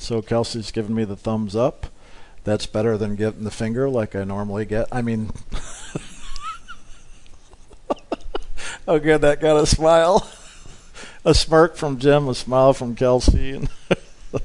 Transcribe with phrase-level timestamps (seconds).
[0.00, 1.86] So Kelsey's giving me the thumbs up.
[2.44, 4.88] That's better than getting the finger like I normally get.
[4.90, 5.30] I mean,
[8.88, 9.20] oh, good.
[9.20, 10.26] That got a smile,
[11.22, 13.68] a smirk from Jim, a smile from Kelsey, and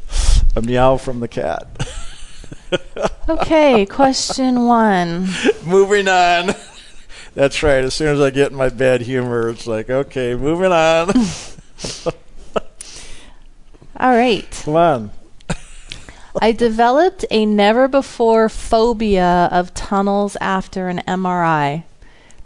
[0.58, 1.88] a meow from the cat.
[3.30, 5.30] okay, question one.
[5.66, 6.54] Moving on.
[7.34, 7.86] That's right.
[7.86, 11.12] As soon as I get in my bad humor, it's like, okay, moving on.
[13.98, 14.62] All right.
[14.66, 15.12] Come on.
[16.42, 21.84] I developed a never before phobia of tunnels after an MRI.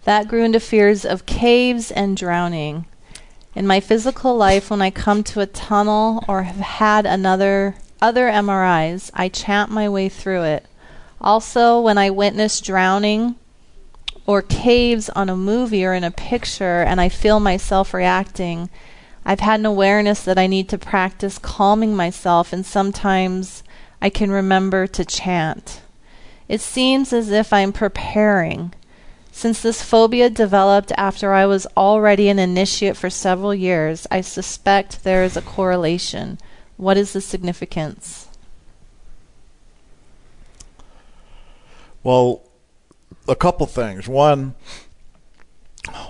[0.03, 2.85] That grew into fears of caves and drowning.
[3.55, 8.29] In my physical life, when I come to a tunnel or have had another other
[8.29, 10.65] MRIs, I chant my way through it.
[11.19, 13.35] Also, when I witness drowning
[14.25, 18.69] or caves on a movie or in a picture and I feel myself reacting,
[19.25, 23.63] I've had an awareness that I need to practice calming myself, and sometimes
[24.01, 25.81] I can remember to chant.
[26.47, 28.73] It seems as if I'm preparing.
[29.31, 35.03] Since this phobia developed after I was already an initiate for several years, I suspect
[35.03, 36.39] there is a correlation.
[36.77, 38.27] What is the significance?
[42.03, 42.41] Well,
[43.27, 44.07] a couple things.
[44.07, 44.55] One,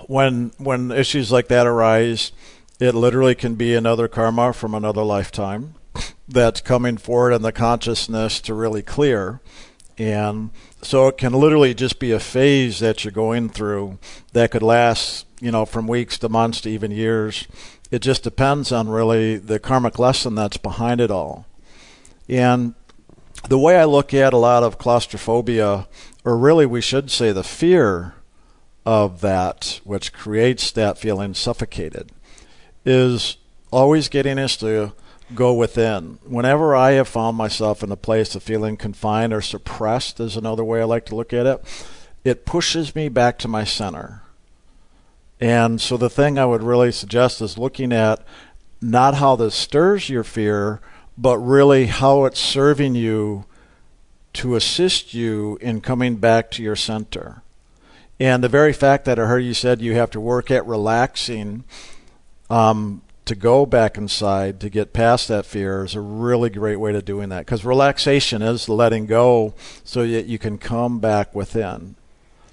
[0.06, 2.32] when when issues like that arise,
[2.78, 5.74] it literally can be another karma from another lifetime
[6.28, 9.40] that's coming forward in the consciousness to really clear.
[9.98, 10.50] And
[10.82, 13.98] so it can literally just be a phase that you're going through
[14.32, 17.46] that could last, you know, from weeks to months to even years.
[17.90, 21.46] It just depends on really the karmic lesson that's behind it all.
[22.28, 22.74] And
[23.48, 25.88] the way I look at a lot of claustrophobia,
[26.24, 28.14] or really we should say the fear
[28.86, 32.12] of that, which creates that feeling suffocated,
[32.84, 33.36] is
[33.70, 34.92] always getting us to
[35.34, 36.18] go within.
[36.24, 40.64] Whenever I have found myself in a place of feeling confined or suppressed, is another
[40.64, 41.64] way I like to look at it,
[42.24, 44.22] it pushes me back to my center.
[45.40, 48.22] And so the thing I would really suggest is looking at
[48.82, 50.80] not how this stirs your fear,
[51.16, 53.44] but really how it's serving you
[54.34, 57.42] to assist you in coming back to your center.
[58.18, 61.64] And the very fact that I heard you said you have to work at relaxing
[62.50, 66.90] um, to go back inside to get past that fear is a really great way
[66.90, 69.54] to doing that because relaxation is letting go
[69.84, 71.94] so that you can come back within.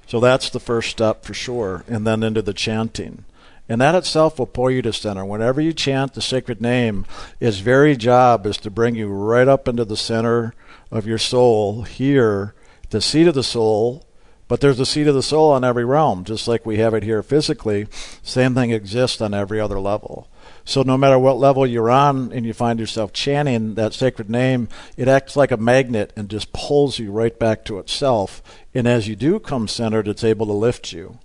[0.06, 3.26] So that's the first step for sure, and then into the chanting.
[3.68, 5.26] And that itself will pull you to center.
[5.26, 7.08] Whenever you chant the sacred name,
[7.40, 10.54] its very job is to bring you right up into the center
[10.92, 12.54] of your soul, here,
[12.92, 14.06] the seat of the soul.
[14.48, 17.02] But there's a seat of the soul on every realm, just like we have it
[17.02, 17.88] here physically.
[18.22, 20.28] Same thing exists on every other level.
[20.68, 24.68] So no matter what level you're on and you find yourself chanting that sacred name,
[24.98, 28.44] it acts like a magnet and just pulls you right back to itself.
[28.76, 31.20] And as you do come centered, it's able to lift you.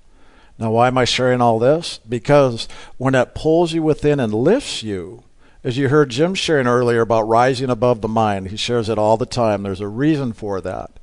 [0.61, 1.99] Now, why am I sharing all this?
[2.09, 5.25] Because when it pulls you within and lifts you,
[5.65, 9.17] as you heard Jim sharing earlier about rising above the mind, he shares it all
[9.17, 9.65] the time.
[9.65, 11.01] There's a reason for that.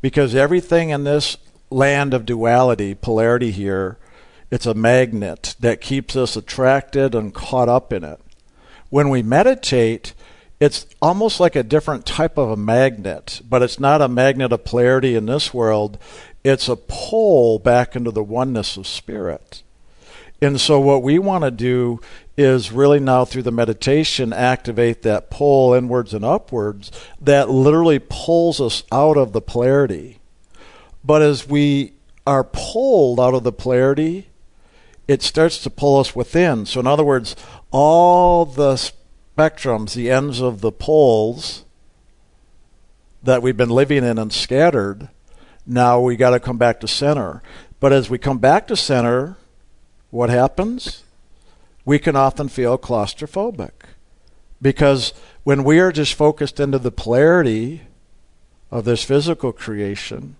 [0.00, 1.36] Because everything in this
[1.68, 3.98] land of duality, polarity here,
[4.50, 8.20] it's a magnet that keeps us attracted and caught up in it.
[8.90, 10.14] When we meditate,
[10.60, 14.64] it's almost like a different type of a magnet, but it's not a magnet of
[14.64, 15.98] polarity in this world.
[16.42, 19.62] It's a pull back into the oneness of spirit.
[20.40, 22.00] And so, what we want to do
[22.36, 28.60] is really now through the meditation activate that pull inwards and upwards that literally pulls
[28.60, 30.18] us out of the polarity.
[31.04, 31.94] But as we
[32.26, 34.27] are pulled out of the polarity,
[35.08, 36.66] it starts to pull us within.
[36.66, 37.34] So, in other words,
[37.70, 41.64] all the spectrums, the ends of the poles
[43.22, 45.08] that we've been living in and scattered,
[45.66, 47.42] now we got to come back to center.
[47.80, 49.36] But as we come back to center,
[50.10, 51.04] what happens?
[51.84, 53.70] We can often feel claustrophobic.
[54.60, 55.14] Because
[55.44, 57.82] when we are just focused into the polarity
[58.70, 60.36] of this physical creation,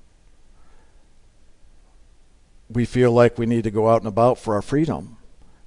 [2.70, 5.16] we feel like we need to go out and about for our freedom.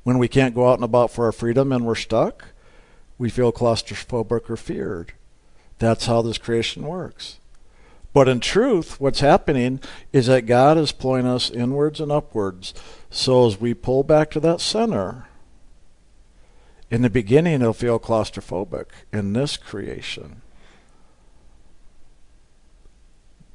[0.04, 2.46] When we can't go out and about for our freedom and we're stuck,
[3.18, 5.14] we feel claustrophobic or feared.
[5.80, 7.40] That's how this creation works.
[8.14, 9.80] But in truth, what's happening
[10.12, 12.74] is that God is pulling us inwards and upwards.
[13.10, 15.28] So as we pull back to that center,
[16.90, 20.42] in the beginning it'll feel claustrophobic in this creation.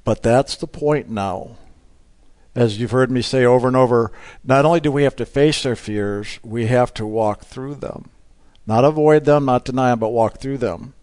[0.04, 1.56] But that's the point now
[2.56, 4.11] as you've heard me say over and over,
[4.43, 8.08] not only do we have to face our fears, we have to walk through them.
[8.67, 10.94] Not avoid them, not deny them, but walk through them.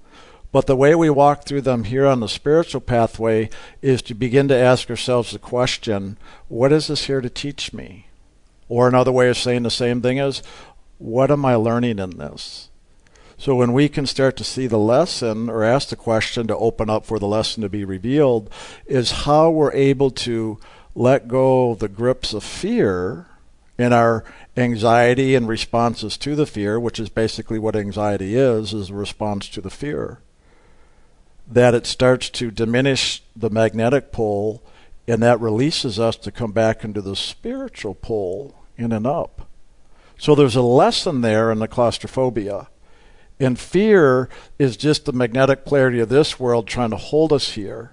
[0.51, 3.49] But the way we walk through them here on the spiritual pathway
[3.81, 6.17] is to begin to ask ourselves the question
[6.47, 8.07] what is this here to teach me?
[8.67, 10.41] Or another way of saying the same thing is,
[10.97, 12.69] what am I learning in this?
[13.37, 16.89] So when we can start to see the lesson or ask the question to open
[16.89, 18.49] up for the lesson to be revealed,
[18.87, 20.59] is how we're able to
[20.95, 23.27] let go of the grips of fear
[23.77, 24.23] in our
[24.55, 29.49] anxiety and responses to the fear, which is basically what anxiety is, is a response
[29.49, 30.19] to the fear.
[31.47, 34.63] That it starts to diminish the magnetic pole
[35.07, 39.47] and that releases us to come back into the spiritual pole in and up.
[40.17, 42.69] So there's a lesson there in the claustrophobia.
[43.39, 47.92] And fear is just the magnetic polarity of this world trying to hold us here.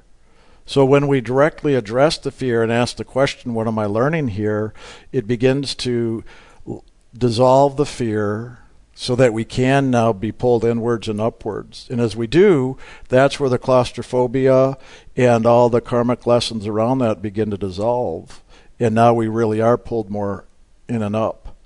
[0.70, 4.28] So when we directly address the fear and ask the question, What am I learning
[4.28, 4.72] here?
[5.10, 6.22] it begins to
[7.12, 8.60] dissolve the fear
[8.94, 11.88] so that we can now be pulled inwards and upwards.
[11.90, 12.78] And as we do,
[13.08, 14.78] that's where the claustrophobia
[15.16, 18.40] and all the karmic lessons around that begin to dissolve.
[18.78, 20.44] And now we really are pulled more
[20.88, 21.56] in and up.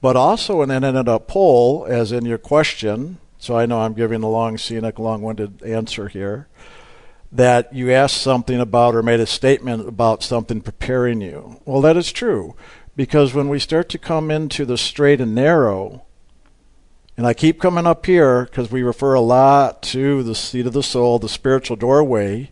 [0.00, 3.94] But also an in and up pull, as in your question, so I know I'm
[3.94, 6.46] giving a long, scenic, long winded answer here,
[7.36, 11.60] that you asked something about or made a statement about something preparing you.
[11.64, 12.54] Well, that is true.
[12.94, 16.04] Because when we start to come into the straight and narrow,
[17.16, 20.72] and I keep coming up here because we refer a lot to the seat of
[20.72, 22.50] the soul, the spiritual doorway.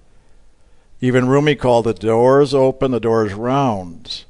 [1.01, 4.25] Even Rumi called it door is open, the door is round.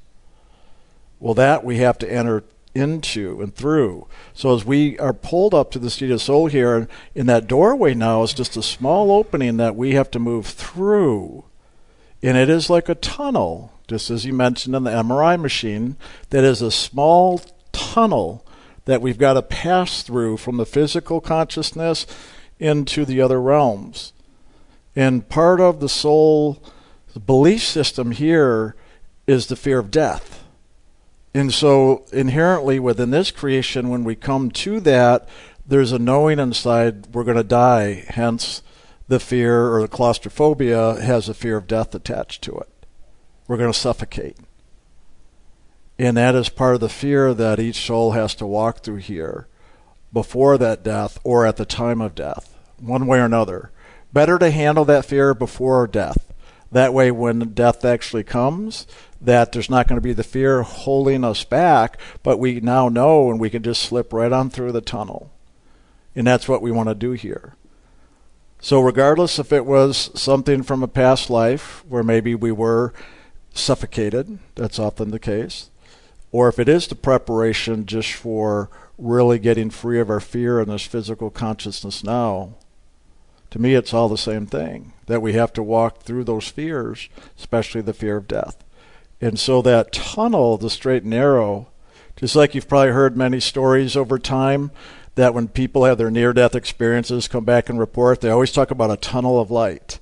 [1.20, 4.06] Well, that we have to enter into and through.
[4.32, 7.94] So as we are pulled up to the seat of soul here, in that doorway
[7.94, 11.44] now is just a small opening that we have to move through.
[12.22, 15.96] And it is like a tunnel, just as you mentioned in the MRI machine,
[16.30, 17.40] that is a small
[17.72, 18.44] tunnel
[18.86, 22.06] that we've got to pass through from the physical consciousness
[22.58, 24.12] into the other realms.
[24.96, 26.62] And part of the soul
[27.26, 28.74] belief system here
[29.26, 30.43] is the fear of death.
[31.34, 35.28] And so, inherently within this creation, when we come to that,
[35.66, 38.04] there's a knowing inside we're going to die.
[38.08, 38.62] Hence,
[39.08, 42.68] the fear or the claustrophobia has a fear of death attached to it.
[43.48, 44.36] We're going to suffocate.
[45.98, 49.48] And that is part of the fear that each soul has to walk through here
[50.12, 53.70] before that death or at the time of death, one way or another.
[54.12, 56.32] Better to handle that fear before death.
[56.72, 58.86] That way, when death actually comes,
[59.24, 63.30] that there's not going to be the fear holding us back, but we now know
[63.30, 65.30] and we can just slip right on through the tunnel.
[66.14, 67.54] And that's what we want to do here.
[68.60, 72.94] So, regardless if it was something from a past life where maybe we were
[73.52, 75.70] suffocated, that's often the case,
[76.32, 80.68] or if it is the preparation just for really getting free of our fear in
[80.68, 82.54] this physical consciousness now,
[83.50, 87.08] to me it's all the same thing that we have to walk through those fears,
[87.38, 88.64] especially the fear of death.
[89.24, 91.68] And so that tunnel, the straight and narrow,
[92.14, 94.70] just like you've probably heard many stories over time,
[95.14, 98.70] that when people have their near death experiences come back and report, they always talk
[98.70, 99.98] about a tunnel of light.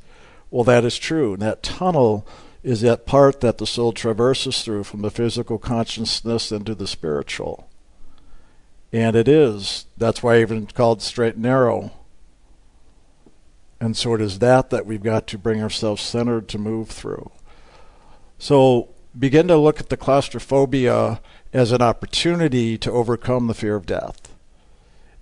[0.51, 1.35] Well, that is true.
[1.35, 2.27] And that tunnel
[2.65, 7.71] is that part that the soul traverses through from the physical consciousness into the spiritual.
[8.93, 9.87] And it is.
[9.97, 11.93] That's why even called straight and narrow.
[13.81, 17.31] And so it is that that we've got to bring ourselves centered to move through.
[18.41, 18.89] So
[19.19, 21.21] begin to look at the claustrophobia
[21.53, 24.35] as an opportunity to overcome the fear of death.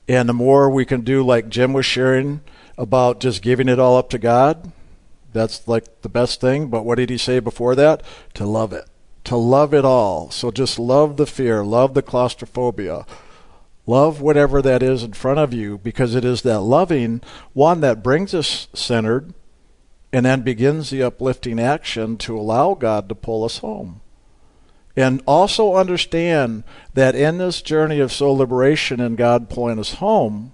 [0.09, 2.41] And the more we can do, like Jim was sharing
[2.77, 4.73] about just giving it all up to God,
[5.33, 6.69] that's like the best thing.
[6.69, 8.03] But what did he say before that?
[8.35, 8.87] To love it.
[9.25, 10.31] To love it all.
[10.31, 13.07] So just love the fear, love the claustrophobia.
[13.87, 17.21] Love whatever that is in front of you because it is that loving
[17.55, 19.35] one that brings us centered
[20.13, 24.01] and then begins the uplifting action to allow God to pull us home.
[24.97, 26.65] And also understand
[26.95, 30.53] that in this journey of soul liberation and God pulling us home,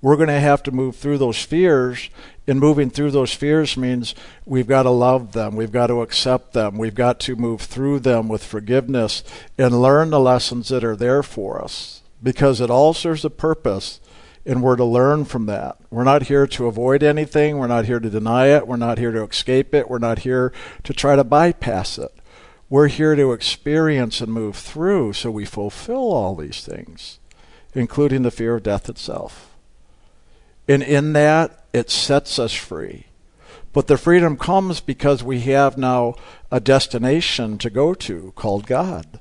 [0.00, 2.08] we're going to have to move through those fears.
[2.46, 4.14] And moving through those fears means
[4.46, 8.00] we've got to love them, we've got to accept them, we've got to move through
[8.00, 9.22] them with forgiveness
[9.58, 12.02] and learn the lessons that are there for us.
[12.22, 14.00] Because it all serves a purpose
[14.48, 15.76] and we're to learn from that.
[15.90, 19.12] We're not here to avoid anything, we're not here to deny it, we're not here
[19.12, 22.10] to escape it, we're not here to try to bypass it.
[22.70, 27.18] We're here to experience and move through so we fulfill all these things,
[27.74, 29.54] including the fear of death itself.
[30.66, 33.06] And in that, it sets us free.
[33.74, 36.14] But the freedom comes because we have now
[36.50, 39.20] a destination to go to called God.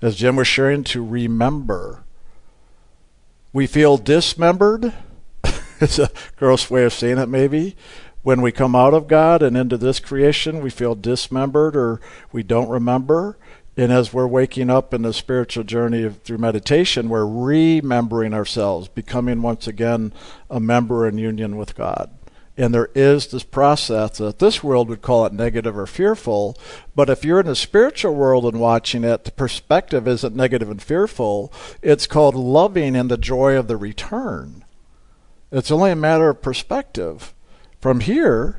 [0.00, 2.01] As Jim was sharing, to remember.
[3.52, 4.92] We feel dismembered
[5.82, 7.76] it's a gross way of saying it, maybe.
[8.22, 12.44] When we come out of God and into this creation, we feel dismembered or we
[12.44, 13.36] don't remember.
[13.76, 18.86] And as we're waking up in the spiritual journey of, through meditation, we're remembering ourselves,
[18.86, 20.12] becoming once again
[20.48, 22.10] a member in union with God.
[22.56, 26.58] And there is this process that this world would call it negative or fearful.
[26.94, 30.82] But if you're in the spiritual world and watching it, the perspective isn't negative and
[30.82, 31.52] fearful.
[31.80, 34.64] It's called loving and the joy of the return.
[35.50, 37.32] It's only a matter of perspective.
[37.80, 38.58] From here,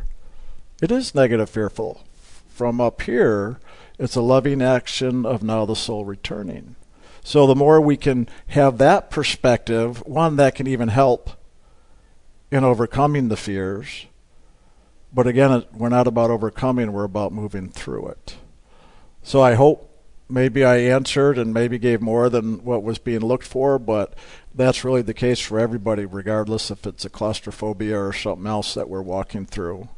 [0.82, 2.04] it is negative, fearful.
[2.50, 3.60] From up here,
[4.00, 6.76] it's a loving action of now the soul returning.
[7.24, 11.32] So the more we can have that perspective, one that can even help
[12.54, 14.06] in overcoming the fears.
[15.12, 18.36] But again, we're not about overcoming, we're about moving through it.
[19.24, 19.90] So I hope
[20.30, 24.14] maybe I answered and maybe gave more than what was being looked for, but
[24.54, 28.88] that's really the case for everybody, regardless if it's a claustrophobia or something else that
[28.88, 29.90] we're walking through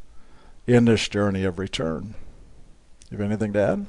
[0.65, 2.15] in this journey of return.
[3.11, 3.85] You have anything to add?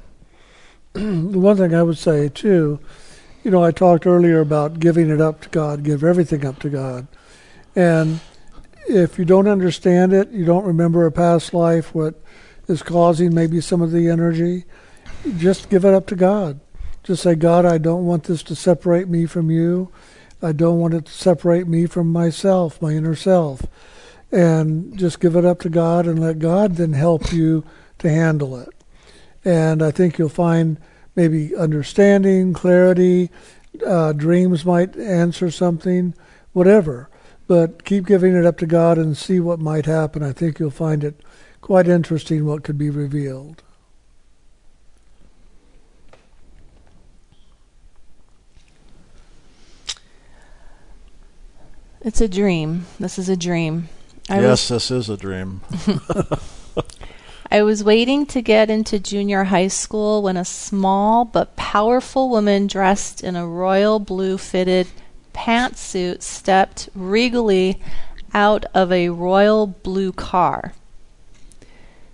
[0.93, 2.81] the one thing I would say, too,
[3.45, 6.69] you know, I talked earlier about giving it up to God, give everything up to
[6.69, 7.07] God.
[7.73, 8.19] And
[8.87, 12.21] if you don't understand it, you don't remember a past life, what
[12.67, 14.65] is causing maybe some of the energy,
[15.37, 16.59] just give it up to God.
[17.03, 19.89] Just say, God, I don't want this to separate me from you.
[20.41, 23.65] I don't want it to separate me from myself, my inner self.
[24.31, 27.63] And just give it up to God and let God then help you
[27.99, 28.69] to handle it.
[29.45, 30.77] And I think you'll find
[31.15, 33.29] maybe understanding, clarity,
[33.85, 36.13] uh, dreams might answer something,
[36.51, 37.09] whatever.
[37.47, 40.21] But keep giving it up to God and see what might happen.
[40.21, 41.21] I think you'll find it
[41.61, 43.63] quite interesting what could be revealed.
[52.01, 52.85] It's a dream.
[52.99, 53.89] This is a dream.
[54.29, 55.61] I yes, was, this is a dream.
[57.51, 62.67] I was waiting to get into junior high school when a small but powerful woman
[62.67, 64.87] dressed in a royal blue fitted
[65.37, 67.79] pantsuit stepped regally
[68.33, 70.73] out of a royal blue car.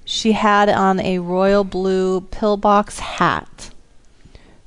[0.03, 3.71] She had on a royal blue pillbox hat.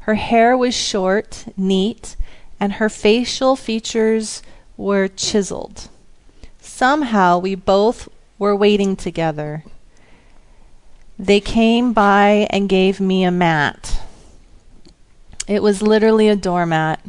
[0.01, 2.17] Her hair was short, neat,
[2.59, 4.43] and her facial features
[4.77, 5.89] were chiseled.
[6.59, 8.09] Somehow we both
[8.39, 9.65] were waiting together.
[11.19, 14.01] They came by and gave me a mat.
[15.47, 17.01] It was literally a doormat.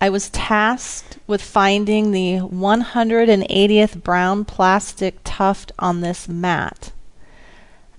[0.00, 6.92] I was tasked with finding the 180th brown plastic tuft on this mat.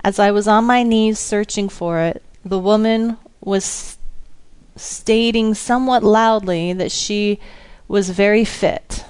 [0.01, 3.97] As I was on my knees searching for it, the woman was
[4.77, 7.37] stating somewhat loudly that she
[7.89, 9.03] was very fit.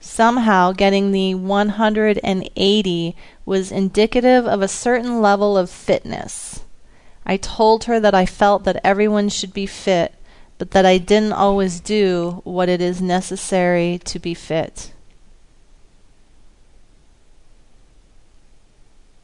[0.00, 6.60] Somehow, getting the 180 was indicative of a certain level of fitness.
[7.26, 10.14] I told her that I felt that everyone should be fit
[10.58, 14.92] but that I didn't always do what it is necessary to be fit.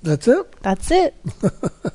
[0.02, 0.54] That's it?
[0.62, 1.14] That's it.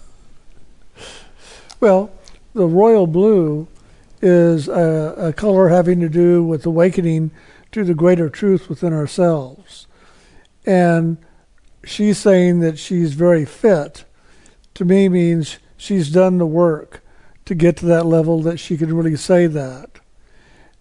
[1.79, 2.09] well,
[2.53, 3.67] the royal blue
[4.21, 7.31] is a, a, color having to do with awakening
[7.71, 9.85] to the greater truth within ourselves.
[10.65, 11.17] And
[11.83, 14.05] she's saying that she's very fit,
[14.73, 17.03] to me means she's done the work
[17.47, 19.89] to get to that level that she can really say that.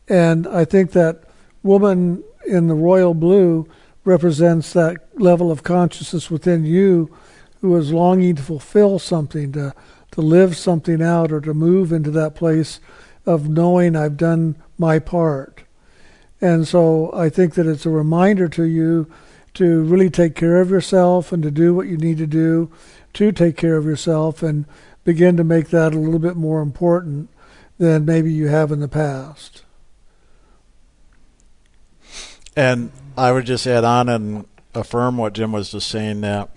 [0.09, 1.23] And I think that
[1.63, 3.69] woman in the royal blue
[4.05, 7.17] represents that level of consciousness within you
[7.61, 9.75] who is longing to fulfill something, to,
[10.11, 12.81] to live something out, or to move into that place
[13.25, 15.63] of knowing I've done my part.
[16.41, 19.09] And so I think that it's a reminder to you
[19.55, 22.73] to really take care of yourself and to do what you need to do
[23.15, 24.67] to take care of yourself and
[25.07, 27.31] begin to make that a little bit more important
[27.79, 29.63] than maybe you have in the past.
[32.57, 36.51] And I would just add on and affirm what Jim was just saying that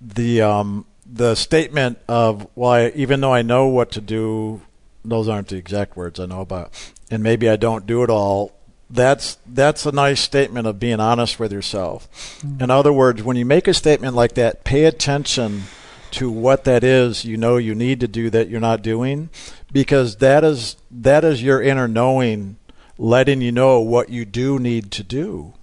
[0.00, 4.62] the um, the statement of why well, even though I know what to do,
[5.04, 6.72] those aren't the exact words I know about,
[7.10, 8.52] and maybe I don't do it all.
[8.90, 12.08] That's that's a nice statement of being honest with yourself.
[12.40, 12.64] Mm-hmm.
[12.64, 15.64] In other words, when you make a statement like that, pay attention
[16.12, 19.28] to what that is you know you need to do that you're not doing
[19.72, 22.56] because that is that is your inner knowing
[22.98, 25.54] letting you know what you do need to do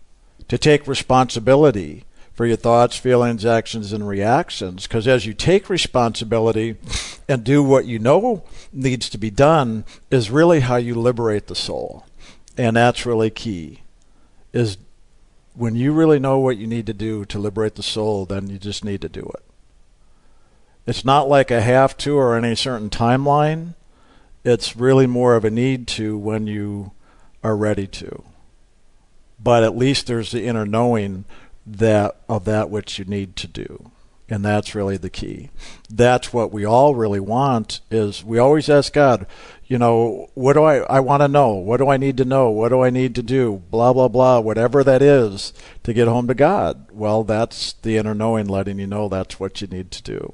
[0.48, 2.04] to take responsibility
[2.40, 4.88] for your thoughts, feelings, actions, and reactions.
[4.88, 6.78] Because as you take responsibility
[7.28, 11.56] and do what you know needs to be done, is really how you liberate the
[11.56, 12.06] soul.
[12.58, 13.82] And that's really key.
[14.54, 14.78] Is
[15.54, 18.58] when you really know what you need to do to liberate the soul, then you
[18.58, 19.44] just need to do it.
[20.90, 23.76] It's not like a have to or any certain timeline.
[24.44, 26.94] It's really more of a need to when you
[27.44, 28.24] are ready to.
[29.40, 31.26] But at least there's the inner knowing
[31.64, 33.92] that of that which you need to do.
[34.30, 35.52] And that's really the key.
[35.92, 39.28] That's what we all really want is we always ask God,
[39.68, 41.54] you know, what do I I want to know?
[41.54, 42.50] What do I need to know?
[42.50, 43.62] What do I need to do?
[43.70, 45.54] Blah blah blah, whatever that is
[45.84, 46.88] to get home to God.
[46.92, 50.34] Well, that's the inner knowing letting you know that's what you need to do.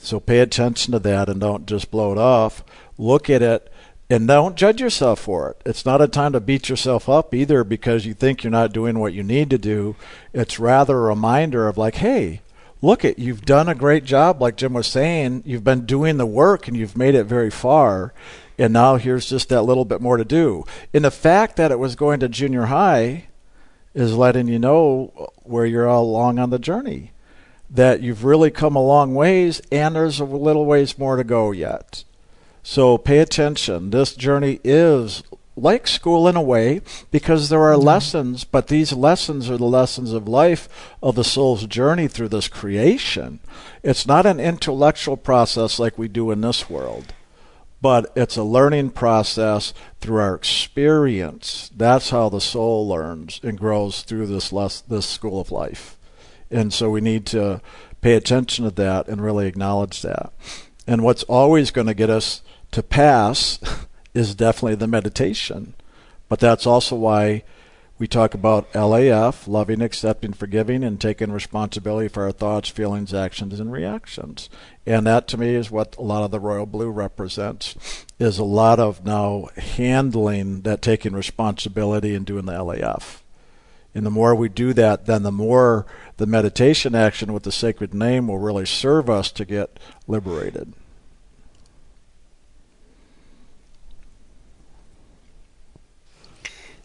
[0.00, 2.64] So pay attention to that and don't just blow it off.
[2.96, 3.72] Look at it
[4.10, 5.62] and don't judge yourself for it.
[5.66, 8.98] It's not a time to beat yourself up either because you think you're not doing
[8.98, 9.96] what you need to do.
[10.32, 12.40] It's rather a reminder of like, hey,
[12.80, 15.42] look at you've done a great job like Jim was saying.
[15.44, 18.14] You've been doing the work and you've made it very far.
[18.58, 20.64] And now here's just that little bit more to do.
[20.94, 23.28] And the fact that it was going to junior high
[23.94, 27.12] is letting you know where you're all along on the journey.
[27.70, 31.50] That you've really come a long ways and there's a little ways more to go
[31.50, 32.04] yet.
[32.62, 33.90] So pay attention.
[33.90, 35.22] This journey is
[35.58, 37.86] like school in a way because there are mm-hmm.
[37.86, 40.68] lessons, but these lessons are the lessons of life
[41.02, 43.40] of the soul's journey through this creation.
[43.82, 47.12] It's not an intellectual process like we do in this world,
[47.80, 51.70] but it's a learning process through our experience.
[51.76, 55.97] That's how the soul learns and grows through this les- this school of life.
[56.50, 57.60] And so we need to
[58.00, 60.32] pay attention to that and really acknowledge that.
[60.86, 63.58] And what's always going to get us to pass
[64.14, 65.74] is definitely the meditation.
[66.28, 67.44] But that's also why
[67.98, 73.58] we talk about LAF, loving, accepting, forgiving, and taking responsibility for our thoughts, feelings, actions,
[73.58, 74.48] and reactions.
[74.86, 78.44] And that to me is what a lot of the Royal Blue represents, is a
[78.44, 83.22] lot of now handling that taking responsibility and doing the LAF.
[83.94, 85.86] And the more we do that, then the more
[86.18, 90.74] the meditation action with the sacred name will really serve us to get liberated.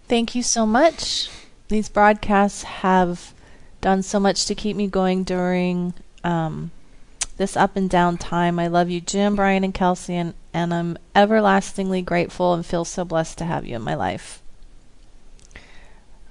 [0.08, 1.30] Thank you so much.
[1.70, 3.34] These broadcasts have
[3.82, 6.72] done so much to keep me going during um,
[7.38, 8.60] this up and down time.
[8.60, 13.04] I love you, Jim, Brian, and Kelsey, and, and I'm everlastingly grateful and feel so
[13.04, 14.42] blessed to have you in my life.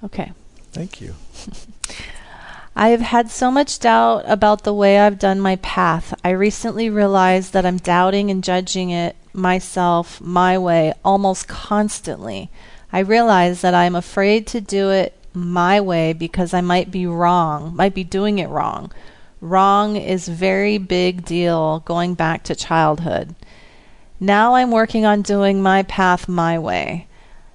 [0.03, 0.31] Okay.
[0.73, 1.13] Thank you.
[2.75, 6.13] I have had so much doubt about the way I've done my path.
[6.23, 12.49] I recently realized that I'm doubting and judging it myself my way almost constantly.
[12.91, 17.75] I realize that I'm afraid to do it my way because I might be wrong,
[17.75, 18.91] might be doing it wrong.
[19.41, 23.35] Wrong is very big deal going back to childhood.
[24.19, 27.07] Now I'm working on doing my path my way.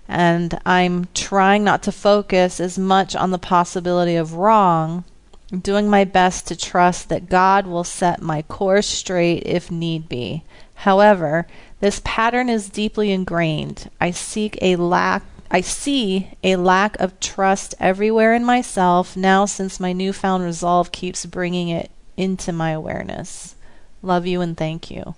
[0.08, 5.04] And I'm trying not to focus as much on the possibility of wrong,
[5.52, 10.08] I'm doing my best to trust that God will set my course straight if need
[10.08, 10.44] be.
[10.74, 11.46] However,
[11.80, 13.90] this pattern is deeply ingrained.
[14.00, 19.80] I seek a lack I see a lack of trust everywhere in myself now since
[19.80, 23.54] my newfound resolve keeps bringing it into my awareness.
[24.02, 25.14] Love you and thank you.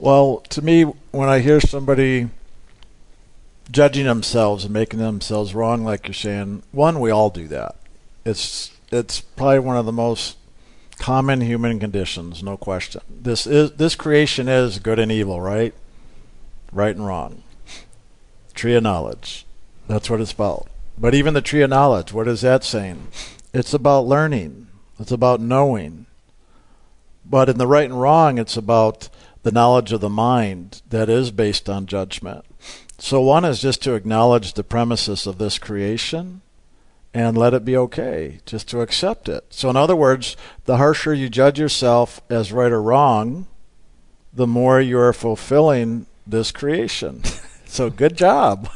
[0.00, 2.30] Well, to me, when I hear somebody
[3.70, 7.76] judging themselves and making themselves wrong, like you're saying, one, we all do that.
[8.24, 10.38] It's it's probably one of the most
[10.98, 13.02] common human conditions, no question.
[13.10, 15.74] This is this creation is good and evil, right?
[16.72, 17.42] Right and wrong.
[18.54, 19.44] Tree of knowledge.
[19.86, 20.66] That's what it's about.
[20.96, 23.08] But even the tree of knowledge, what is that saying?
[23.52, 24.68] It's about learning.
[24.98, 26.06] It's about knowing.
[27.26, 29.10] But in the right and wrong, it's about
[29.42, 32.44] the knowledge of the mind that is based on judgment.
[32.98, 36.42] So one is just to acknowledge the premises of this creation
[37.12, 39.44] and let it be okay, just to accept it.
[39.50, 43.46] So, in other words, the harsher you judge yourself as right or wrong,
[44.32, 47.24] the more you're fulfilling this creation.
[47.64, 48.70] so, good job.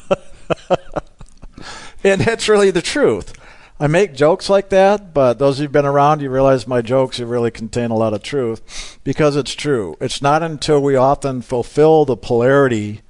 [2.04, 3.34] and that's really the truth.
[3.80, 7.50] I make jokes like that, but those who've been around, you realize my jokes really
[7.50, 9.96] contain a lot of truth because it's true.
[10.00, 13.00] It's not until we often fulfill the polarity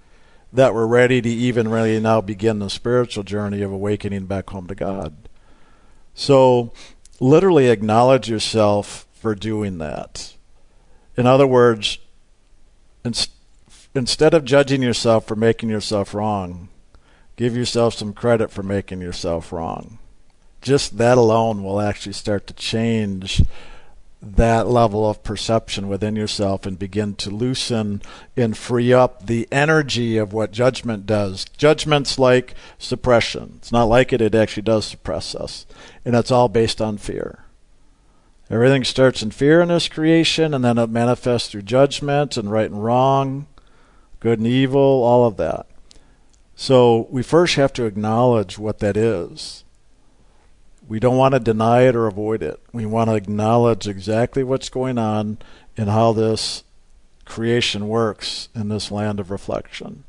[0.52, 4.66] that we're ready to even really now begin the spiritual journey of awakening back home
[4.68, 5.14] to God.
[6.14, 6.72] So,
[7.20, 10.34] literally acknowledge yourself for doing that.
[11.16, 11.98] In other words,
[13.94, 16.68] instead of judging yourself for making yourself wrong,
[17.36, 19.98] give yourself some credit for making yourself wrong.
[20.64, 23.42] Just that alone will actually start to change
[24.22, 28.00] that level of perception within yourself and begin to loosen
[28.34, 31.44] and free up the energy of what judgment does.
[31.58, 33.56] Judgment's like suppression.
[33.58, 35.66] It's not like it, it actually does suppress us.
[36.02, 37.44] And it's all based on fear.
[38.48, 42.70] Everything starts in fear in this creation, and then it manifests through judgment and right
[42.70, 43.48] and wrong,
[44.18, 45.66] good and evil, all of that.
[46.56, 49.63] So we first have to acknowledge what that is
[50.88, 52.60] we don't want to deny it or avoid it.
[52.72, 55.38] We want to acknowledge exactly what's going on
[55.76, 56.64] and how this
[57.24, 60.04] creation works in this land of reflection.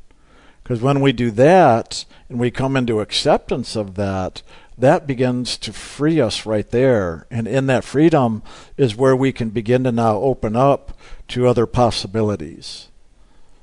[0.63, 4.41] Because when we do that and we come into acceptance of that,
[4.77, 7.27] that begins to free us right there.
[7.31, 8.43] And in that freedom
[8.75, 10.97] is where we can begin to now open up
[11.29, 12.89] to other possibilities.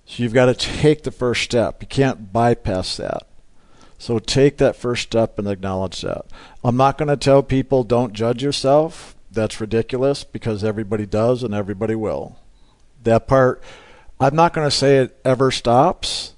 [0.07, 1.83] So you've got to take the first step.
[1.83, 3.27] You can't bypass that.
[4.03, 6.27] So take that first step and acknowledge that.
[6.65, 9.15] I'm not going to tell people don't judge yourself.
[9.31, 12.37] That's ridiculous because everybody does and everybody will.
[13.05, 13.63] That part,
[14.19, 16.35] I'm not going to say it ever stops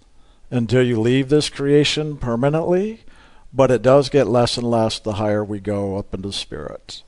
[0.50, 3.04] until you leave this creation permanently,
[3.50, 7.02] but it does get less and less the higher we go up into spirit.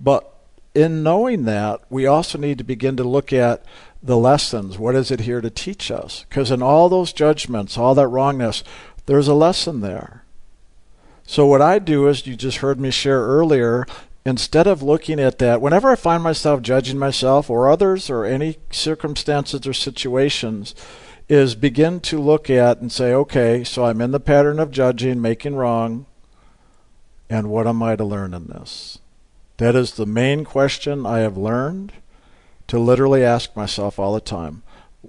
[0.00, 0.32] But
[0.74, 3.62] in knowing that, we also need to begin to look at
[4.02, 4.78] the lessons.
[4.78, 6.24] What is it here to teach us?
[6.26, 8.64] Because in all those judgments, all that wrongness,
[9.06, 10.24] there's a lesson there.
[11.26, 13.86] So, what I do is, you just heard me share earlier,
[14.26, 18.58] instead of looking at that, whenever I find myself judging myself or others or any
[18.70, 20.74] circumstances or situations,
[21.28, 25.22] is begin to look at and say, okay, so I'm in the pattern of judging,
[25.22, 26.06] making wrong,
[27.30, 28.98] and what am I to learn in this?
[29.56, 31.92] That is the main question I have learned
[32.66, 34.62] to literally ask myself all the time.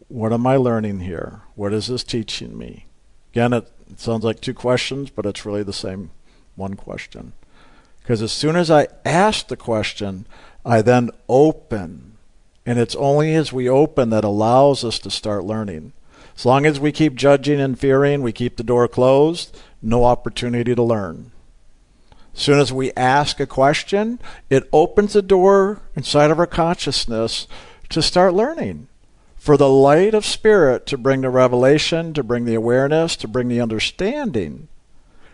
[0.07, 1.41] What am I learning here?
[1.55, 2.85] What is this teaching me?
[3.33, 6.11] Again, it it sounds like two questions, but it's really the same
[6.55, 7.33] one question.
[8.01, 10.25] Because as soon as I ask the question,
[10.65, 12.17] I then open.
[12.65, 15.93] And it's only as we open that allows us to start learning.
[16.35, 20.75] As long as we keep judging and fearing, we keep the door closed, no opportunity
[20.75, 21.31] to learn.
[22.35, 24.19] As soon as we ask a question,
[24.49, 27.47] it opens a door inside of our consciousness
[27.89, 28.87] to start learning
[29.45, 33.47] for the light of spirit to bring the revelation, to bring the awareness, to bring
[33.47, 34.67] the understanding.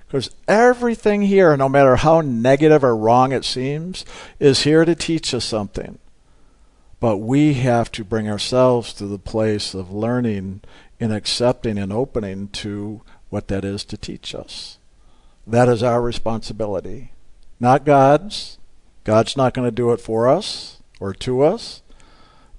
[0.06, 4.04] Because everything here, no matter how negative or wrong it seems,
[4.38, 5.97] is here to teach us something.
[7.00, 10.60] But we have to bring ourselves to the place of learning
[11.00, 14.78] and accepting and opening to what that is to teach us.
[15.47, 17.13] That is our responsibility,
[17.62, 18.58] not God's.
[19.06, 21.81] God's not going to do it for us or to us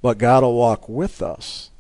[0.03, 1.71] but God will walk with us.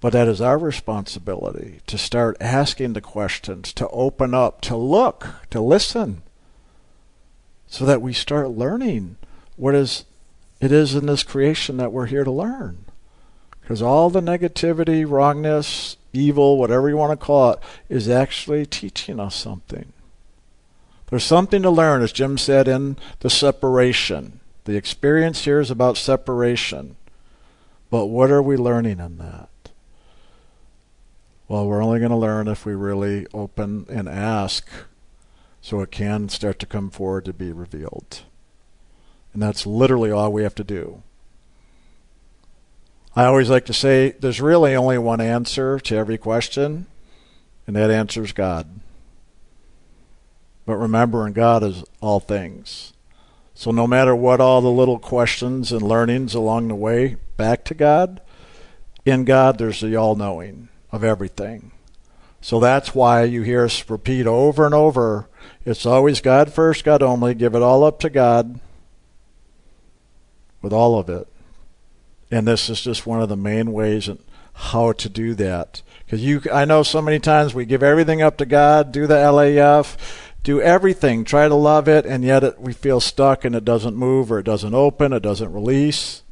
[0.00, 5.28] But that is our responsibility to start asking the questions, to open up, to look,
[5.50, 6.22] to listen,
[7.66, 9.16] so that we start learning
[9.56, 10.04] what is
[10.60, 12.84] it is in this creation that we're here to learn.
[13.60, 19.20] Because all the negativity, wrongness, evil, whatever you want to call it, is actually teaching
[19.20, 19.92] us something.
[21.08, 24.40] There's something to learn, as Jim said, in the separation.
[24.64, 26.96] The experience here is about separation.
[27.90, 29.48] But what are we learning in that?
[31.48, 34.68] Well, we're only going to learn if we really open and ask
[35.60, 38.22] so it can start to come forward to be revealed.
[39.32, 41.02] And that's literally all we have to do.
[43.16, 46.86] I always like to say there's really only one answer to every question,
[47.66, 48.68] and that answer is God.
[50.64, 52.92] But remember, in God is all things.
[53.60, 57.74] So no matter what all the little questions and learnings along the way back to
[57.74, 58.22] God,
[59.04, 61.70] in God there's the all knowing of everything.
[62.40, 65.28] So that's why you hear us repeat over and over
[65.66, 68.58] it's always God first, God only, give it all up to God
[70.62, 71.28] with all of it.
[72.30, 75.82] And this is just one of the main ways and how to do that.
[76.06, 79.16] Because you, I know so many times we give everything up to God, do the
[79.16, 79.98] LAF,
[80.42, 83.96] do everything, try to love it, and yet it, we feel stuck and it doesn't
[83.96, 86.22] move or it doesn't open, it doesn't release.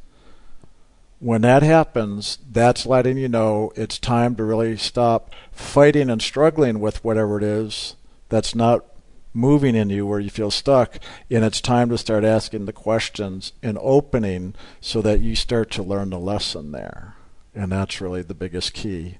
[1.19, 6.79] When that happens, that's letting you know it's time to really stop fighting and struggling
[6.79, 7.95] with whatever it is
[8.29, 8.85] that's not
[9.33, 10.97] moving in you where you feel stuck,
[11.29, 15.83] and it's time to start asking the questions and opening so that you start to
[15.83, 17.15] learn the lesson there.
[17.53, 19.17] And that's really the biggest key,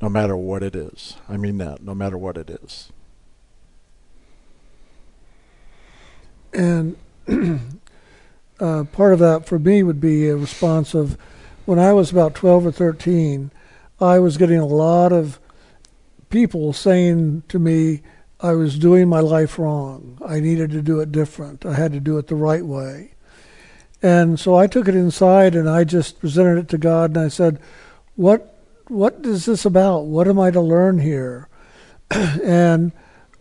[0.00, 1.16] no matter what it is.
[1.28, 2.90] I mean that, no matter what it is.
[6.52, 6.96] And
[8.60, 11.16] uh, part of that for me would be a response of
[11.64, 13.50] when I was about 12 or 13,
[14.00, 15.38] I was getting a lot of
[16.30, 18.02] people saying to me
[18.40, 20.18] I was doing my life wrong.
[20.24, 21.66] I needed to do it different.
[21.66, 23.12] I had to do it the right way.
[24.02, 27.28] And so I took it inside and I just presented it to God and I
[27.28, 27.60] said,
[28.16, 28.56] "What
[28.88, 30.06] what is this about?
[30.06, 31.48] What am I to learn here?"
[32.10, 32.92] and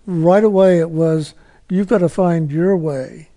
[0.06, 1.34] right away it was,
[1.70, 3.30] "You've got to find your way.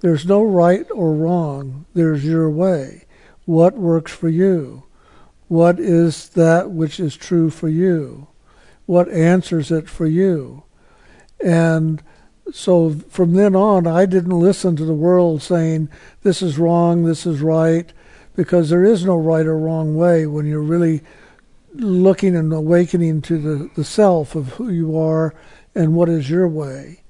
[0.00, 1.86] There's no right or wrong.
[1.94, 3.04] There's your way.
[3.44, 4.84] What works for you?
[5.48, 8.28] What is that which is true for you?
[8.86, 10.64] What answers it for you?"
[11.42, 12.02] And
[12.52, 15.88] so from then on, I didn't listen to the world saying,
[16.22, 17.92] this is wrong, this is right,
[18.34, 21.02] because there is no right or wrong way when you're really
[21.74, 25.34] looking and awakening to the, the self of who you are
[25.74, 27.02] and what is your way.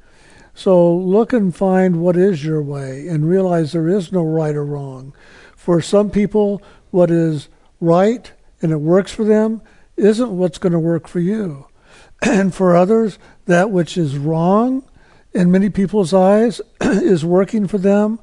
[0.59, 4.64] So look and find what is your way and realize there is no right or
[4.64, 5.14] wrong.
[5.55, 7.49] For some people, what is
[7.81, 9.62] right and it works for them
[9.97, 11.68] isn't what's going to work for you.
[12.23, 14.83] And for others, that which is wrong
[15.33, 18.18] in many people's eyes is working for them,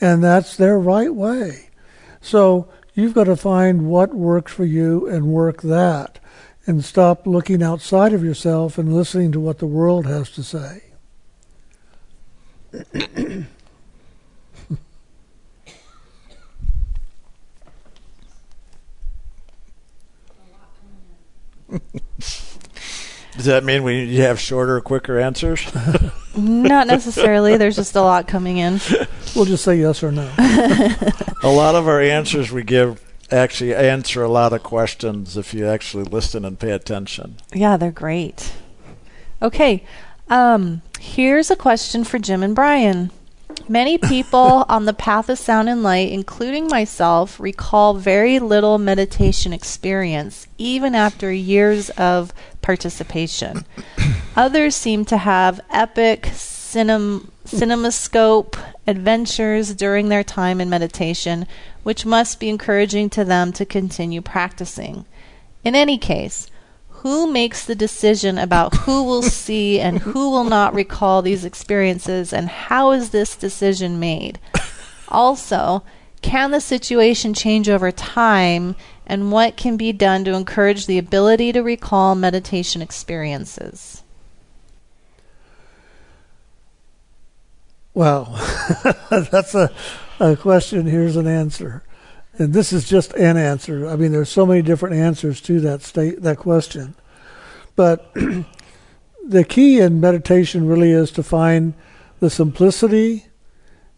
[0.00, 1.70] and that's their right way.
[2.20, 6.18] So you've got to find what works for you and work that,
[6.66, 10.85] and stop looking outside of yourself and listening to what the world has to say.
[23.36, 25.60] Does that mean we need to have shorter, quicker answers?
[26.36, 27.56] Not necessarily.
[27.56, 28.80] There's just a lot coming in.
[29.34, 30.30] We'll just say yes or no.
[31.42, 35.66] a lot of our answers we give actually answer a lot of questions if you
[35.66, 37.36] actually listen and pay attention.
[37.52, 38.52] Yeah, they're great.
[39.42, 39.84] Okay,
[40.28, 43.10] um, here's a question for Jim and Brian.
[43.68, 49.52] Many people on the path of sound and light, including myself, recall very little meditation
[49.52, 53.64] experience, even after years of participation.
[54.36, 61.46] Others seem to have epic cinem- cinemascope adventures during their time in meditation,
[61.82, 65.04] which must be encouraging to them to continue practicing.
[65.64, 66.48] In any case,
[67.06, 72.32] who makes the decision about who will see and who will not recall these experiences,
[72.32, 74.40] and how is this decision made?
[75.06, 75.84] Also,
[76.20, 78.74] can the situation change over time,
[79.06, 84.02] and what can be done to encourage the ability to recall meditation experiences?
[87.94, 88.24] Well,
[89.10, 89.70] that's a,
[90.18, 90.86] a question.
[90.86, 91.84] Here's an answer.
[92.38, 93.88] And this is just an answer.
[93.88, 96.94] I mean, there's so many different answers to that state that question.
[97.76, 98.12] But
[99.26, 101.74] the key in meditation really is to find
[102.20, 103.26] the simplicity,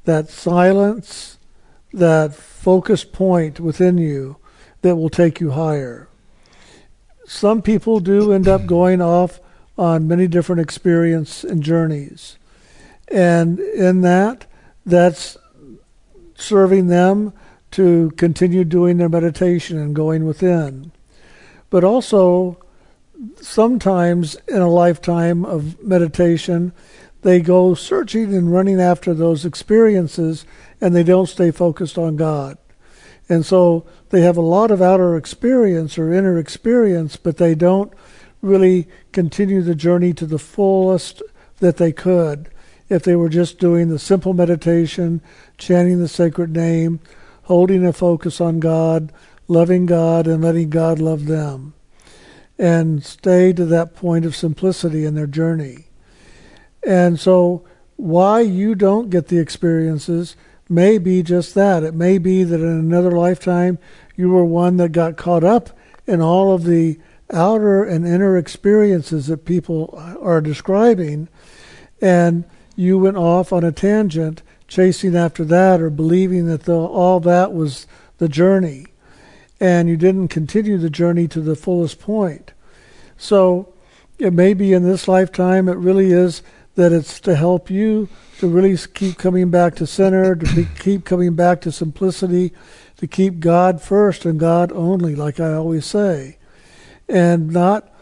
[0.05, 1.39] that silence,
[1.93, 4.37] that focus point within you
[4.83, 6.09] that will take you higher.
[7.27, 9.41] Some people do end up going off
[9.77, 12.37] on many different experience and journeys.
[13.09, 14.47] And in that,
[14.85, 15.37] that's
[16.35, 17.33] serving them
[17.79, 20.91] to continue doing their meditation and going within.
[21.71, 22.59] But also,
[23.41, 26.73] sometimes in a lifetime of meditation,
[27.23, 30.45] they go searching and running after those experiences
[30.81, 32.59] and they don't stay focused on God.
[33.29, 37.93] And so they have a lot of outer experience or inner experience, but they don't
[38.43, 41.23] really continue the journey to the fullest
[41.61, 42.51] that they could
[42.89, 45.23] if they were just doing the simple meditation,
[45.59, 46.99] chanting the sacred name,
[47.49, 49.11] holding a focus on God,
[49.49, 51.73] loving God, and letting God love them,
[52.59, 55.87] and stay to that point of simplicity in their journey.
[56.87, 57.65] And so,
[57.97, 60.37] why you don't get the experiences
[60.69, 61.83] may be just that.
[61.83, 63.79] It may be that in another lifetime
[64.15, 65.71] you were one that got caught up
[66.07, 66.99] in all of the
[67.33, 71.29] outer and inner experiences that people are describing,
[72.03, 72.45] and
[72.77, 77.53] you went off on a tangent chasing after that or believing that the, all that
[77.53, 77.87] was
[78.19, 78.87] the journey
[79.61, 82.53] and you didn't continue the journey to the fullest point.
[83.17, 83.73] So
[84.19, 86.43] it may be in this lifetime, it really is
[86.77, 91.05] that it's to help you to really keep coming back to center, to be, keep
[91.05, 92.53] coming back to simplicity,
[92.99, 96.39] to keep God first and God only, like I always say,
[97.09, 97.93] and not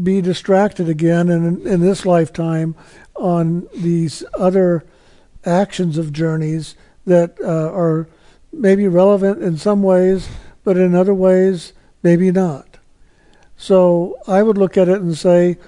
[0.00, 2.76] be distracted again in, in this lifetime
[3.16, 4.84] on these other
[5.44, 6.74] actions of journeys
[7.06, 8.08] that uh, are
[8.52, 10.28] maybe relevant in some ways,
[10.64, 11.72] but in other ways,
[12.02, 12.78] maybe not.
[13.56, 15.58] So I would look at it and say,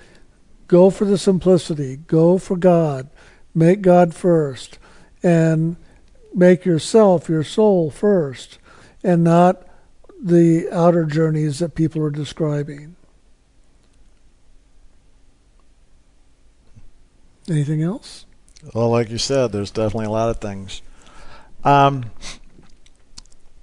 [0.66, 3.10] go for the simplicity, go for God,
[3.54, 4.78] make God first,
[5.22, 5.76] and
[6.34, 8.58] make yourself, your soul first,
[9.04, 9.66] and not
[10.22, 12.96] the outer journeys that people are describing.
[17.48, 18.24] Anything else?
[18.74, 20.82] Well, like you said, there's definitely a lot of things.
[21.64, 22.10] Um,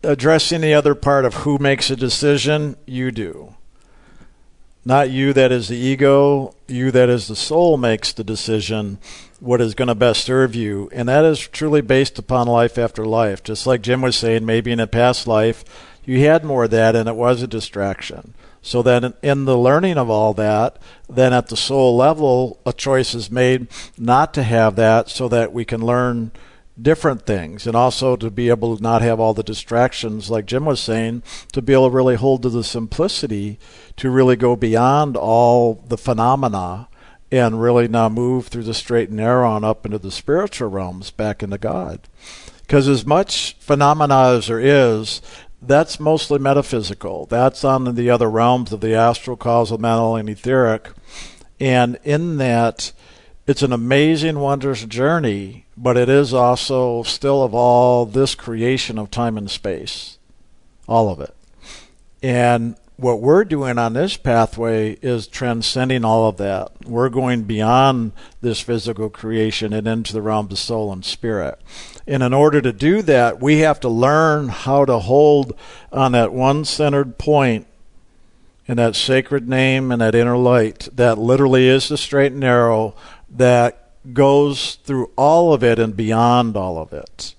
[0.04, 3.56] addressing the other part of who makes a decision, you do.
[4.86, 8.98] Not you that is the ego, you that is the soul makes the decision
[9.40, 10.90] what is going to best serve you.
[10.94, 13.44] And that is truly based upon life after life.
[13.44, 15.64] Just like Jim was saying, maybe in a past life
[16.06, 18.34] you had more of that and it was a distraction.
[18.62, 20.78] So then in the learning of all that,
[21.10, 23.68] then at the soul level, a choice is made
[23.98, 26.32] not to have that so that we can learn
[26.82, 30.66] different things and also to be able to not have all the distractions like Jim
[30.66, 33.60] was saying to be able to really hold to the simplicity
[33.98, 36.88] to really go beyond all the phenomena
[37.32, 41.12] and really now move through the straight and narrow and up into the spiritual realms
[41.12, 42.08] back into God.
[42.62, 45.22] Because as much phenomena as there is
[45.62, 50.92] that's mostly metaphysical that's on the other realms of the astral causal mental and etheric
[51.60, 52.92] and in that
[53.50, 59.10] it's an amazing, wondrous journey, but it is also still of all this creation of
[59.10, 60.20] time and space.
[60.88, 61.36] All of it.
[62.22, 66.72] And what we're doing on this pathway is transcending all of that.
[66.86, 71.60] We're going beyond this physical creation and into the realm of soul and spirit.
[72.06, 75.58] And in order to do that, we have to learn how to hold
[75.94, 77.68] on that one centered point
[78.68, 82.96] in that sacred name and that inner light that literally is the straight and narrow
[83.30, 87.34] that goes through all of it and beyond all of it.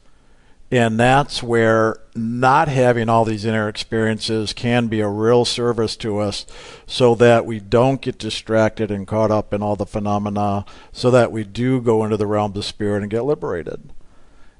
[0.73, 6.19] And that's where not having all these inner experiences can be a real service to
[6.19, 6.47] us
[6.87, 11.33] so that we don't get distracted and caught up in all the phenomena, so that
[11.33, 13.93] we do go into the realm of spirit and get liberated.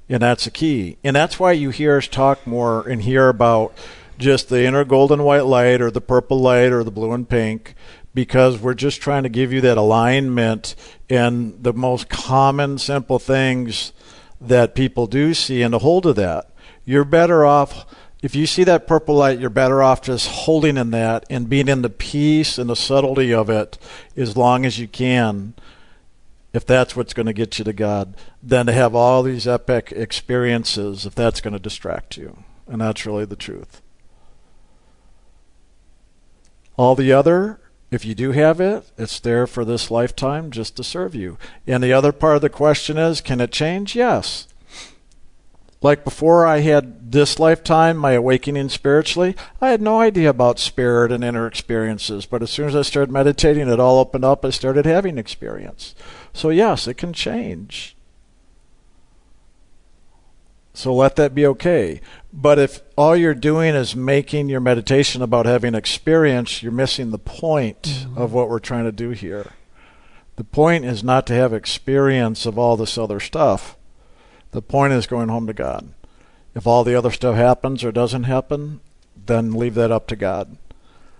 [0.09, 0.97] And that's the key.
[1.03, 3.73] And that's why you hear us talk more and hear about
[4.17, 7.73] just the inner golden white light or the purple light or the blue and pink
[8.13, 10.75] because we're just trying to give you that alignment
[11.09, 13.93] and the most common simple things
[14.41, 16.49] that people do see and a hold of that.
[16.83, 17.85] You're better off
[18.21, 21.67] if you see that purple light, you're better off just holding in that and being
[21.67, 23.79] in the peace and the subtlety of it
[24.15, 25.55] as long as you can,
[26.53, 29.91] if that's what's going to get you to God, than to have all these epic
[29.95, 32.43] experiences if that's going to distract you.
[32.67, 33.81] And that's really the truth.
[36.77, 37.59] All the other
[37.91, 41.37] if you do have it, it's there for this lifetime just to serve you.
[41.67, 43.95] And the other part of the question is can it change?
[43.95, 44.47] Yes.
[45.83, 51.11] Like before I had this lifetime, my awakening spiritually, I had no idea about spirit
[51.11, 52.25] and inner experiences.
[52.27, 54.45] But as soon as I started meditating, it all opened up.
[54.45, 55.95] I started having experience.
[56.33, 57.97] So, yes, it can change.
[60.73, 62.01] So let that be okay.
[62.31, 67.19] But if all you're doing is making your meditation about having experience, you're missing the
[67.19, 68.17] point mm-hmm.
[68.17, 69.51] of what we're trying to do here.
[70.37, 73.75] The point is not to have experience of all this other stuff.
[74.51, 75.89] The point is going home to God.
[76.55, 78.79] If all the other stuff happens or doesn't happen,
[79.25, 80.57] then leave that up to God.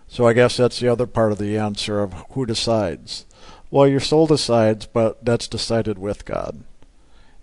[0.07, 3.25] So I guess that's the other part of the answer of who decides.
[3.69, 6.63] Well, your soul decides, but that's decided with God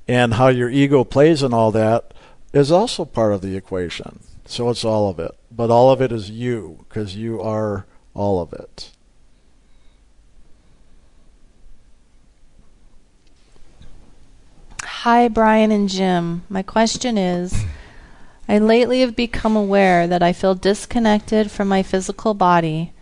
[0.08, 2.14] and how your ego plays and all that
[2.52, 4.20] is also part of the equation.
[4.46, 5.32] So it's all of it.
[5.54, 8.90] But all of it is you, because you are all of it.
[14.82, 16.42] Hi, Brian and Jim.
[16.48, 17.64] My question is
[18.48, 22.92] I lately have become aware that I feel disconnected from my physical body.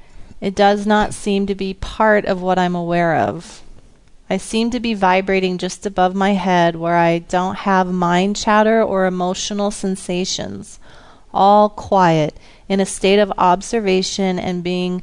[0.41, 3.63] It does not seem to be part of what I'm aware of.
[4.29, 8.83] I seem to be vibrating just above my head where I don't have mind chatter
[8.83, 10.81] or emotional sensations.
[11.33, 12.37] All quiet,
[12.69, 15.03] in a state of observation and being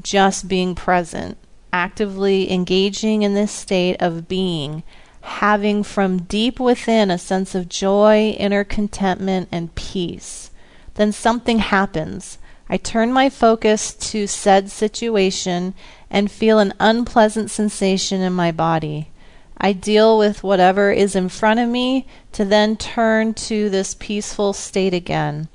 [0.00, 1.36] just being present,
[1.72, 4.84] actively engaging in this state of being,
[5.22, 10.50] having from deep within a sense of joy, inner contentment, and peace.
[10.94, 12.38] Then something happens.
[12.72, 15.74] I turn my focus to said situation
[16.08, 19.10] and feel an unpleasant sensation in my body.
[19.58, 24.52] I deal with whatever is in front of me to then turn to this peaceful
[24.52, 25.48] state again.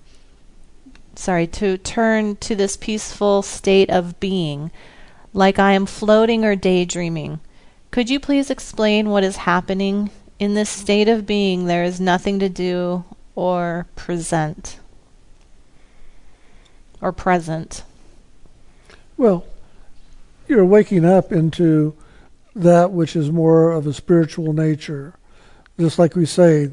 [1.16, 4.70] Sorry, to turn to this peaceful state of being,
[5.32, 7.40] like I am floating or daydreaming.
[7.92, 10.10] Could you please explain what is happening?
[10.38, 13.06] In this state of being, there is nothing to do
[13.36, 14.80] or present
[17.06, 17.84] or present.
[19.16, 19.46] Well,
[20.48, 21.96] you're waking up into
[22.56, 25.14] that which is more of a spiritual nature.
[25.80, 26.72] Just like we say,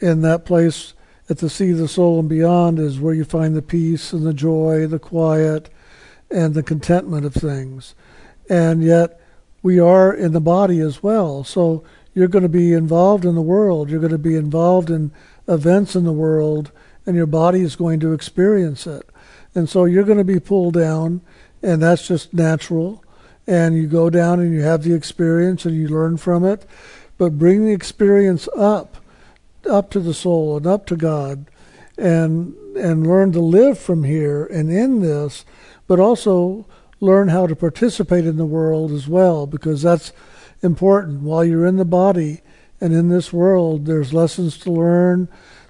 [0.00, 0.94] in that place
[1.28, 4.26] at the seat of the soul and beyond is where you find the peace and
[4.26, 5.68] the joy, the quiet,
[6.30, 7.94] and the contentment of things.
[8.48, 9.20] And yet,
[9.62, 11.44] we are in the body as well.
[11.44, 13.90] So you're going to be involved in the world.
[13.90, 15.12] You're going to be involved in
[15.46, 16.72] events in the world
[17.04, 19.06] and your body is going to experience it.
[19.54, 21.20] And so you're going to be pulled down,
[21.62, 23.02] and that's just natural.
[23.46, 26.66] And you go down and you have the experience and you learn from it.
[27.18, 28.96] But bring the experience up,
[29.68, 31.46] up to the soul and up to God,
[31.96, 35.44] and and learn to live from here and in this,
[35.86, 36.66] but also
[37.00, 40.12] learn how to participate in the world as well, because that's
[40.62, 41.22] important.
[41.22, 42.40] While you're in the body
[42.80, 45.28] and in this world, there's lessons to learn,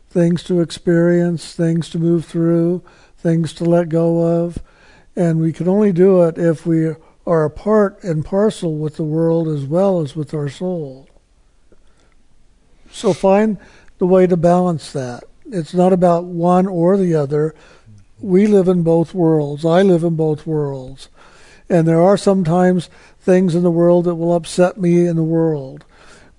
[0.08, 2.82] things to experience, things to move through,
[3.24, 4.62] things to let go of.
[5.16, 6.94] And we can only do it if we
[7.26, 11.08] are a part and parcel with the world as well as with our soul.
[12.90, 13.58] So find
[13.98, 15.24] the way to balance that.
[15.46, 17.54] It's not about one or the other.
[18.20, 19.64] We live in both worlds.
[19.64, 21.08] I live in both worlds.
[21.68, 25.86] And there are sometimes things in the world that will upset me in the world.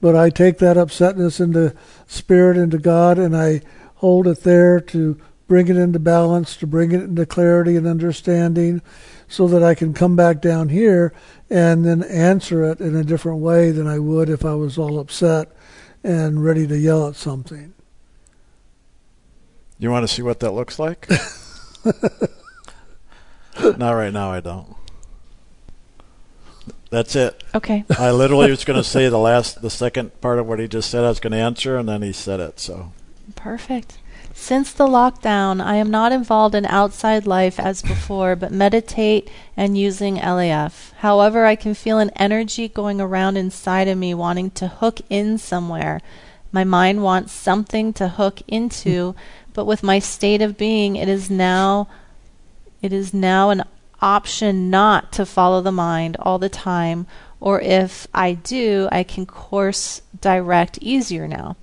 [0.02, 1.76] But I take that upsetness into
[2.06, 3.62] spirit, into God, and I
[3.96, 8.82] hold it there to bring it into balance, to bring it into clarity and understanding,
[9.28, 11.14] so that I can come back down here
[11.50, 15.00] and then answer it in a different way than I would if I was all
[15.00, 15.52] upset
[16.04, 17.74] and ready to yell at something.
[19.78, 21.10] You want to see what that looks like?
[23.78, 24.76] Not right now, I don't.
[26.90, 27.44] That's it.
[27.54, 27.84] Okay.
[27.98, 30.90] I literally was going to say the last, the second part of what he just
[30.90, 31.04] said.
[31.04, 32.60] I was going to answer, and then he said it.
[32.60, 32.94] So
[33.36, 33.98] Perfect.
[34.38, 39.78] Since the lockdown, I am not involved in outside life as before, but meditate and
[39.78, 40.92] using LAF.
[40.98, 45.38] However, I can feel an energy going around inside of me wanting to hook in
[45.38, 46.02] somewhere.
[46.52, 49.16] My mind wants something to hook into,
[49.54, 51.88] but with my state of being, it is now
[52.82, 53.64] it is now an
[54.02, 57.08] option not to follow the mind all the time,
[57.40, 61.56] or if I do, I can course direct easier now.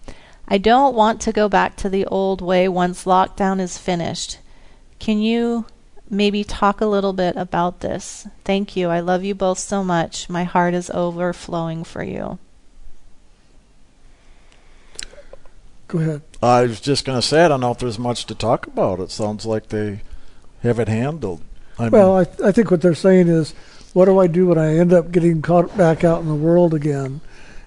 [0.48, 4.38] I don't want to go back to the old way once lockdown is finished.
[4.98, 5.66] Can you
[6.10, 8.26] maybe talk a little bit about this?
[8.44, 8.88] Thank you.
[8.88, 10.28] I love you both so much.
[10.28, 12.38] My heart is overflowing for you.
[15.88, 16.22] Go ahead.
[16.42, 19.00] I was just going to say I don't know if there's much to talk about.
[19.00, 20.02] It sounds like they
[20.62, 21.42] have it handled.
[21.78, 23.52] I well, I, th- I think what they're saying is,
[23.92, 26.74] what do I do when I end up getting caught back out in the world
[26.74, 27.20] again?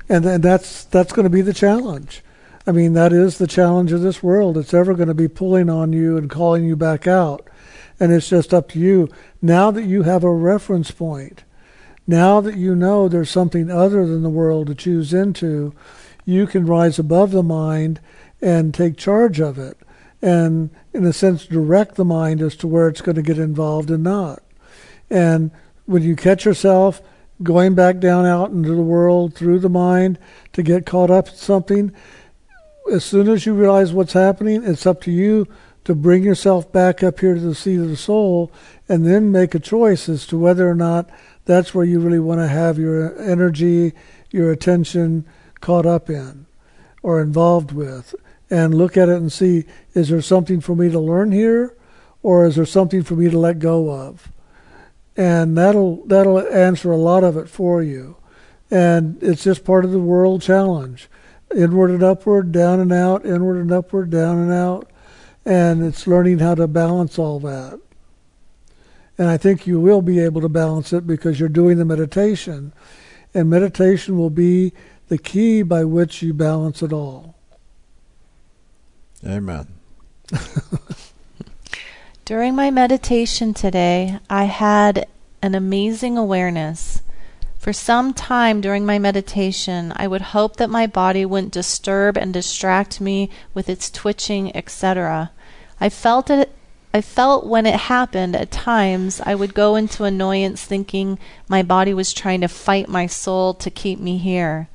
[0.08, 2.24] And and that's that's going to be the challenge.
[2.68, 4.58] I mean, that is the challenge of this world.
[4.58, 7.48] It's ever going to be pulling on you and calling you back out.
[8.00, 9.10] And it's just up to you.
[9.42, 11.44] Now that you have a reference point,
[12.08, 15.74] now that you know there's something other than the world to choose into,
[16.26, 18.00] you can rise above the mind
[18.42, 19.78] and take charge of it.
[20.22, 23.92] And in a sense, direct the mind as to where it's going to get involved
[23.92, 24.42] and not.
[25.10, 25.52] And
[25.86, 27.02] when you catch yourself
[27.44, 30.18] going back down out into the world through the mind
[30.54, 31.94] to get caught up in something,
[32.92, 35.48] as soon as you realize what's happening, it's up to you
[35.86, 38.52] to bring yourself back up here to the seat of the soul
[38.90, 41.10] and then make a choice as to whether or not
[41.46, 43.94] that's where you really want to have your energy,
[44.32, 45.26] your attention
[45.62, 46.46] caught up in
[47.04, 48.16] or involved with.
[48.50, 51.76] And look at it and see is there something for me to learn here
[52.22, 54.32] or is there something for me to let go of?
[55.18, 58.18] And that'll that'll answer a lot of it for you.
[58.70, 61.10] And it's just part of the world challenge
[61.56, 64.90] inward and upward, down and out, inward and upward, down and out.
[65.46, 67.80] And it's learning how to balance all that.
[69.18, 72.74] And I think you will be able to balance it because you're doing the meditation.
[73.34, 74.74] And meditation will be
[75.08, 77.36] the key by which you balance it all.
[79.26, 79.68] Amen.
[82.26, 85.08] During my meditation today, I had
[85.42, 87.02] an amazing awareness
[87.66, 92.32] for some time during my meditation, I would hope that my body wouldn't disturb and
[92.32, 95.32] distract me with its twitching, etc.
[95.82, 96.52] I felt it
[96.94, 101.18] I felt when it happened at times I would go into annoyance thinking
[101.50, 104.70] my body was trying to fight my soul to keep me here.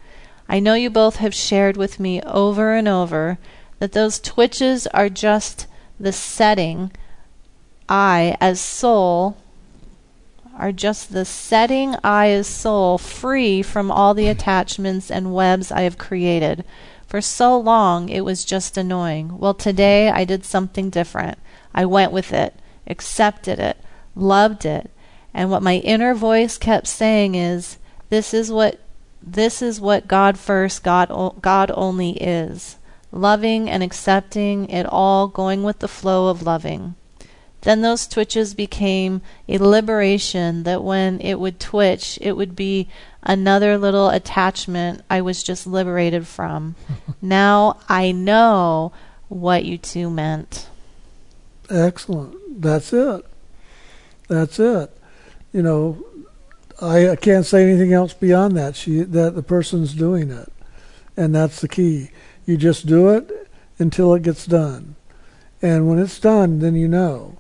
[0.49, 3.39] I know you both have shared with me over and over
[3.79, 5.69] that those twitches are just
[6.01, 6.91] the setting
[7.89, 9.37] I, as soul,
[10.61, 15.81] are just the setting I as soul free from all the attachments and webs I
[15.81, 16.65] have created.
[17.07, 19.39] For so long it was just annoying.
[19.39, 21.39] Well, today I did something different.
[21.75, 22.55] I went with it,
[22.87, 23.79] accepted it,
[24.15, 24.91] loved it,
[25.33, 27.79] and what my inner voice kept saying is,
[28.11, 28.79] "This is what
[29.23, 31.09] this is what God first, God
[31.41, 32.77] God only is."
[33.13, 36.95] Loving and accepting it all, going with the flow of loving.
[37.63, 42.89] Then those twitches became a liberation that when it would twitch, it would be
[43.23, 46.75] another little attachment I was just liberated from.
[47.23, 48.93] now I know
[49.29, 50.69] what you two meant.
[51.69, 52.61] Excellent.
[52.61, 53.25] That's it.
[54.29, 54.97] That's it.
[55.53, 56.05] You know,
[56.81, 58.77] I, I can't say anything else beyond that.
[58.77, 60.53] She that the person's doing it,
[61.17, 62.11] and that's the key.
[62.47, 64.97] You just do it until it gets done,
[65.61, 67.37] and when it's done, then you know.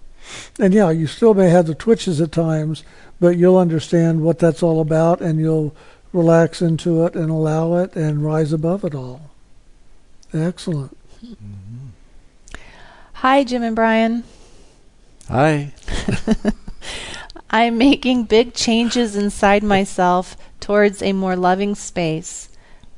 [0.58, 2.84] And yeah, you still may have the twitches at times,
[3.18, 5.74] but you'll understand what that's all about, and you'll
[6.12, 9.30] relax into it and allow it and rise above it all.
[10.32, 10.96] Excellent.
[11.24, 12.60] Mm-hmm.
[13.14, 14.24] Hi, Jim and Brian.
[15.28, 15.72] Hi.
[17.50, 22.48] I'm making big changes inside myself towards a more loving space,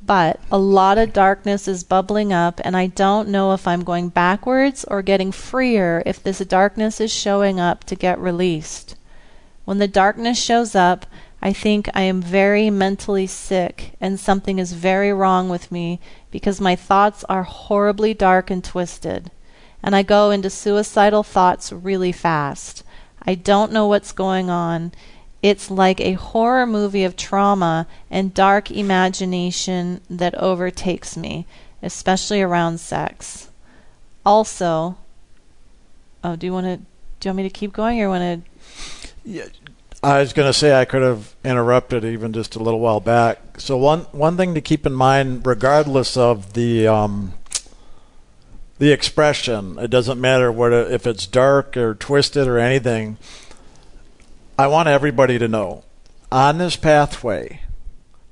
[0.05, 4.09] but a lot of darkness is bubbling up, and I don't know if I'm going
[4.09, 8.95] backwards or getting freer if this darkness is showing up to get released.
[9.65, 11.05] When the darkness shows up,
[11.41, 15.99] I think I am very mentally sick and something is very wrong with me
[16.31, 19.29] because my thoughts are horribly dark and twisted.
[19.81, 22.83] And I go into suicidal thoughts really fast.
[23.21, 24.93] I don't know what's going on.
[25.43, 31.45] It's like a horror movie of trauma and dark imagination that overtakes me,
[31.81, 33.49] especially around sex.
[34.25, 34.97] Also,
[36.23, 36.77] oh, do you want to?
[36.77, 38.49] Do you want me to keep going, or want to?
[39.25, 39.47] Yeah,
[40.01, 43.59] I was going to say I could have interrupted even just a little while back.
[43.59, 47.33] So one one thing to keep in mind, regardless of the um,
[48.79, 49.77] the expression.
[49.77, 53.17] It doesn't matter what if it's dark or twisted or anything.
[54.57, 55.83] I want everybody to know
[56.31, 57.61] on this pathway,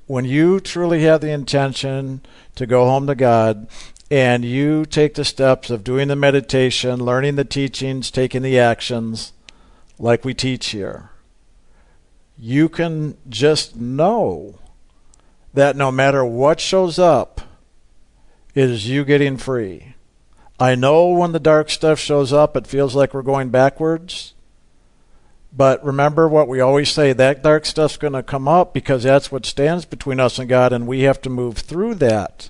[0.06, 2.22] when you truly have the intention
[2.56, 3.68] to go home to God
[4.12, 9.34] and you take the steps of doing the meditation, learning the teachings, taking the actions,
[9.98, 11.10] like we teach here,
[12.38, 14.60] you can just know
[15.56, 17.42] that no matter what shows up,
[18.54, 19.96] it is you getting free.
[20.60, 24.36] I know when the dark stuff shows up, it feels like we're going backwards.
[25.54, 29.32] But remember what we always say that dark stuff's going to come up because that's
[29.32, 32.50] what stands between us and God, and we have to move through that.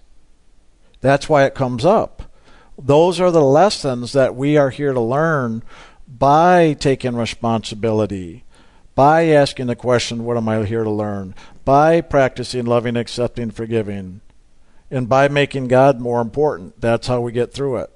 [1.02, 2.24] That's why it comes up.
[2.78, 5.64] Those are the lessons that we are here to learn
[6.08, 8.43] by taking responsibility,
[8.93, 11.34] by asking the question, What am I here to learn?
[11.66, 14.22] by practicing loving, accepting, forgiving,
[14.89, 16.80] and by making God more important.
[16.82, 17.89] That's how we get through it.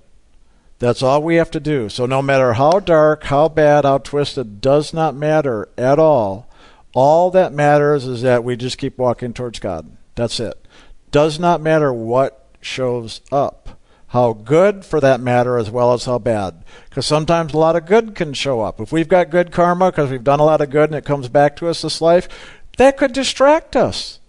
[0.80, 1.90] That's all we have to do.
[1.90, 6.50] So no matter how dark, how bad, how twisted, does not matter at all.
[6.94, 9.96] All that matters is that we just keep walking towards God.
[10.16, 10.68] That's it.
[11.12, 13.80] Does not matter what shows up.
[14.08, 16.64] How good, for that matter, as well as how bad.
[16.90, 18.80] Because sometimes a lot of good can show up.
[18.80, 21.28] If we've got good karma because we've done a lot of good and it comes
[21.28, 22.30] back to us this life,
[22.78, 24.20] that could distract us.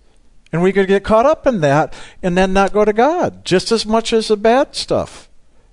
[0.52, 3.70] And we could get caught up in that and then not go to God just
[3.70, 5.25] as much as the bad stuff.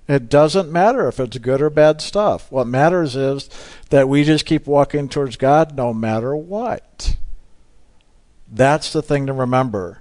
[0.06, 2.52] It doesn't matter if it's good or bad stuff.
[2.52, 3.48] What matters is
[3.88, 7.16] that we just keep walking towards God no matter what.
[8.50, 10.00] That's the thing to remember.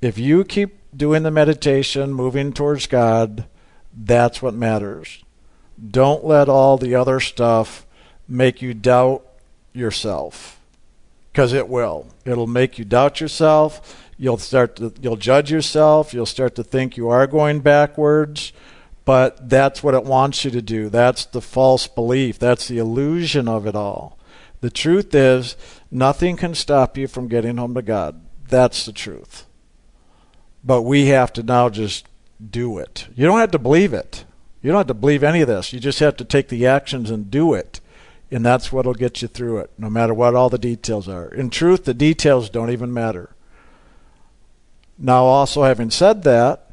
[0.00, 3.44] If you keep doing the meditation, moving towards God,
[3.94, 5.22] that's what matters.
[5.90, 7.86] Don't let all the other stuff
[8.26, 9.26] make you doubt
[9.74, 10.58] yourself
[11.30, 12.06] because it will.
[12.24, 14.00] It'll make you doubt yourself.
[14.16, 16.14] You'll start to you'll judge yourself.
[16.14, 18.52] You'll start to think you are going backwards
[19.04, 20.88] but that's what it wants you to do.
[20.88, 22.38] That's the false belief.
[22.38, 24.18] That's the illusion of it all.
[24.60, 25.56] The truth is,
[25.90, 28.22] nothing can stop you from getting home to God.
[28.48, 29.46] That's the truth.
[30.64, 32.08] But we have to now just
[32.50, 33.08] do it.
[33.14, 34.24] You don't have to believe it.
[34.62, 35.74] You don't have to believe any of this.
[35.74, 37.80] You just have to take the actions and do it.
[38.30, 41.28] And that's what'll get you through it, no matter what all the details are.
[41.28, 43.36] In truth, the details don't even matter.
[44.98, 46.63] Now, also having said that,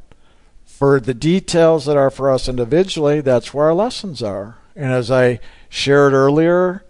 [0.81, 4.57] for the details that are for us individually, that's where our lessons are.
[4.75, 6.83] And as I shared earlier,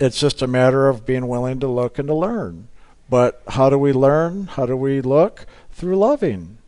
[0.00, 2.66] it's just a matter of being willing to look and to learn.
[3.08, 4.48] But how do we learn?
[4.48, 5.46] How do we look?
[5.70, 6.58] Through loving.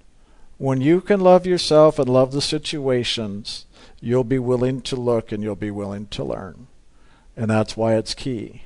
[0.58, 3.66] When you can love yourself and love the situations,
[4.00, 6.68] you'll be willing to look and you'll be willing to learn.
[7.36, 8.62] And that's why it's key.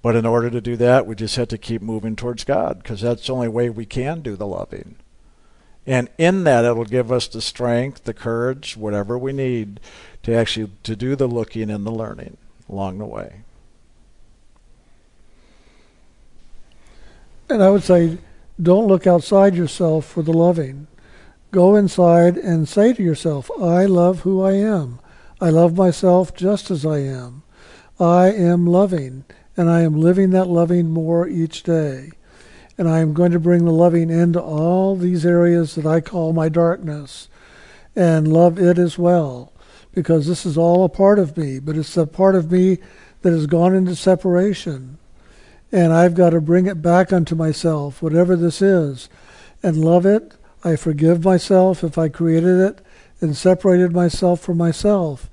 [0.00, 3.02] But in order to do that, we just have to keep moving towards God because
[3.02, 4.96] that's the only way we can do the loving.
[5.86, 9.80] And in that, it'll give us the strength, the courage, whatever we need
[10.22, 12.36] to actually to do the looking and the learning
[12.68, 13.40] along the way.
[17.50, 18.18] And I would say,
[18.60, 20.86] don't look outside yourself for the loving.
[21.50, 25.00] Go inside and say to yourself, I love who I am.
[25.40, 27.42] I love myself just as I am.
[27.98, 29.24] I am loving,
[29.56, 32.12] and I am living that loving more each day
[32.82, 36.32] and I am going to bring the loving into all these areas that I call
[36.32, 37.28] my darkness
[37.94, 39.52] and love it as well
[39.94, 42.78] because this is all a part of me, but it's a part of me
[43.20, 44.98] that has gone into separation.
[45.70, 49.08] And I've got to bring it back unto myself, whatever this is,
[49.62, 50.34] and love it.
[50.64, 52.84] I forgive myself if I created it
[53.20, 55.30] and separated myself from myself.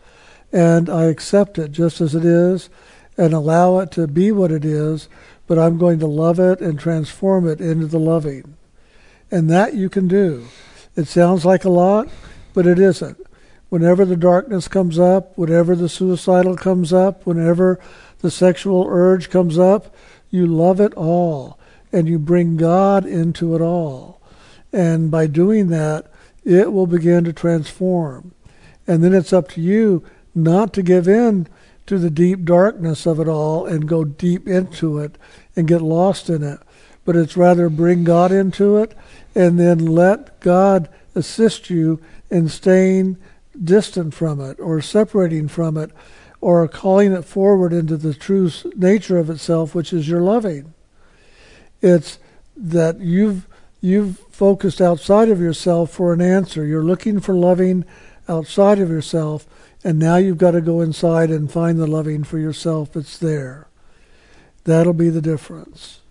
[0.53, 2.69] And I accept it just as it is
[3.17, 5.09] and allow it to be what it is,
[5.49, 8.55] but I'm going to love it and transform it into the loving.
[9.31, 10.45] And that you can do.
[10.95, 12.07] It sounds like a lot,
[12.53, 13.17] but it isn't.
[13.69, 17.79] Whenever the darkness comes up, whenever the suicidal comes up, whenever
[18.19, 19.95] the sexual urge comes up,
[20.29, 21.59] you love it all
[21.91, 24.21] and you bring God into it all.
[24.71, 26.11] And by doing that,
[26.45, 28.35] it will begin to transform.
[28.85, 31.47] And then it's up to you not to give in
[31.89, 35.17] to the deep darkness of it all and go deep into it
[35.55, 36.59] and get lost in it.
[37.03, 38.95] But it's rather bring God into it
[39.33, 43.17] and then let God assist you in staying
[43.61, 45.89] distant from it or separating from it
[46.41, 50.75] or calling it forward into the true nature of itself, which is your loving.
[51.81, 52.19] It's
[52.55, 53.47] that you've
[53.81, 56.63] you've focused outside of yourself for an answer.
[56.65, 57.83] You're looking for loving
[58.27, 59.47] outside of yourself,
[59.83, 63.67] and now you've got to go inside and find the loving for yourself that's there.
[64.65, 66.01] That'll be the difference.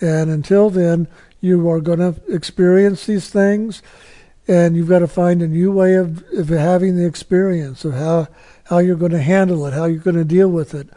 [0.00, 1.08] And until then,
[1.40, 3.82] you are going to experience these things,
[4.48, 8.28] and you've got to find a new way of, of having the experience of how,
[8.64, 10.88] how you're going to handle it, how you're going to deal with it.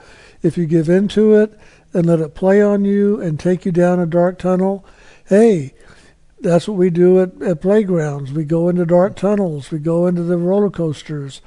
[0.41, 1.57] If you give in to it
[1.93, 4.85] and let it play on you and take you down a dark tunnel,
[5.27, 5.73] hey,
[6.39, 8.31] that's what we do at, at playgrounds.
[8.31, 11.41] We go into dark tunnels, we go into the roller coasters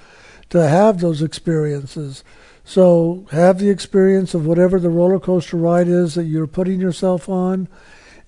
[0.50, 2.24] to have those experiences.
[2.64, 7.28] So have the experience of whatever the roller coaster ride is that you're putting yourself
[7.28, 7.68] on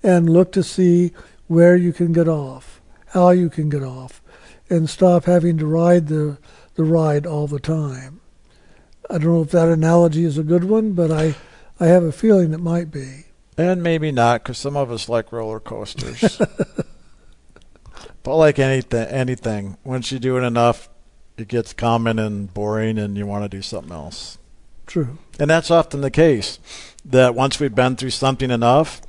[0.02, 1.12] and look to see
[1.48, 4.22] where you can get off, how you can get off,
[4.70, 6.38] and stop having to ride the,
[6.74, 8.20] the ride all the time.
[9.10, 11.34] I don't know if that analogy is a good one, but I,
[11.80, 13.24] I have a feeling it might be.
[13.56, 16.38] And maybe not, because some of us like roller coasters.
[18.22, 20.88] but like anything, anything, once you do it enough,
[21.38, 24.38] it gets common and boring, and you want to do something else.
[24.86, 25.18] True.
[25.38, 26.58] And that's often the case.
[27.04, 29.00] That once we've been through something enough,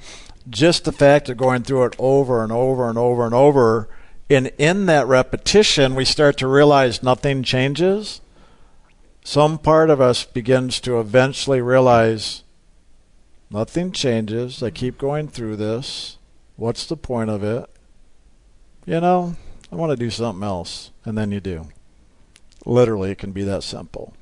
[0.49, 3.89] just the fact of going through it over and over and over and over,
[4.29, 8.21] and in that repetition, we start to realize nothing changes.
[9.23, 12.43] Some part of us begins to eventually realize
[13.51, 14.61] Nothing changes.
[14.61, 16.17] I keep going through this.
[16.55, 17.67] What's the point of it?
[18.85, 19.35] You know,
[19.71, 20.91] I want to do something else.
[21.03, 21.67] And then you do.
[22.69, 24.13] Literally, it can be that simple.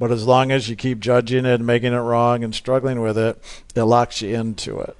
[0.00, 3.16] But as long as you keep judging it and making it wrong and struggling with
[3.16, 3.40] it,
[3.74, 4.96] it locks you into it.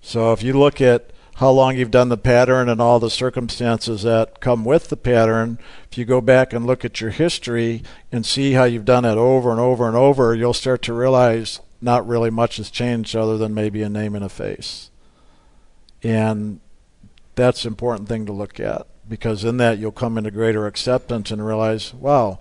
[0.00, 4.02] So if you look at how long you've done the pattern and all the circumstances
[4.02, 5.58] that come with the pattern,
[5.92, 9.18] if you go back and look at your history and see how you've done it
[9.18, 13.36] over and over and over, you'll start to realize not really much has changed other
[13.36, 14.90] than maybe a name and a face.
[16.02, 16.60] And
[17.34, 21.30] that's an important thing to look at because in that you'll come into greater acceptance
[21.30, 22.38] and realize, wow,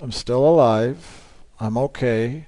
[0.00, 1.24] I'm still alive.
[1.58, 2.46] I'm okay.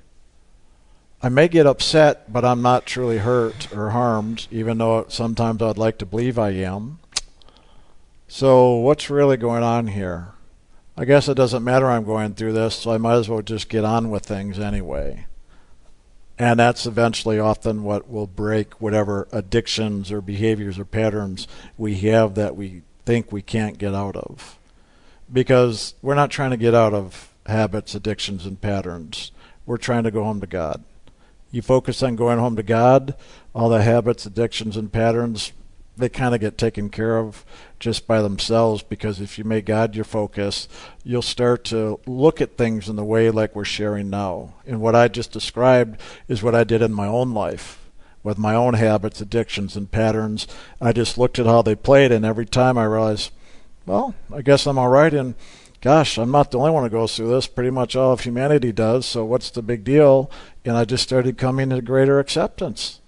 [1.22, 5.78] I may get upset, but I'm not truly hurt or harmed, even though sometimes I'd
[5.78, 6.98] like to believe I am.
[8.26, 10.32] So, what's really going on here?
[10.96, 13.68] I guess it doesn't matter I'm going through this, so I might as well just
[13.68, 15.26] get on with things anyway.
[16.38, 21.46] And that's eventually often what will break whatever addictions or behaviors or patterns
[21.76, 24.58] we have that we think we can't get out of.
[25.32, 29.32] Because we're not trying to get out of habits, addictions, and patterns.
[29.66, 30.84] We're trying to go home to God.
[31.50, 33.14] You focus on going home to God,
[33.54, 35.52] all the habits, addictions, and patterns
[35.96, 37.44] they kind of get taken care of
[37.78, 40.68] just by themselves because if you make God your focus,
[41.04, 44.54] you'll start to look at things in the way like we're sharing now.
[44.66, 47.78] And what I just described is what I did in my own life
[48.22, 50.46] with my own habits, addictions, and patterns.
[50.80, 53.32] I just looked at how they played, and every time I realized,
[53.86, 55.12] well, I guess I'm all right.
[55.12, 55.34] And
[55.80, 57.46] gosh, I'm not the only one who goes through this.
[57.46, 59.06] Pretty much all of humanity does.
[59.06, 60.30] So what's the big deal?
[60.64, 63.00] And I just started coming to greater acceptance.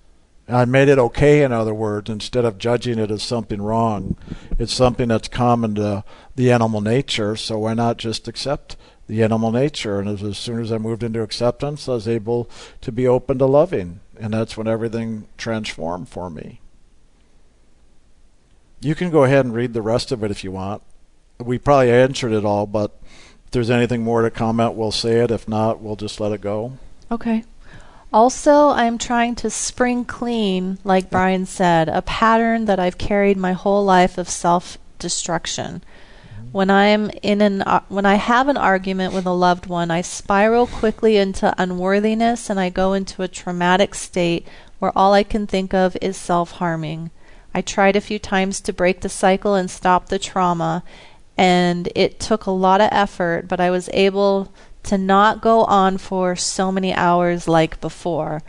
[0.46, 4.18] I made it okay, in other words, instead of judging it as something wrong.
[4.58, 6.04] It's something that's common to
[6.36, 9.98] the animal nature, so why not just accept the animal nature?
[9.98, 12.50] And as, as soon as I moved into acceptance, I was able
[12.82, 16.60] to be open to loving, and that's when everything transformed for me.
[18.80, 20.82] You can go ahead and read the rest of it if you want.
[21.38, 22.92] We probably answered it all, but
[23.46, 25.30] if there's anything more to comment, we'll say it.
[25.30, 26.78] If not, we'll just let it go.
[27.10, 27.44] Okay.
[28.12, 33.52] Also, I'm trying to spring clean, like Brian said, a pattern that I've carried my
[33.52, 35.82] whole life of self destruction.
[36.54, 40.02] When I'm in an uh, when I have an argument with a loved one, I
[40.02, 44.46] spiral quickly into unworthiness and I go into a traumatic state
[44.78, 47.10] where all I can think of is self-harming.
[47.52, 50.84] I tried a few times to break the cycle and stop the trauma,
[51.36, 54.52] and it took a lot of effort, but I was able
[54.84, 58.44] to not go on for so many hours like before.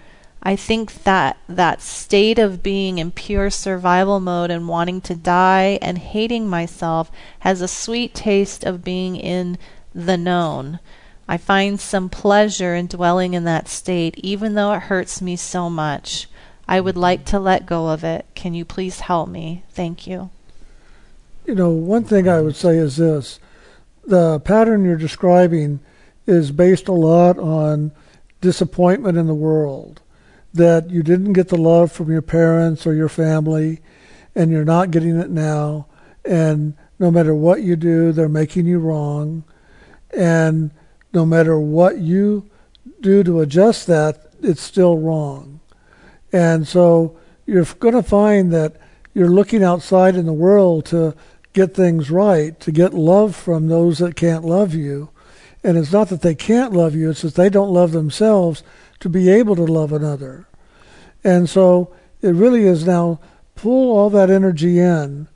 [0.47, 5.79] I think that that state of being in pure survival mode and wanting to die
[5.81, 9.57] and hating myself has a sweet taste of being in
[9.95, 10.79] the known.
[11.27, 15.67] I find some pleasure in dwelling in that state, even though it hurts me so
[15.67, 16.29] much.
[16.67, 18.27] I would like to let go of it.
[18.35, 19.63] Can you please help me?
[19.71, 20.29] Thank you.
[21.47, 23.39] You know, one thing I would say is this
[24.05, 25.79] the pattern you're describing
[26.27, 27.91] is based a lot on
[28.41, 30.01] disappointment in the world
[30.55, 33.81] that you didn't get the love from your parents or your family,
[34.33, 35.87] and you're not getting it now.
[36.23, 39.43] And no matter what you do, they're making you wrong.
[40.11, 40.71] And
[41.13, 42.49] no matter what you
[43.01, 45.59] do to adjust that, it's still wrong.
[46.31, 48.77] And so you're going to find that
[49.13, 51.15] you're looking outside in the world to
[51.53, 55.09] get things right, to get love from those that can't love you.
[55.63, 58.63] And it's not that they can't love you, it's that they don't love themselves
[58.99, 60.47] to be able to love another.
[61.23, 63.19] And so it really is now
[63.55, 65.27] pull all that energy in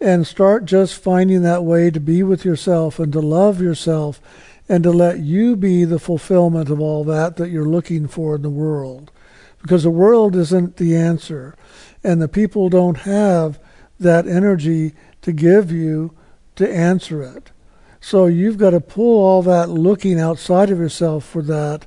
[0.00, 4.20] and start just finding that way to be with yourself and to love yourself
[4.68, 8.42] and to let you be the fulfillment of all that that you're looking for in
[8.42, 9.10] the world.
[9.60, 11.56] Because the world isn't the answer,
[12.02, 13.58] and the people don't have
[13.98, 14.92] that energy
[15.22, 16.14] to give you
[16.56, 17.50] to answer it.
[18.00, 21.86] So you've got to pull all that looking outside of yourself for that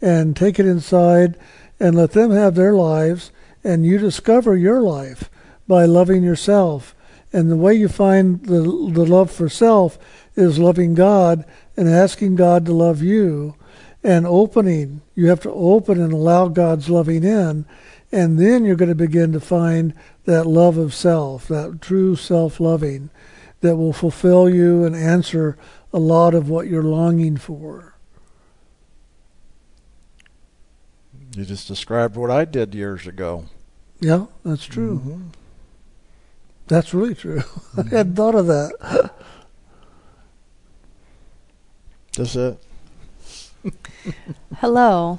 [0.00, 1.38] and take it inside
[1.80, 3.30] and let them have their lives
[3.64, 5.30] and you discover your life
[5.66, 6.94] by loving yourself.
[7.32, 9.98] And the way you find the, the love for self
[10.34, 11.44] is loving God
[11.76, 13.54] and asking God to love you
[14.02, 15.02] and opening.
[15.14, 17.66] You have to open and allow God's loving in.
[18.10, 19.92] And then you're going to begin to find
[20.24, 23.10] that love of self, that true self loving
[23.60, 25.58] that will fulfill you and answer
[25.92, 27.87] a lot of what you're longing for.
[31.34, 33.44] You just described what I did years ago.
[34.00, 34.98] Yeah, that's true.
[34.98, 35.22] Mm-hmm.
[36.68, 37.40] That's really true.
[37.40, 37.80] Mm-hmm.
[37.94, 39.12] I hadn't thought of that.
[42.16, 42.58] That's it.
[44.56, 45.18] Hello.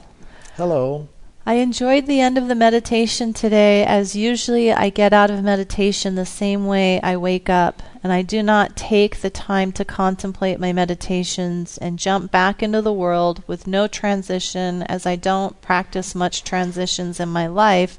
[0.56, 1.08] Hello.
[1.50, 6.14] I enjoyed the end of the meditation today, as usually I get out of meditation
[6.14, 10.60] the same way I wake up, and I do not take the time to contemplate
[10.60, 16.14] my meditations and jump back into the world with no transition, as I don't practice
[16.14, 17.98] much transitions in my life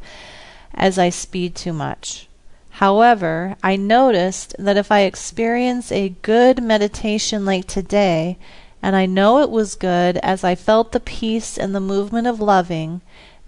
[0.73, 2.29] as I speed too much.
[2.75, 8.39] However, I noticed that if I experience a good meditation like today,
[8.81, 12.41] and I know it was good as I felt the peace and the movement of
[12.41, 13.01] loving,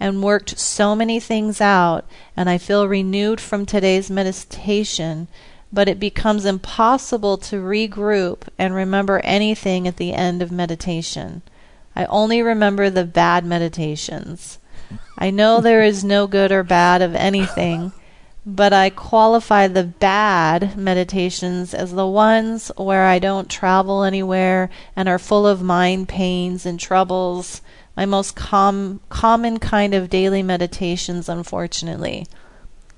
[0.03, 5.29] and worked so many things out, and I feel renewed from today's meditation,
[5.71, 11.41] but it becomes impossible to regroup and remember anything at the end of meditation.
[11.95, 14.59] I only remember the bad meditations.
[15.17, 17.93] I know there is no good or bad of anything,
[18.45, 25.07] but I qualify the bad meditations as the ones where I don't travel anywhere and
[25.07, 27.61] are full of mind pains and troubles
[27.95, 32.25] my most com- common kind of daily meditations, unfortunately.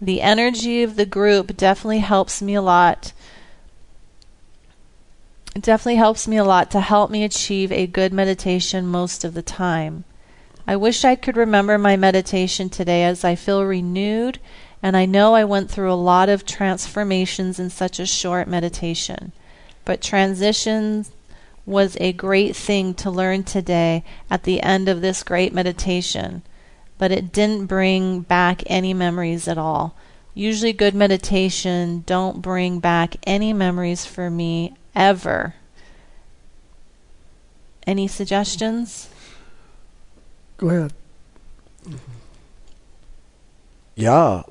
[0.01, 3.13] The energy of the group definitely helps me a lot.
[5.55, 9.33] It definitely helps me a lot to help me achieve a good meditation most of
[9.33, 10.05] the time.
[10.67, 14.39] I wish I could remember my meditation today as I feel renewed
[14.85, 19.31] and I know I went through a lot of transformations in such a short meditation.
[19.83, 21.09] But transitions
[21.65, 26.43] was a great thing to learn today at the end of this great meditation,
[26.99, 29.95] but it didn't bring back any memories at all.
[30.35, 35.55] Usually good meditation don't bring back any memories for me ever.
[37.87, 39.09] Any suggestions?
[40.57, 40.93] Go ahead.
[43.95, 44.43] Yeah,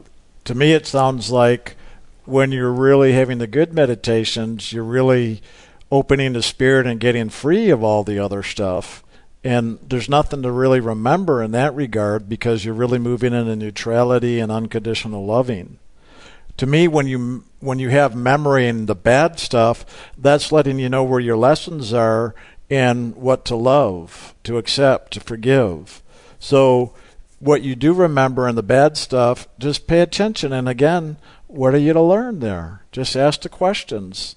[0.44, 1.76] to me it sounds like
[2.24, 5.42] when you're really having the good meditations, you're really
[5.90, 9.02] opening the spirit and getting free of all the other stuff.
[9.42, 14.40] And there's nothing to really remember in that regard because you're really moving into neutrality
[14.40, 15.78] and unconditional loving.
[16.56, 19.84] To me, when you when you have memory and the bad stuff,
[20.16, 22.34] that's letting you know where your lessons are
[22.70, 26.02] and what to love, to accept, to forgive.
[26.38, 26.94] So,
[27.38, 30.52] what you do remember and the bad stuff, just pay attention.
[30.52, 31.16] And again,
[31.46, 32.84] what are you to learn there?
[32.92, 34.36] Just ask the questions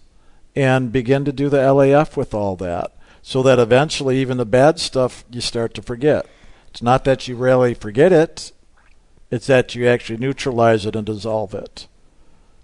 [0.55, 2.91] and begin to do the LAF with all that
[3.21, 6.25] so that eventually even the bad stuff you start to forget.
[6.69, 8.51] It's not that you really forget it,
[9.29, 11.87] it's that you actually neutralize it and dissolve it.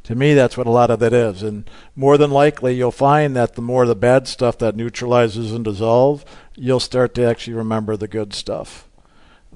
[0.03, 1.43] To me, that's what a lot of that is.
[1.43, 5.63] And more than likely, you'll find that the more the bad stuff that neutralizes and
[5.63, 6.25] dissolves,
[6.55, 8.87] you'll start to actually remember the good stuff.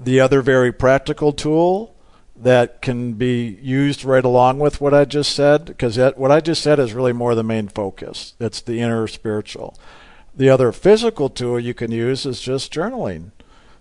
[0.00, 1.94] The other very practical tool
[2.36, 6.62] that can be used right along with what I just said, because what I just
[6.62, 8.34] said is really more the main focus.
[8.38, 9.76] It's the inner spiritual.
[10.36, 13.32] The other physical tool you can use is just journaling.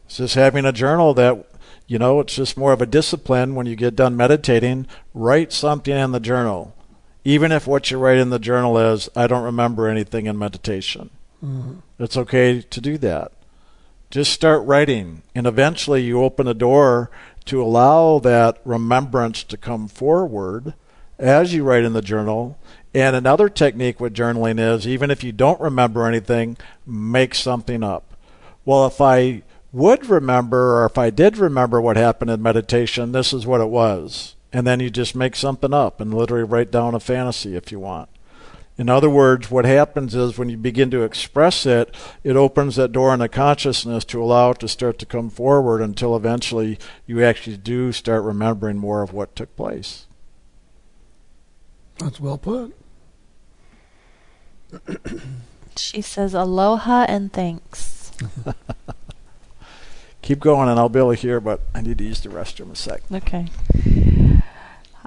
[0.06, 1.46] It's just having a journal that,
[1.86, 4.88] you know, it's just more of a discipline when you get done meditating.
[5.14, 6.76] Write something in the journal.
[7.24, 11.12] Even if what you write in the journal is, I don't remember anything in meditation.
[11.44, 11.80] Mm-hmm.
[12.00, 13.34] It's okay to do that.
[14.10, 17.12] Just start writing, and eventually you open a door
[17.46, 20.74] to allow that remembrance to come forward
[21.20, 22.58] as you write in the journal.
[22.94, 26.56] And another technique with journaling is even if you don't remember anything,
[26.86, 28.16] make something up.
[28.64, 29.44] Well, if I
[29.74, 33.70] would remember, or if I did remember what happened in meditation, this is what it
[33.70, 34.36] was.
[34.54, 37.80] And then you just make something up and literally write down a fantasy if you
[37.80, 38.10] want.
[38.78, 42.92] In other words, what happens is when you begin to express it, it opens that
[42.92, 47.24] door in the consciousness to allow it to start to come forward until eventually you
[47.24, 50.06] actually do start remembering more of what took place.
[51.98, 52.76] That's well put.
[55.76, 58.12] she says aloha and thanks.
[60.22, 62.72] Keep going and I'll be able to hear, but I need to use the restroom
[62.72, 63.02] a sec.
[63.12, 63.48] Okay.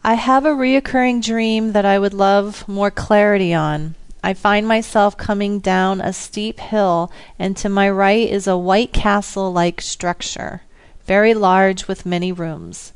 [0.02, 3.96] I have a reoccurring dream that I would love more clarity on.
[4.24, 8.94] I find myself coming down a steep hill, and to my right is a white
[8.94, 10.62] castle like structure,
[11.04, 12.94] very large with many rooms.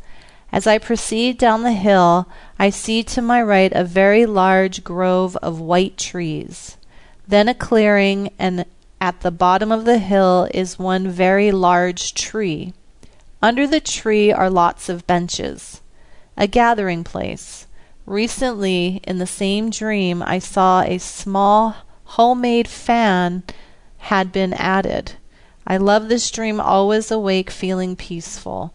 [0.50, 2.26] As I proceed down the hill,
[2.58, 6.78] I see to my right a very large grove of white trees,
[7.28, 8.64] then a clearing, and
[8.98, 12.72] at the bottom of the hill is one very large tree.
[13.42, 15.82] Under the tree are lots of benches
[16.36, 17.66] a gathering place.
[18.06, 23.42] Recently, in the same dream, I saw a small homemade fan
[23.98, 25.12] had been added.
[25.66, 28.74] I love this dream, always awake, feeling peaceful.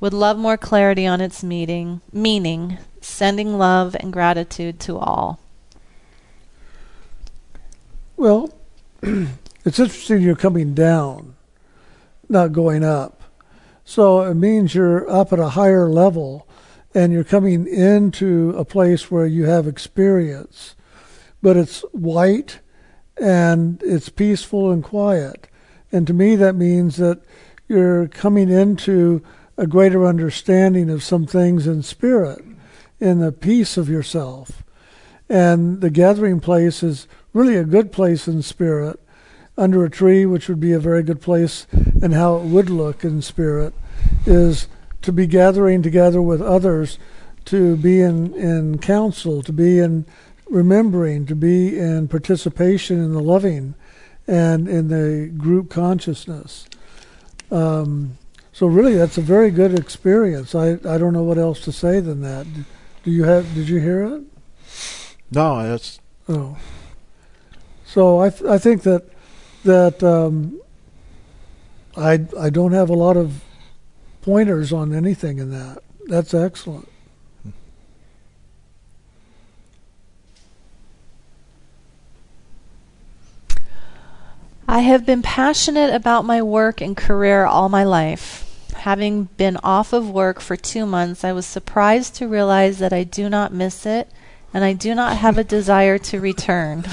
[0.00, 5.38] Would love more clarity on its meaning, meaning, sending love and gratitude to all.
[8.16, 8.52] Well,
[9.02, 11.36] it's interesting you're coming down,
[12.28, 13.22] not going up.
[13.84, 16.48] So it means you're up at a higher level
[16.94, 20.76] and you're coming into a place where you have experience,
[21.42, 22.60] but it's white
[23.20, 25.48] and it's peaceful and quiet.
[25.90, 27.20] And to me, that means that
[27.68, 29.22] you're coming into
[29.56, 32.44] a greater understanding of some things in spirit,
[33.00, 34.62] in the peace of yourself.
[35.28, 39.00] And the gathering place is really a good place in spirit,
[39.56, 41.66] under a tree, which would be a very good place,
[42.02, 43.72] and how it would look in spirit,
[44.26, 44.66] is
[45.04, 46.98] to be gathering together with others,
[47.44, 50.06] to be in, in counsel, to be in
[50.46, 53.74] remembering, to be in participation in the loving
[54.26, 56.66] and in the group consciousness.
[57.50, 58.18] Um,
[58.52, 60.54] so really, that's a very good experience.
[60.54, 62.46] I, I don't know what else to say than that.
[63.02, 63.52] Do you have?
[63.54, 64.22] Did you hear it?
[65.30, 66.00] No, that's.
[66.28, 66.56] Oh.
[67.84, 69.08] So I th- I think that
[69.64, 70.60] that um,
[71.96, 73.42] I I don't have a lot of
[74.24, 75.82] pointers on anything in that.
[76.06, 76.88] That's excellent.
[84.66, 88.50] I have been passionate about my work and career all my life.
[88.76, 93.04] Having been off of work for two months, I was surprised to realize that I
[93.04, 94.08] do not miss it
[94.54, 96.84] and I do not have a desire to return.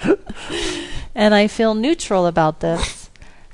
[1.14, 2.95] and I feel neutral about this.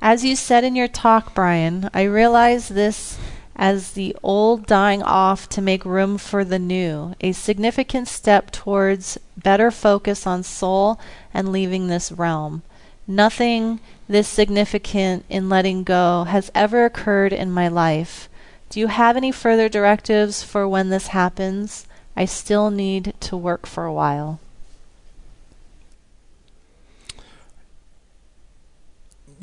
[0.04, 3.20] As you said in your talk, Brian, I realize this
[3.54, 9.16] as the old dying off to make room for the new, a significant step towards
[9.36, 10.98] better focus on soul
[11.32, 12.62] and leaving this realm.
[13.06, 13.78] Nothing
[14.08, 18.28] this significant in letting go has ever occurred in my life.
[18.70, 21.86] Do you have any further directives for when this happens?
[22.16, 24.40] I still need to work for a while.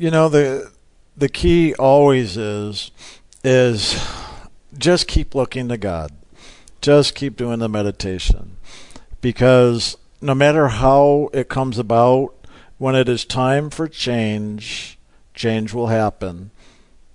[0.00, 0.72] You know the
[1.14, 2.90] the key always is
[3.44, 4.02] is
[4.78, 6.10] just keep looking to God.
[6.80, 8.56] Just keep doing the meditation.
[9.20, 12.34] Because no matter how it comes about,
[12.78, 14.98] when it is time for change,
[15.34, 16.50] change will happen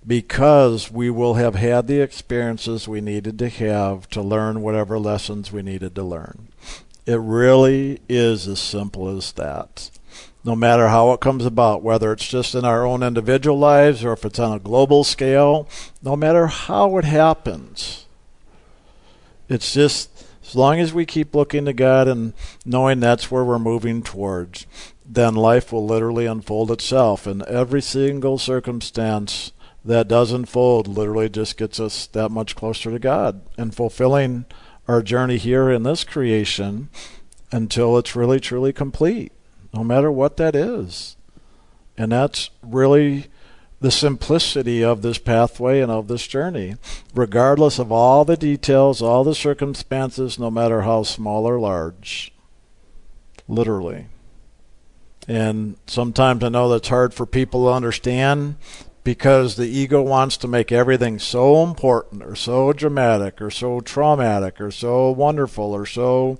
[0.06, 5.50] because we will have had the experiences we needed to have to learn whatever lessons
[5.50, 6.46] we needed to learn.
[7.04, 9.90] It really is as simple as that.
[10.46, 14.12] No matter how it comes about, whether it's just in our own individual lives or
[14.12, 15.68] if it's on a global scale,
[16.02, 18.06] no matter how it happens,
[19.48, 22.32] it's just as long as we keep looking to God and
[22.64, 24.66] knowing that's where we're moving towards,
[25.04, 27.26] then life will literally unfold itself.
[27.26, 29.50] And every single circumstance
[29.84, 34.44] that does unfold literally just gets us that much closer to God and fulfilling
[34.86, 36.88] our journey here in this creation
[37.50, 39.32] until it's really truly complete,
[39.76, 41.16] no matter what that is.
[41.98, 43.26] And that's really
[43.80, 46.76] the simplicity of this pathway and of this journey,
[47.14, 52.32] regardless of all the details, all the circumstances, no matter how small or large.
[53.46, 54.06] Literally.
[55.28, 58.56] And sometimes I know that's hard for people to understand
[59.04, 64.60] because the ego wants to make everything so important or so dramatic or so traumatic
[64.60, 66.38] or so wonderful or so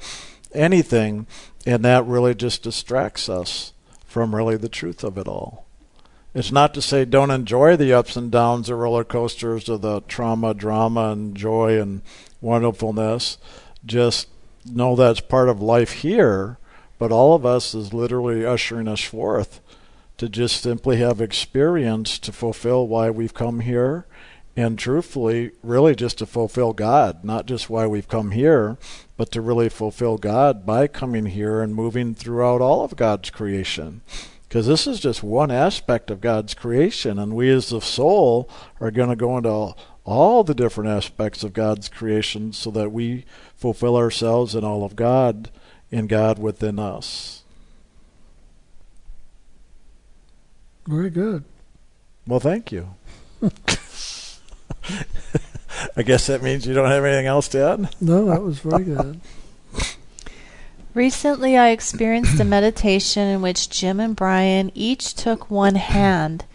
[0.52, 1.26] anything.
[1.66, 3.72] And that really just distracts us
[4.06, 5.66] from really the truth of it all.
[6.32, 10.02] It's not to say don't enjoy the ups and downs, the roller coasters of the
[10.02, 12.02] trauma, drama, and joy and
[12.40, 13.38] wonderfulness.
[13.84, 14.28] Just
[14.64, 16.58] know that's part of life here,
[16.98, 19.60] but all of us is literally ushering us forth
[20.18, 24.06] to just simply have experience to fulfill why we've come here
[24.56, 28.78] and truthfully really just to fulfill God, not just why we've come here,
[29.16, 34.00] but to really fulfill God by coming here and moving throughout all of God's creation
[34.48, 38.48] because this is just one aspect of God's creation, and we as the soul
[38.80, 43.24] are going to go into all the different aspects of God's creation so that we
[43.56, 45.50] fulfill ourselves in all of God
[45.90, 47.42] in God within us.
[50.86, 51.44] Very good.
[52.26, 52.94] Well, thank you.
[55.96, 57.94] I guess that means you don't have anything else to add?
[58.00, 59.20] No, that was very good.
[60.94, 66.46] Recently, I experienced a meditation in which Jim and Brian each took one hand,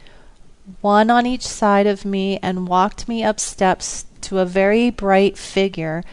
[0.81, 5.37] one on each side of me, and walked me up steps to a very bright
[5.37, 6.03] figure,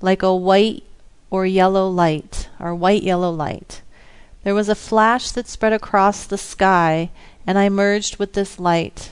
[0.00, 0.84] like a white
[1.30, 3.80] or yellow light, or white yellow light.
[4.44, 7.10] There was a flash that spread across the sky,
[7.46, 9.10] and I merged with this light.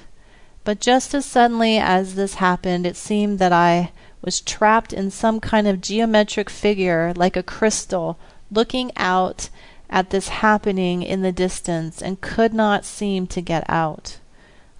[0.66, 5.38] But just as suddenly as this happened, it seemed that I was trapped in some
[5.38, 8.18] kind of geometric figure, like a crystal
[8.50, 9.48] looking out
[9.88, 14.18] at this happening in the distance and could not seem to get out.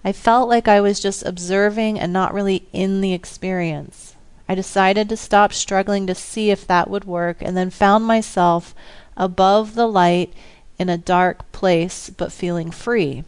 [0.03, 4.13] I felt like I was just observing and not really in the experience.
[4.49, 8.75] I decided to stop struggling to see if that would work and then found myself
[9.15, 10.33] above the light
[10.77, 13.23] in a dark place but feeling free.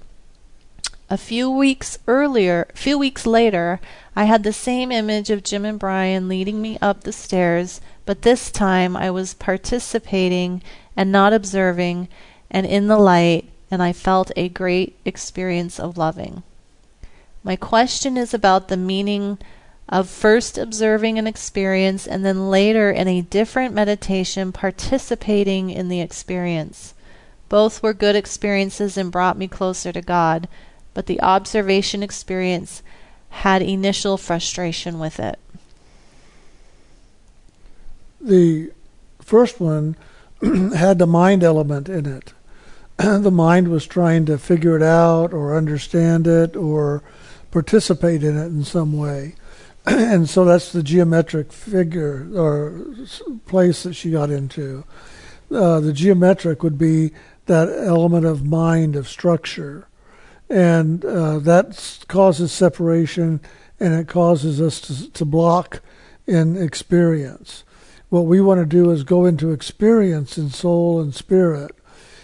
[1.12, 3.80] A few weeks earlier, few weeks later,
[4.16, 8.22] I had the same image of Jim and Brian leading me up the stairs, but
[8.22, 10.62] this time I was participating
[10.96, 12.10] and not observing
[12.52, 16.44] and in the light, and I felt a great experience of loving.
[17.44, 19.40] My question is about the meaning
[19.88, 26.02] of first observing an experience and then later in a different meditation participating in the
[26.02, 26.94] experience.
[27.48, 30.48] Both were good experiences and brought me closer to God
[31.00, 32.84] but the observation experience
[33.30, 35.40] had initial frustration with it.
[38.20, 38.74] The
[39.22, 39.96] first one
[40.76, 42.34] had the mind element in it.
[42.98, 47.02] the mind was trying to figure it out or understand it or
[47.50, 49.36] participate in it in some way.
[49.86, 52.86] and so that's the geometric figure or
[53.46, 54.84] place that she got into.
[55.50, 57.12] Uh, the geometric would be
[57.46, 59.88] that element of mind, of structure
[60.50, 63.40] and uh, that causes separation
[63.80, 65.82] and it causes us to, to block
[66.28, 67.64] in experience.
[68.10, 71.72] What we want to do is go into experience in soul and spirit.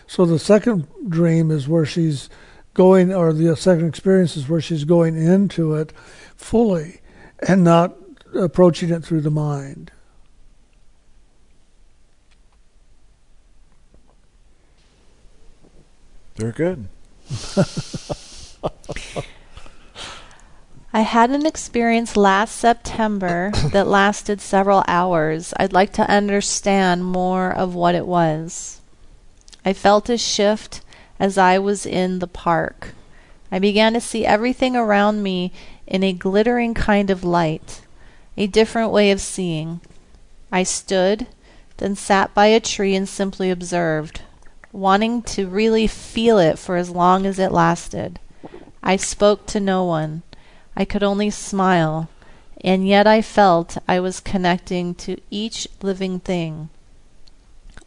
[0.07, 2.29] So the second dream is where she's
[2.73, 5.93] going, or the second experience is where she's going into it
[6.35, 7.01] fully
[7.47, 7.95] and not
[8.33, 9.91] approaching it through the mind.
[16.35, 16.87] Very good.
[20.93, 25.53] I had an experience last September that lasted several hours.
[25.57, 28.79] I'd like to understand more of what it was.
[29.65, 30.81] I felt a shift
[31.19, 32.93] as I was in the park.
[33.51, 35.51] I began to see everything around me
[35.87, 37.81] in a glittering kind of light,
[38.37, 39.81] a different way of seeing.
[40.51, 41.27] I stood,
[41.77, 44.21] then sat by a tree and simply observed
[44.75, 48.19] wanting to really feel it for as long as it lasted.
[48.83, 50.23] I spoke to no one.
[50.75, 52.09] I could only smile,
[52.63, 56.69] and yet I felt I was connecting to each living thing.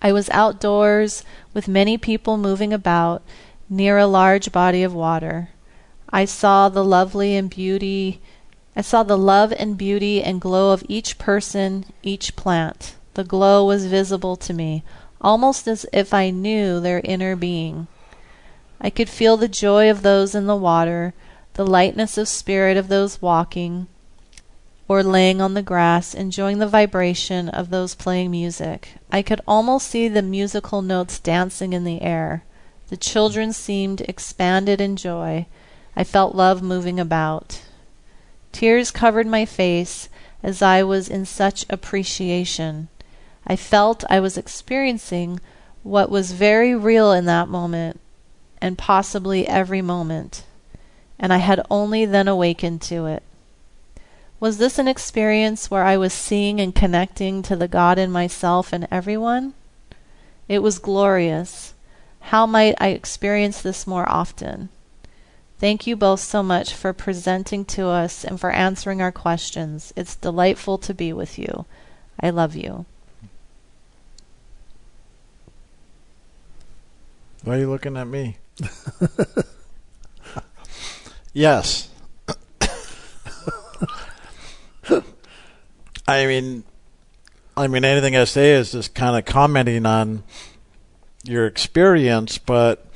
[0.01, 3.23] I was outdoors with many people moving about
[3.69, 5.51] near a large body of water.
[6.09, 8.21] I saw the lovely and beauty
[8.79, 12.95] I saw the love and beauty and glow of each person, each plant.
[13.15, 14.85] The glow was visible to me,
[15.21, 17.87] almost as if I knew their inner being.
[18.81, 21.15] I could feel the joy of those in the water,
[21.55, 23.89] the lightness of spirit of those walking
[24.89, 28.95] or laying on the grass, enjoying the vibration of those playing music.
[29.13, 32.43] I could almost see the musical notes dancing in the air.
[32.89, 35.47] The children seemed expanded in joy.
[35.95, 37.61] I felt love moving about.
[38.51, 40.09] Tears covered my face
[40.43, 42.89] as I was in such appreciation.
[43.49, 45.41] I felt I was experiencing
[45.83, 47.99] what was very real in that moment,
[48.61, 50.45] and possibly every moment,
[51.19, 53.23] and I had only then awakened to it.
[54.39, 58.73] Was this an experience where I was seeing and connecting to the God in myself
[58.73, 59.55] and everyone?
[60.47, 61.73] It was glorious.
[62.21, 64.69] How might I experience this more often?
[65.59, 69.93] Thank you both so much for presenting to us and for answering our questions.
[69.97, 71.65] It's delightful to be with you.
[72.21, 72.85] I love you.
[77.45, 78.37] Why are you looking at me?
[81.33, 81.89] yes.
[86.09, 86.65] I mean,
[87.57, 90.25] I mean, anything I say is just kind of commenting on
[91.25, 92.87] your experience, but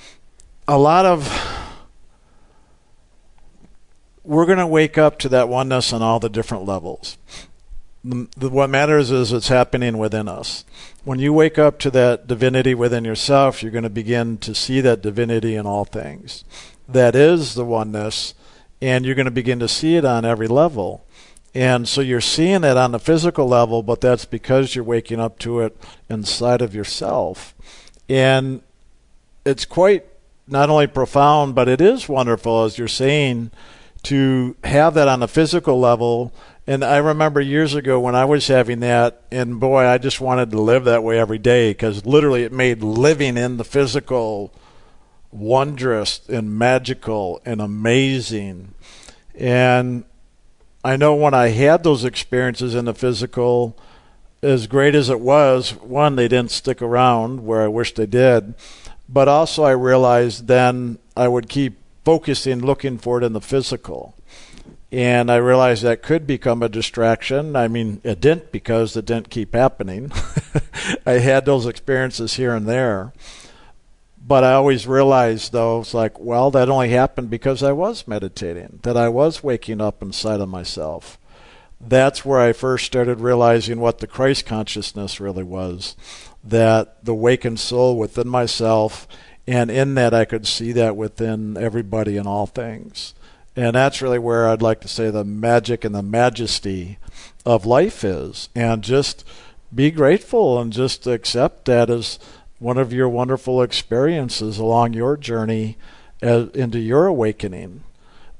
[0.66, 1.28] a lot of
[4.24, 7.18] we're going to wake up to that oneness on all the different levels.
[8.04, 10.64] What matters is it's happening within us.
[11.04, 14.80] When you wake up to that divinity within yourself, you're going to begin to see
[14.80, 16.42] that divinity in all things.
[16.88, 18.34] That is the oneness,
[18.80, 21.04] and you're going to begin to see it on every level.
[21.54, 25.38] And so you're seeing it on the physical level, but that's because you're waking up
[25.40, 25.76] to it
[26.08, 27.54] inside of yourself.
[28.08, 28.62] And
[29.44, 30.06] it's quite
[30.48, 33.52] not only profound, but it is wonderful, as you're saying
[34.04, 36.32] to have that on a physical level.
[36.66, 40.50] And I remember years ago when I was having that, and boy, I just wanted
[40.52, 44.52] to live that way every day because literally it made living in the physical
[45.32, 48.74] wondrous and magical and amazing.
[49.34, 50.04] And
[50.84, 53.76] I know when I had those experiences in the physical,
[54.40, 58.54] as great as it was, one, they didn't stick around where I wish they did.
[59.08, 64.14] But also, I realized then I would keep focusing, looking for it in the physical.
[64.92, 67.56] And I realized that could become a distraction.
[67.56, 70.12] I mean, it didn't because it didn't keep happening.
[71.06, 73.14] I had those experiences here and there.
[74.24, 78.80] But I always realized, though, it's like, well, that only happened because I was meditating,
[78.82, 81.18] that I was waking up inside of myself.
[81.80, 85.96] That's where I first started realizing what the Christ consciousness really was
[86.44, 89.08] that the wakened soul within myself
[89.46, 93.14] and in that I could see that within everybody and all things.
[93.54, 96.98] And that's really where I'd like to say the magic and the majesty
[97.44, 98.48] of life is.
[98.54, 99.24] And just
[99.74, 102.18] be grateful and just accept that as
[102.58, 105.76] one of your wonderful experiences along your journey
[106.22, 107.82] as, into your awakening.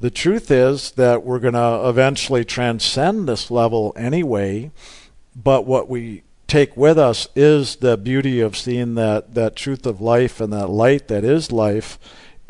[0.01, 4.71] The truth is that we're going to eventually transcend this level anyway,
[5.35, 10.01] but what we take with us is the beauty of seeing that, that truth of
[10.01, 11.99] life and that light that is life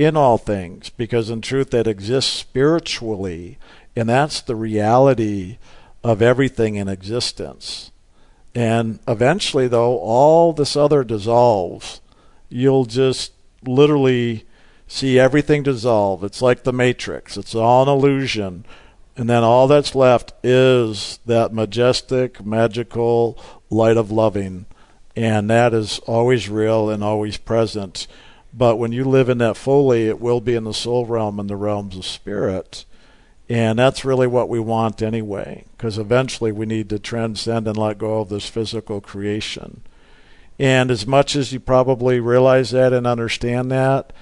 [0.04, 3.58] in all things, because in truth that exists spiritually,
[3.94, 5.58] and that's the reality
[6.02, 7.90] of everything in existence.
[8.54, 12.00] And eventually, though, all this other dissolves.
[12.48, 13.32] You'll just
[13.64, 14.44] literally
[14.86, 16.22] see everything dissolve.
[16.22, 18.64] It's like the Matrix, it's all an illusion.
[19.16, 23.38] And then all that's left is that majestic, magical
[23.68, 24.64] light of loving.
[25.14, 28.06] And that is always real and always present.
[28.54, 31.48] But when you live in that fully, it will be in the soul realm and
[31.48, 32.84] the realms of spirit.
[33.48, 37.98] And that's really what we want anyway, because eventually we need to transcend and let
[37.98, 39.82] go of this physical creation.
[40.58, 44.12] And as much as you probably realize that and understand that,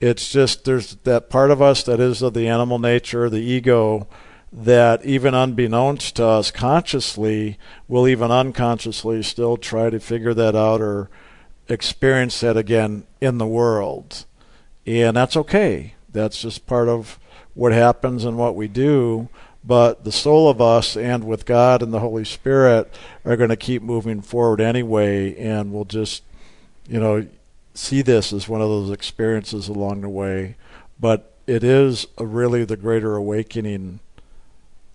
[0.00, 4.08] it's just there's that part of us that is of the animal nature, the ego,
[4.52, 10.80] that even unbeknownst to us consciously, will even unconsciously still try to figure that out
[10.80, 11.10] or
[11.70, 14.24] experience that again in the world.
[14.86, 15.94] And that's okay.
[16.12, 17.18] That's just part of
[17.54, 19.28] what happens and what we do.
[19.64, 22.92] But the soul of us and with God and the Holy Spirit
[23.24, 26.22] are going to keep moving forward anyway, and we'll just,
[26.88, 27.26] you know,
[27.74, 30.56] see this as one of those experiences along the way.
[30.98, 34.00] But it is really the greater awakening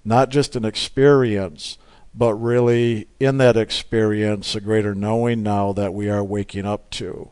[0.06, 1.78] not just an experience,
[2.18, 7.30] but really in that experience, a greater knowing now that we are waking up to.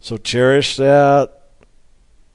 [0.00, 1.42] So cherish that,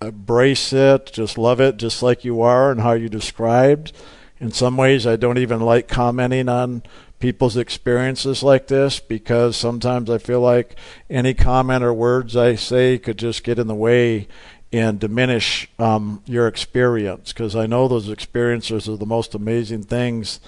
[0.02, 3.92] embrace it, just love it just like you are and how you described.
[4.40, 6.84] In some ways, I don't even like commenting on
[7.20, 10.76] people's experiences like this because sometimes I feel like
[11.10, 14.28] any comment or words I say could just get in the way
[14.72, 20.40] and diminish um, your experience because I know those experiences are the most amazing things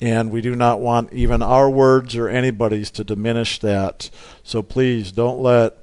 [0.00, 4.10] and we do not want even our words or anybody's to diminish that.
[4.42, 5.78] So please don't let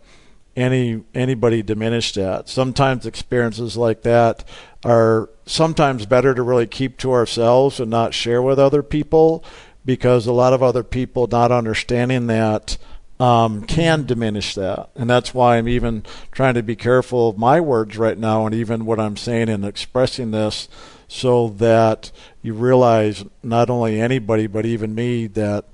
[0.55, 2.49] any anybody diminish that.
[2.49, 4.43] Sometimes experiences like that
[4.83, 9.43] are sometimes better to really keep to ourselves and not share with other people
[9.85, 12.77] because a lot of other people not understanding that
[13.19, 14.89] um, can diminish that.
[14.95, 18.55] And that's why I'm even trying to be careful of my words right now and
[18.55, 20.67] even what I'm saying and expressing this
[21.11, 22.11] so that
[22.41, 25.65] you realize not only anybody but even me that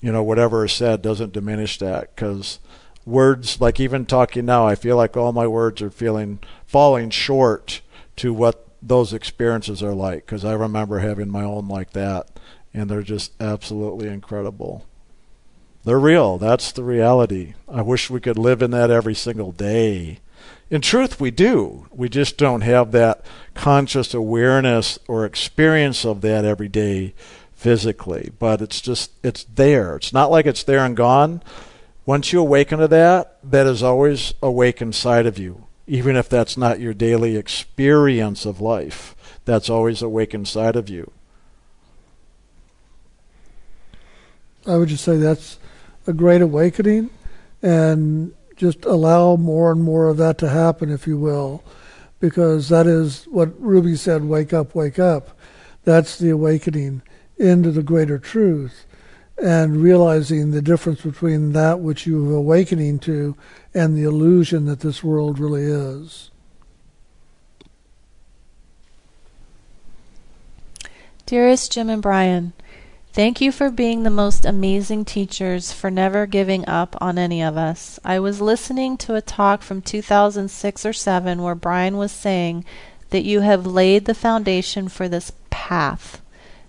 [0.00, 2.14] you know whatever is said doesn't diminish that.
[2.14, 2.58] Because
[3.06, 7.80] words like even talking now i feel like all my words are feeling falling short
[8.14, 12.28] to what those experiences are like because i remember having my own like that
[12.72, 14.86] and they're just absolutely incredible.
[15.84, 16.38] They're real.
[16.38, 17.54] That's the reality.
[17.68, 20.20] I wish we could live in that every single day
[20.70, 21.86] in truth, we do.
[21.90, 23.24] We just don't have that
[23.54, 27.14] conscious awareness or experience of that every day
[27.52, 28.30] physically.
[28.38, 29.96] But it's just, it's there.
[29.96, 31.42] It's not like it's there and gone.
[32.06, 35.66] Once you awaken to that, that is always awake inside of you.
[35.86, 41.10] Even if that's not your daily experience of life, that's always awake inside of you.
[44.66, 45.58] I would just say that's
[46.06, 47.10] a great awakening.
[47.60, 51.64] And just allow more and more of that to happen, if you will,
[52.20, 55.36] because that is what Ruby said wake up, wake up.
[55.84, 57.00] That's the awakening
[57.38, 58.84] into the greater truth
[59.42, 63.34] and realizing the difference between that which you're awakening to
[63.72, 66.30] and the illusion that this world really is.
[71.24, 72.52] Dearest Jim and Brian,
[73.12, 77.56] Thank you for being the most amazing teachers, for never giving up on any of
[77.56, 77.98] us.
[78.04, 82.64] I was listening to a talk from 2006 or 7 where Brian was saying
[83.10, 86.22] that you have laid the foundation for this path.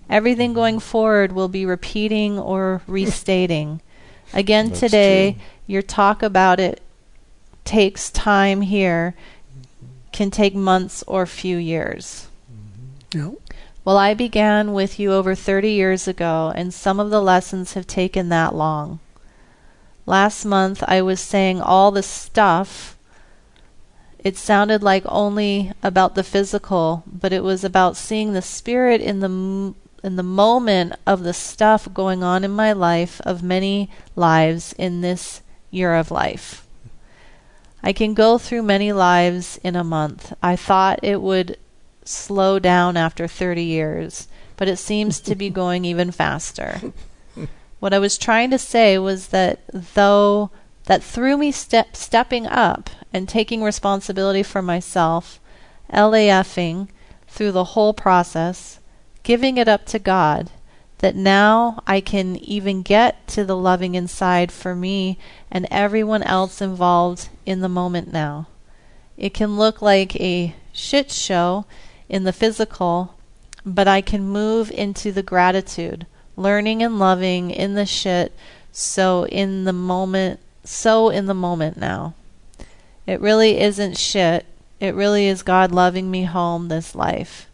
[0.10, 3.82] Everything going forward will be repeating or restating.
[4.34, 5.42] Again That's today, true.
[5.68, 6.82] your talk about it
[7.66, 9.14] takes time here,
[10.12, 12.28] can take months or few years.
[13.14, 13.30] Mm-hmm.
[13.30, 13.51] Yep.
[13.84, 17.88] Well, I began with you over 30 years ago, and some of the lessons have
[17.88, 19.00] taken that long.
[20.06, 22.96] Last month, I was saying all the stuff.
[24.20, 29.20] It sounded like only about the physical, but it was about seeing the spirit in
[29.20, 34.74] the in the moment of the stuff going on in my life of many lives
[34.78, 36.66] in this year of life.
[37.84, 40.34] I can go through many lives in a month.
[40.42, 41.58] I thought it would
[42.04, 46.94] slow down after 30 years, but it seems to be going even faster.
[47.80, 50.52] What I was trying to say was that though
[50.86, 55.40] that through me step, stepping up and taking responsibility for myself,
[55.92, 56.90] LAFing
[57.28, 58.80] through the whole process,
[59.24, 60.52] giving it up to God,
[61.00, 65.18] that now I can even get to the loving inside for me
[65.50, 68.48] and everyone else involved in the moment now.
[69.18, 71.66] It can look like a shit show
[72.12, 73.16] in the physical,
[73.66, 76.06] but I can move into the gratitude,
[76.36, 78.36] learning and loving in the shit,
[78.74, 82.14] so in the moment, so in the moment now.
[83.08, 84.46] It really isn't shit.
[84.82, 87.50] It really is God loving me home this life.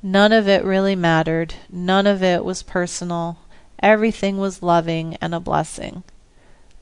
[0.00, 1.54] None of it really mattered.
[1.68, 3.38] None of it was personal.
[3.82, 6.04] Everything was loving and a blessing.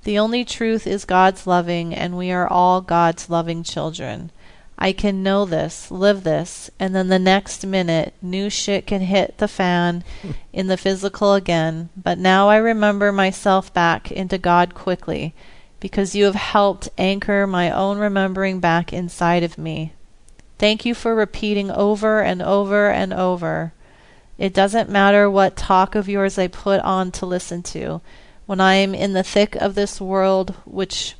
[0.04, 4.30] The only truth is God's loving, and we are all God's loving children.
[4.78, 9.38] I can know this, live this, and then the next minute, new shit can hit
[9.38, 10.04] the fan
[10.52, 11.88] in the physical again.
[11.96, 15.34] But now I remember myself back into God quickly
[15.80, 19.92] because you have helped anchor my own remembering back inside of me.
[20.58, 23.72] Thank you for repeating over and over and over.
[24.38, 28.00] It doesn't matter what talk of yours I put on to listen to.
[28.44, 31.14] When I am in the thick of this world, which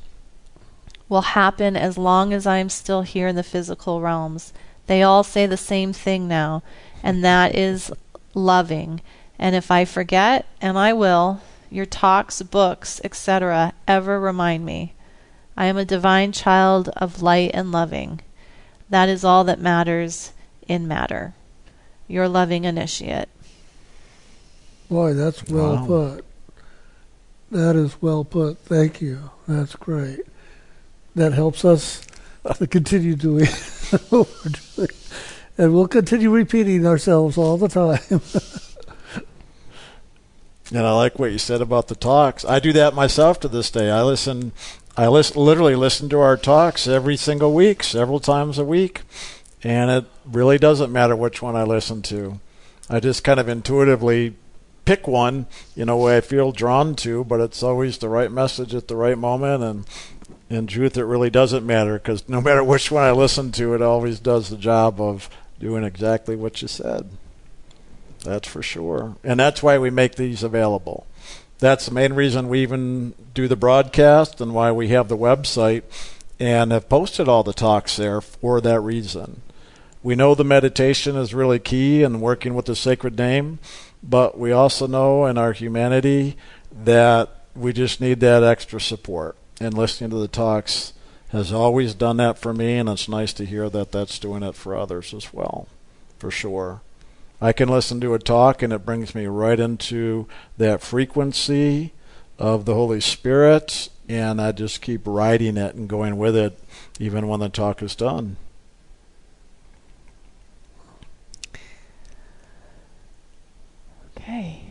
[1.09, 4.53] will happen as long as I am still here in the physical realms.
[4.87, 6.63] They all say the same thing now,
[7.03, 7.91] and that is
[8.33, 9.01] loving.
[9.39, 14.93] And if I forget, and I will, your talks, books, etc., ever remind me.
[15.55, 18.21] I am a divine child of light and loving.
[18.89, 20.31] That is all that matters
[20.67, 21.33] in matter.
[22.07, 23.27] Your loving initiate.
[24.89, 25.85] Boy, that's well Wow.
[25.85, 26.25] put.
[27.51, 28.59] That is well put.
[28.59, 29.29] Thank you.
[29.47, 30.21] That's great.
[31.17, 32.01] That helps us
[32.57, 33.45] to continue doing
[34.09, 34.89] what we're doing.
[35.57, 38.21] And we'll continue repeating ourselves all the time.
[40.69, 42.43] And I like what you said about the talks.
[42.43, 43.89] I do that myself to this day.
[43.89, 44.51] I listen,
[44.97, 49.03] I listen, literally listen to our talks every single week, several times a week,
[49.63, 52.41] and it really doesn't matter which one I listen to.
[52.89, 54.35] I just kind of intuitively
[54.83, 58.89] pick one, you know, I feel drawn to, but it's always the right message at
[58.89, 59.63] the right moment.
[59.63, 59.85] And
[60.49, 63.81] in truth, it really doesn't matter because no matter which one I listen to, it
[63.81, 65.29] always does the job of
[65.59, 67.09] doing exactly what you said.
[68.23, 69.15] That's for sure.
[69.23, 71.05] And that's why we make these available.
[71.59, 75.83] That's the main reason we even do the broadcast and why we have the website
[76.39, 79.41] and have posted all the talks there for that reason.
[80.03, 83.59] We know the meditation is really key in working with the sacred name,
[84.03, 86.37] but we also know in our humanity
[86.71, 89.35] that we just need that extra support.
[89.59, 90.93] And listening to the talks
[91.29, 94.55] has always done that for me, and it's nice to hear that that's doing it
[94.55, 95.67] for others as well,
[96.19, 96.81] for sure.
[97.41, 100.27] I can listen to a talk and it brings me right into
[100.57, 101.93] that frequency
[102.39, 106.57] of the Holy Spirit, and I just keep riding it and going with it
[106.99, 108.37] even when the talk is done.
[114.17, 114.61] Okay.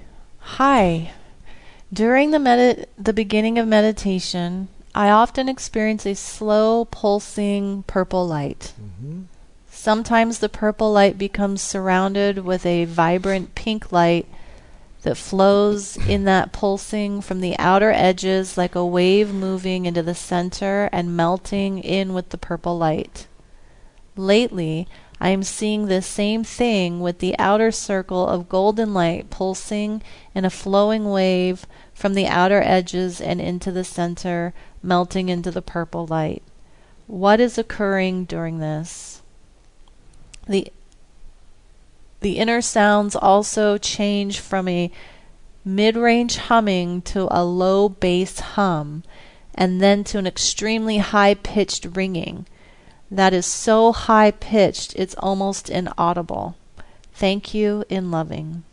[0.40, 1.12] Hi.
[1.92, 8.72] During the medi- the beginning of meditation, I often experience a slow pulsing purple light.
[8.80, 9.24] Mm-hmm.
[9.68, 14.26] Sometimes the purple light becomes surrounded with a vibrant pink light
[15.02, 20.14] that flows in that pulsing from the outer edges like a wave moving into the
[20.14, 23.26] center and melting in with the purple light.
[24.16, 24.88] Lately,
[25.20, 30.02] I am seeing the same thing with the outer circle of golden light pulsing
[30.34, 34.52] in a flowing wave from the outer edges and into the center,
[34.86, 36.42] melting into the purple light.
[37.06, 39.22] What is occurring during this?
[40.48, 40.72] The
[42.20, 44.90] the inner sounds also change from a
[45.64, 49.02] mid-range humming to a low bass hum
[49.54, 52.46] and then to an extremely high-pitched ringing
[53.10, 56.56] that is so high pitched it's almost inaudible.
[57.12, 58.64] Thank you in loving.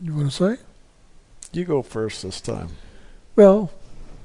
[0.00, 0.62] You want to say?
[1.54, 2.70] You go first this time.
[3.36, 3.70] Well,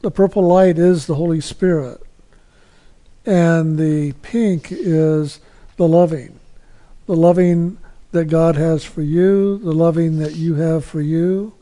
[0.01, 2.01] the purple light is the Holy Spirit,
[3.23, 5.39] and the pink is
[5.77, 6.39] the loving,
[7.05, 7.77] the loving
[8.11, 11.53] that God has for you, the loving that you have for you,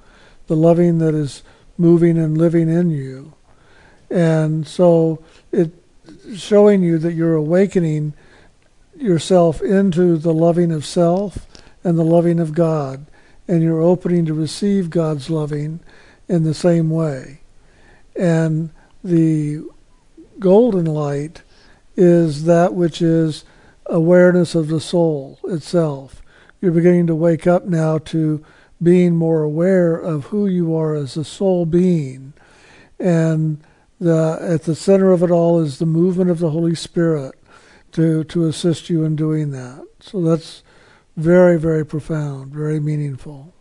[0.48, 1.44] the loving that is
[1.77, 3.34] moving and living in you.
[4.10, 5.22] And so
[5.52, 5.72] it
[6.34, 8.14] showing you that you're awakening
[8.95, 11.45] yourself into the loving of self
[11.84, 13.06] and the loving of God,
[13.48, 15.80] and you're opening to receive God's loving
[16.28, 17.41] in the same way.
[18.15, 18.72] And
[19.03, 19.64] the
[20.40, 21.41] golden light
[21.95, 23.45] is that which is
[23.86, 26.22] awareness of the soul itself.
[26.61, 28.44] You're beginning to wake up now to
[28.82, 32.34] being more aware of who you are as a soul being.
[32.99, 33.61] And
[33.99, 37.36] the, at the center of it all is the movement of the Holy Spirit
[37.94, 39.86] to, to assist you in doing that.
[39.99, 40.64] So that's
[41.18, 43.53] very, very profound, very meaningful.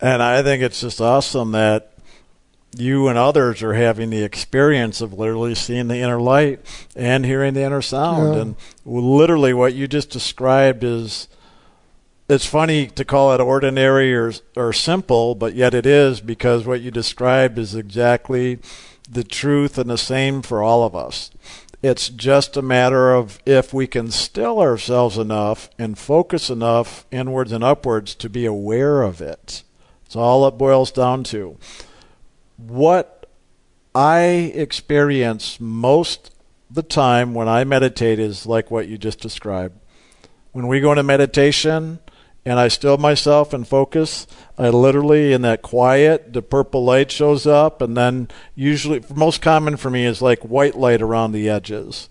[0.00, 1.94] And I think it's just awesome that
[2.76, 6.60] you and others are having the experience of literally seeing the inner light
[6.94, 8.34] and hearing the inner sound.
[8.34, 8.40] Yeah.
[8.42, 11.26] And literally, what you just described is.
[12.28, 16.80] It's funny to call it ordinary or or simple, but yet it is because what
[16.80, 18.60] you described is exactly
[19.10, 21.32] the truth and the same for all of us.
[21.82, 27.52] It's just a matter of if we can still ourselves enough and focus enough inwards
[27.52, 29.62] and upwards to be aware of it.
[30.04, 31.56] It's all it boils down to.
[32.58, 33.26] What
[33.94, 34.20] I
[34.54, 36.34] experience most
[36.70, 39.78] the time when I meditate is like what you just described.
[40.52, 41.98] When we go into meditation
[42.50, 44.26] and I still myself and focus,
[44.58, 49.76] I literally in that quiet, the purple light shows up, and then usually most common
[49.76, 52.08] for me is like white light around the edges.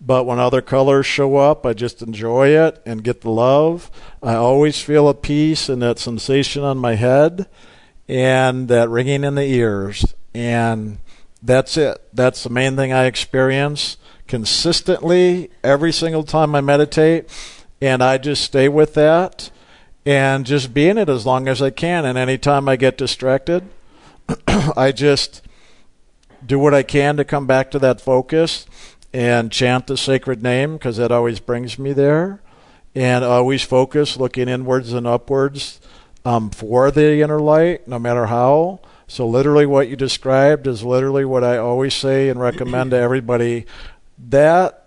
[0.00, 3.90] But when other colors show up, I just enjoy it and get the love.
[4.22, 7.48] I always feel a peace and that sensation on my head
[8.06, 10.14] and that ringing in the ears.
[10.32, 10.98] And
[11.42, 12.00] that's it.
[12.14, 13.96] That's the main thing I experience
[14.28, 17.28] consistently every single time I meditate.
[17.82, 19.50] And I just stay with that
[20.06, 22.04] and just be in it as long as I can.
[22.04, 23.64] And anytime I get distracted,
[24.46, 25.42] I just
[26.44, 28.66] do what I can to come back to that focus
[29.12, 32.40] and chant the sacred name because that always brings me there.
[32.94, 35.80] and always focus looking inwards and upwards
[36.24, 38.80] um, for the inner light, no matter how.
[39.06, 43.66] So, literally, what you described is literally what I always say and recommend to everybody.
[44.18, 44.79] That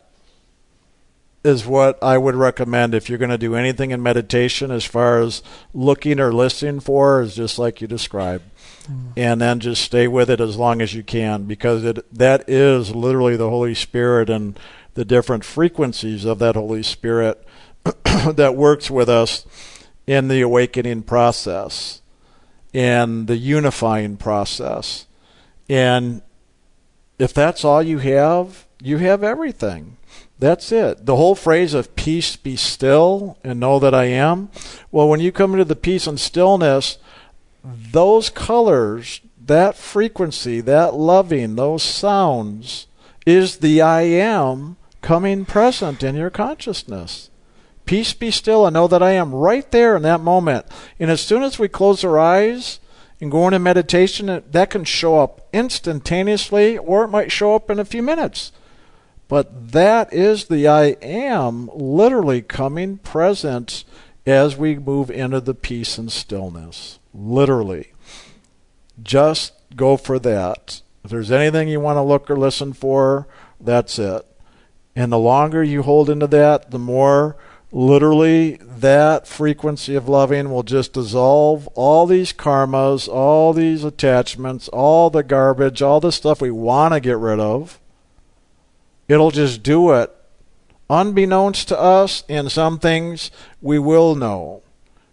[1.44, 5.20] is what I would recommend if you're going to do anything in meditation as far
[5.20, 5.44] as
[5.74, 8.46] looking or listening for, is just like you described.
[8.84, 9.14] Mm.
[9.18, 12.96] And then just stay with it as long as you can because it that is
[12.96, 14.60] literally the Holy Spirit and
[14.94, 17.46] the different frequencies of that Holy Spirit
[17.84, 19.46] that works with us
[20.06, 22.02] in the awakening process
[22.74, 25.08] and the unifying process.
[25.70, 26.22] And
[27.20, 29.98] if that's all you have, you have everything.
[30.44, 31.06] That's it.
[31.06, 34.50] The whole phrase of peace be still and know that I am.
[34.92, 36.98] Well, when you come into the peace and stillness,
[37.64, 42.88] those colors, that frequency, that loving, those sounds
[43.26, 47.30] is the I am coming present in your consciousness.
[47.86, 50.66] Peace be still and know that I am right there in that moment.
[51.00, 52.82] And as soon as we close our eyes
[53.22, 57.80] and go into meditation, that can show up instantaneously or it might show up in
[57.80, 58.52] a few minutes.
[59.34, 63.84] But that is the I am literally coming present
[64.28, 67.00] as we move into the peace and stillness.
[67.16, 67.94] Literally.
[69.02, 70.84] Just go for that.
[71.04, 73.28] If there's anything you want to look or listen for,
[73.60, 74.24] that's it.
[74.96, 77.36] And the longer you hold into that, the more
[77.72, 85.10] literally that frequency of loving will just dissolve all these karmas, all these attachments, all
[85.10, 87.80] the garbage, all the stuff we want to get rid of.
[89.14, 90.14] It'll just do it
[90.90, 93.32] unbeknownst to us, in some things
[93.62, 94.62] we will know.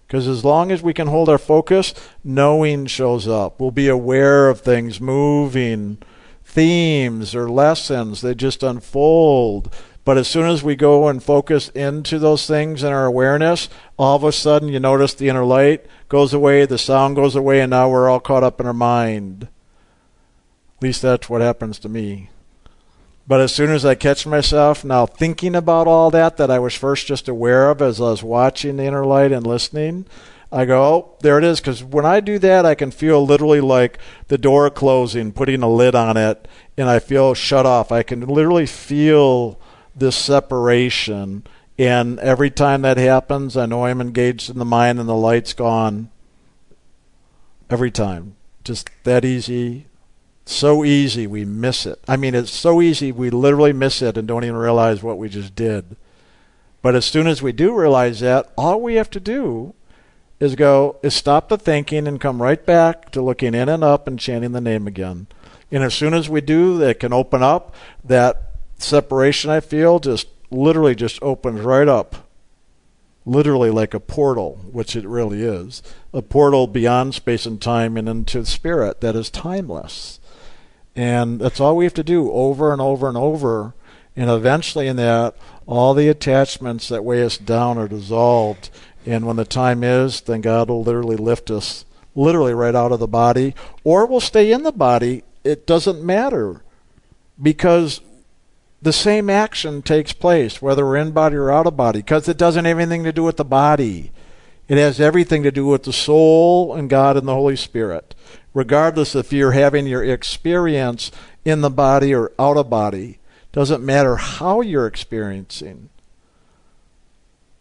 [0.07, 1.95] Because as long as we can hold our focus,
[2.25, 3.61] knowing shows up.
[3.61, 5.99] We'll be aware of things moving,
[6.45, 9.73] themes or lessons, they just unfold.
[10.05, 13.69] But as soon as we go and focus into those things in our awareness,
[13.99, 17.61] all of a sudden you notice the inner light goes away, the sound goes away,
[17.61, 19.45] and now we're all caught up in our mind.
[19.45, 22.31] At least that's what happens to me.
[23.31, 26.74] But as soon as I catch myself now thinking about all that that I was
[26.74, 30.07] first just aware of as I was watching the inner light and listening,
[30.51, 31.61] I go, oh, there it is.
[31.61, 35.70] Because when I do that, I can feel literally like the door closing, putting a
[35.70, 37.93] lid on it, and I feel shut off.
[37.93, 39.61] I can literally feel
[39.94, 41.44] this separation.
[41.78, 45.52] And every time that happens, I know I'm engaged in the mind and the light's
[45.52, 46.11] gone.
[47.70, 48.35] Every time.
[48.65, 49.86] Just that easy.
[50.51, 52.01] So easy we miss it.
[52.09, 55.29] I mean, it's so easy we literally miss it and don't even realize what we
[55.29, 55.95] just did.
[56.83, 59.75] But as soon as we do realize that, all we have to do
[60.41, 64.09] is go is stop the thinking and come right back to looking in and up
[64.09, 65.29] and chanting the name again.
[65.71, 67.73] And as soon as we do, it can open up
[68.05, 72.29] that separation I feel just literally just opens right up.
[73.25, 75.81] Literally like a portal, which it really is.
[76.13, 80.20] A portal beyond space and time and into spirit that is timeless.
[81.01, 83.73] And that's all we have to do over and over and over.
[84.15, 88.69] And eventually, in that, all the attachments that weigh us down are dissolved.
[89.07, 93.01] And when the time is, then God will literally lift us literally right out of
[93.01, 95.25] the body, or we'll stay in the body.
[95.43, 96.63] It doesn't matter
[97.41, 98.03] because
[98.83, 102.37] the same action takes place, whether we're in body or out of body, because it
[102.37, 104.13] doesn't have anything to do with the body.
[104.69, 108.15] It has everything to do with the soul and God and the Holy Spirit.
[108.53, 111.11] Regardless if you're having your experience
[111.45, 113.19] in the body or out of body,
[113.53, 115.89] doesn't matter how you're experiencing.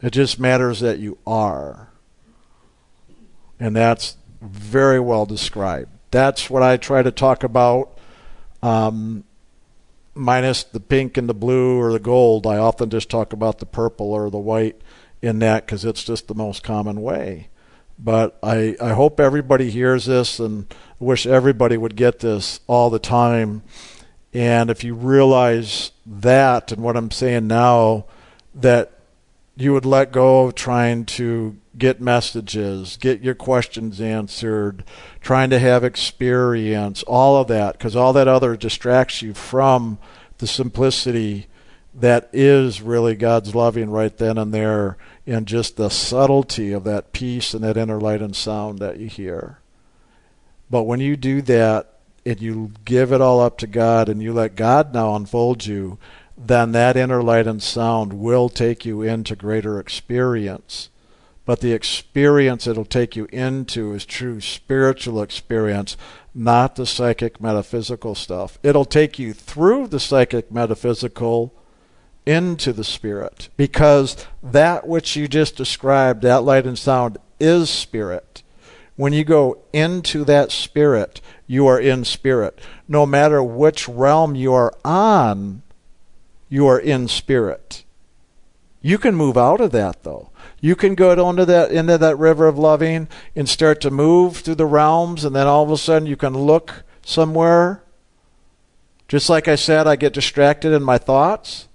[0.01, 1.89] It just matters that you are.
[3.59, 5.91] And that's very well described.
[6.11, 7.97] That's what I try to talk about.
[8.63, 9.25] Um,
[10.15, 12.47] minus the pink and the blue or the gold.
[12.47, 14.81] I often just talk about the purple or the white
[15.21, 17.49] in that because it's just the most common way.
[18.01, 22.99] But I, I hope everybody hears this and wish everybody would get this all the
[22.99, 23.61] time.
[24.33, 28.05] And if you realize that and what I'm saying now,
[28.55, 28.99] that
[29.55, 34.83] you would let go of trying to get messages, get your questions answered,
[35.21, 39.97] trying to have experience, all of that, because all that other distracts you from
[40.37, 41.47] the simplicity
[41.93, 47.13] that is really God's loving right then and there, and just the subtlety of that
[47.13, 49.59] peace and that inner light and sound that you hear.
[50.69, 51.93] But when you do that,
[52.25, 55.97] and you give it all up to God, and you let God now unfold you,
[56.37, 60.89] then that inner light and sound will take you into greater experience.
[61.45, 65.97] But the experience it'll take you into is true spiritual experience,
[66.33, 68.59] not the psychic metaphysical stuff.
[68.61, 71.53] It'll take you through the psychic metaphysical
[72.29, 78.43] into the spirit because that which you just described, that light and sound, is spirit.
[78.95, 82.59] When you go into that spirit, you are in spirit.
[82.87, 85.63] No matter which realm you are on,
[86.49, 87.83] you are in spirit.
[88.79, 90.29] You can move out of that though.
[90.61, 94.55] You can go into that into that river of loving and start to move through
[94.55, 97.81] the realms and then all of a sudden you can look somewhere.
[99.07, 101.68] Just like I said, I get distracted in my thoughts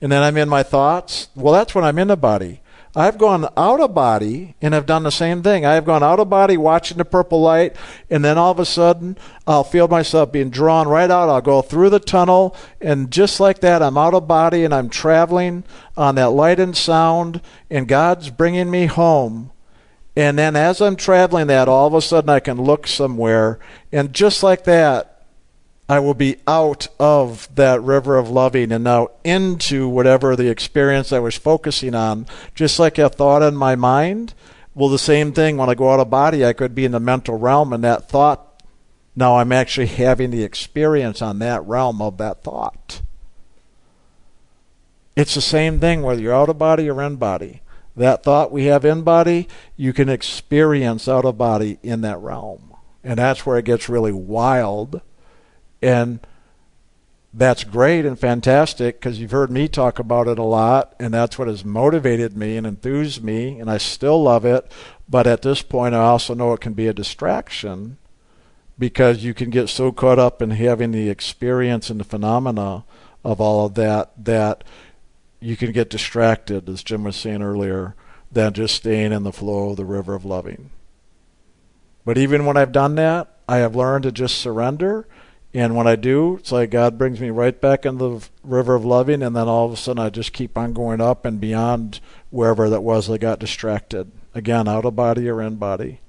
[0.00, 1.28] and then I'm in my thoughts.
[1.34, 2.60] Well, that's when I'm in the body.
[2.98, 5.66] I've gone out of body and have done the same thing.
[5.66, 7.76] I have gone out of body watching the purple light,
[8.08, 11.28] and then all of a sudden I'll feel myself being drawn right out.
[11.28, 14.88] I'll go through the tunnel, and just like that, I'm out of body and I'm
[14.88, 15.64] traveling
[15.94, 19.50] on that light and sound, and God's bringing me home.
[20.16, 23.58] And then as I'm traveling that, all of a sudden I can look somewhere,
[23.92, 25.15] and just like that,
[25.88, 31.12] I will be out of that river of loving and now into whatever the experience
[31.12, 32.26] I was focusing on.
[32.54, 34.34] Just like a thought in my mind.
[34.74, 37.00] Well, the same thing when I go out of body, I could be in the
[37.00, 38.62] mental realm and that thought,
[39.14, 43.00] now I'm actually having the experience on that realm of that thought.
[45.14, 47.62] It's the same thing whether you're out of body or in body.
[47.96, 52.74] That thought we have in body, you can experience out of body in that realm.
[53.02, 55.00] And that's where it gets really wild
[55.82, 56.20] and
[57.32, 61.38] that's great and fantastic because you've heard me talk about it a lot, and that's
[61.38, 64.70] what has motivated me and enthused me, and I still love it.
[65.08, 67.98] But at this point, I also know it can be a distraction
[68.78, 72.84] because you can get so caught up in having the experience and the phenomena
[73.22, 74.64] of all of that that
[75.38, 77.94] you can get distracted, as Jim was saying earlier,
[78.32, 80.70] than just staying in the flow of the river of loving.
[82.04, 85.06] But even when I've done that, I have learned to just surrender
[85.56, 88.84] and when I do, it's like God brings me right back into the river of
[88.84, 92.00] loving, and then all of a sudden I just keep on going up and beyond
[92.28, 94.12] wherever that was I got distracted.
[94.34, 96.00] Again, out of body or in body.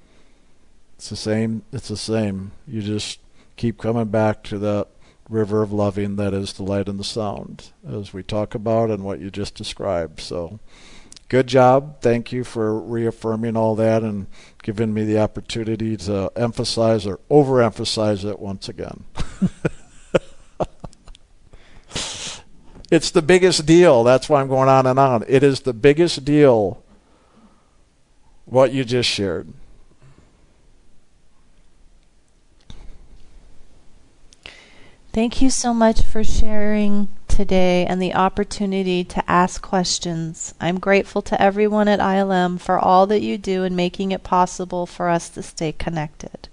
[0.96, 1.62] It's the same.
[1.72, 2.52] It's the same.
[2.66, 3.20] You just
[3.56, 4.88] keep coming back to that
[5.30, 9.02] river of loving that is the light and the sound, as we talk about and
[9.02, 10.20] what you just described.
[10.20, 10.60] So
[11.30, 12.02] good job.
[12.02, 14.26] Thank you for reaffirming all that and
[14.68, 19.02] giving me the opportunity to emphasize or overemphasize it once again.
[22.90, 24.04] it's the biggest deal.
[24.04, 25.24] That's why I'm going on and on.
[25.26, 26.82] It is the biggest deal
[28.44, 29.54] what you just shared.
[35.14, 37.08] Thank you so much for sharing
[37.38, 40.52] today and the opportunity to ask questions.
[40.60, 44.86] I'm grateful to everyone at ILM for all that you do in making it possible
[44.86, 46.48] for us to stay connected.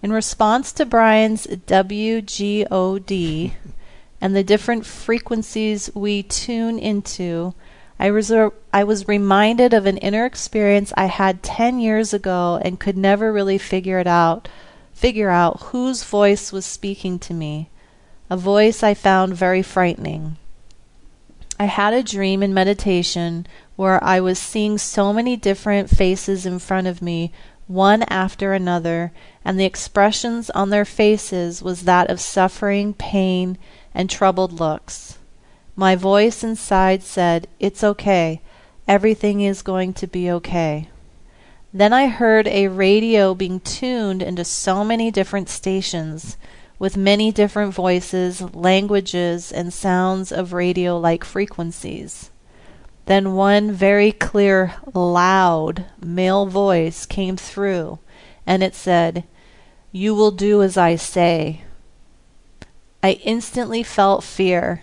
[0.00, 3.54] In response to Brian's WGOD
[4.20, 7.52] and the different frequencies we tune into,
[7.98, 8.32] I was,
[8.72, 13.32] I was reminded of an inner experience I had 10 years ago and could never
[13.32, 14.48] really figure it out,
[14.92, 17.68] figure out whose voice was speaking to me
[18.32, 20.38] a voice I found very frightening.
[21.60, 23.46] I had a dream in meditation
[23.76, 27.30] where I was seeing so many different faces in front of me,
[27.66, 29.12] one after another,
[29.44, 33.58] and the expressions on their faces was that of suffering, pain,
[33.94, 35.18] and troubled looks.
[35.76, 38.40] My voice inside said, It's okay.
[38.88, 40.88] Everything is going to be okay.
[41.70, 46.38] Then I heard a radio being tuned into so many different stations
[46.82, 52.32] with many different voices, languages, and sounds of radio like frequencies.
[53.06, 58.00] Then one very clear, loud male voice came through,
[58.44, 59.22] and it said,
[59.92, 61.62] You will do as I say.
[63.00, 64.82] I instantly felt fear.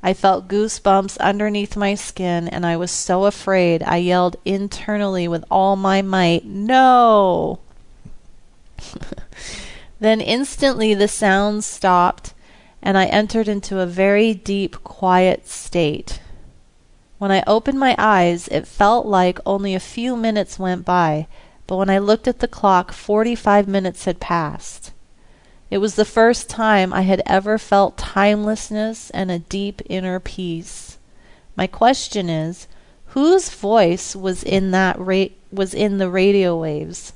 [0.00, 5.44] I felt goosebumps underneath my skin, and I was so afraid I yelled internally with
[5.50, 7.58] all my might, No!
[10.02, 12.34] Then instantly the sounds stopped,
[12.82, 16.18] and I entered into a very deep, quiet state.
[17.18, 21.28] When I opened my eyes, it felt like only a few minutes went by,
[21.68, 24.90] but when I looked at the clock, 45 minutes had passed.
[25.70, 30.98] It was the first time I had ever felt timelessness and a deep inner peace.
[31.54, 32.66] My question is,
[33.14, 37.12] whose voice was in that ra- was in the radio waves?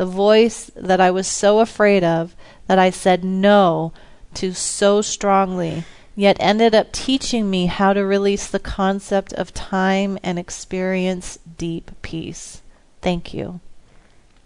[0.00, 2.34] The voice that I was so afraid of
[2.68, 3.92] that I said no
[4.32, 5.84] to so strongly,
[6.16, 11.90] yet ended up teaching me how to release the concept of time and experience deep
[12.00, 12.62] peace.
[13.02, 13.60] Thank you.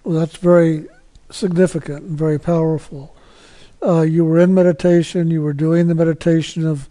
[0.02, 0.88] Well, that's very
[1.30, 3.14] significant and very powerful.
[3.80, 6.88] Uh, you were in meditation, you were doing the meditation of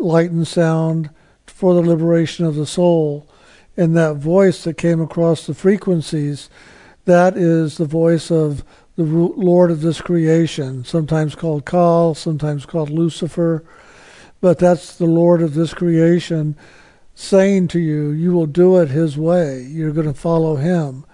[0.00, 1.10] light and sound,
[1.46, 3.28] for the liberation of the soul.
[3.76, 6.50] And that voice that came across the frequencies,
[7.10, 8.64] that is the voice of
[8.96, 13.64] the Lord of this creation, sometimes called Kal, sometimes called Lucifer.
[14.40, 16.56] But that's the Lord of this creation
[17.14, 19.62] saying to you, You will do it His way.
[19.62, 21.04] You're going to follow Him.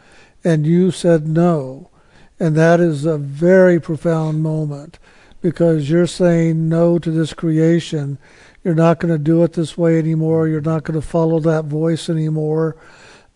[0.44, 1.90] And you said no.
[2.38, 4.98] And that is a very profound moment
[5.40, 8.18] because you're saying no to this creation.
[8.62, 10.46] You're not going to do it this way anymore.
[10.46, 12.76] You're not going to follow that voice anymore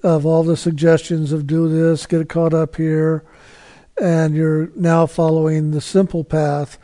[0.02, 3.24] of all the suggestions of do this, get caught up here.
[4.01, 6.78] And you're now following the simple path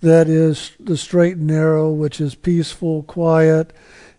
[0.00, 3.72] that is the straight and narrow, which is peaceful, quiet,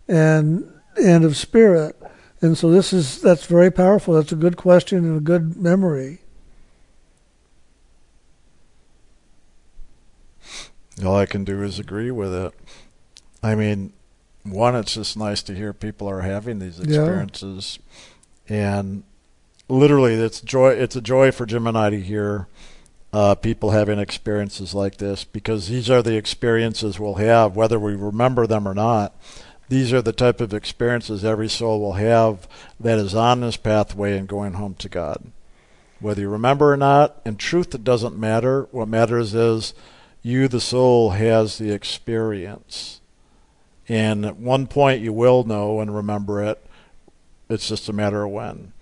[0.08, 0.70] and
[1.00, 2.00] and of spirit.
[2.40, 4.14] And so this is that's very powerful.
[4.14, 6.20] That's a good question and a good memory.
[11.04, 12.54] All I can do is agree with it.
[13.42, 13.92] I mean,
[14.44, 18.13] one, it's just nice to hear people are having these experiences, yeah.
[18.48, 19.02] And
[19.68, 20.70] literally, it's joy.
[20.70, 22.48] It's a joy for Jim and I to hear
[23.12, 27.94] uh, people having experiences like this because these are the experiences we'll have, whether we
[27.94, 29.14] remember them or not.
[29.68, 32.48] These are the type of experiences every soul will have
[32.78, 35.30] that is on this pathway and going home to God.
[36.00, 38.68] Whether you remember or not, in truth, it doesn't matter.
[38.72, 39.74] What matters is
[40.22, 43.00] you, the soul, has the experience.
[43.88, 46.63] And at one point you will know and remember it.
[47.54, 48.72] It's just a matter of when.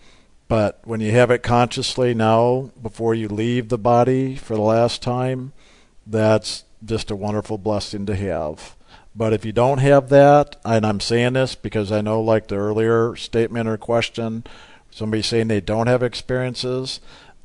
[0.49, 5.01] But when you have it consciously now, before you leave the body for the last
[5.01, 5.53] time,
[6.07, 8.77] that's just a wonderful blessing to have.
[9.15, 12.57] But if you don't have that, and I'm saying this because I know, like the
[12.57, 14.45] earlier statement or question,
[14.91, 17.01] somebody saying they don't have experiences,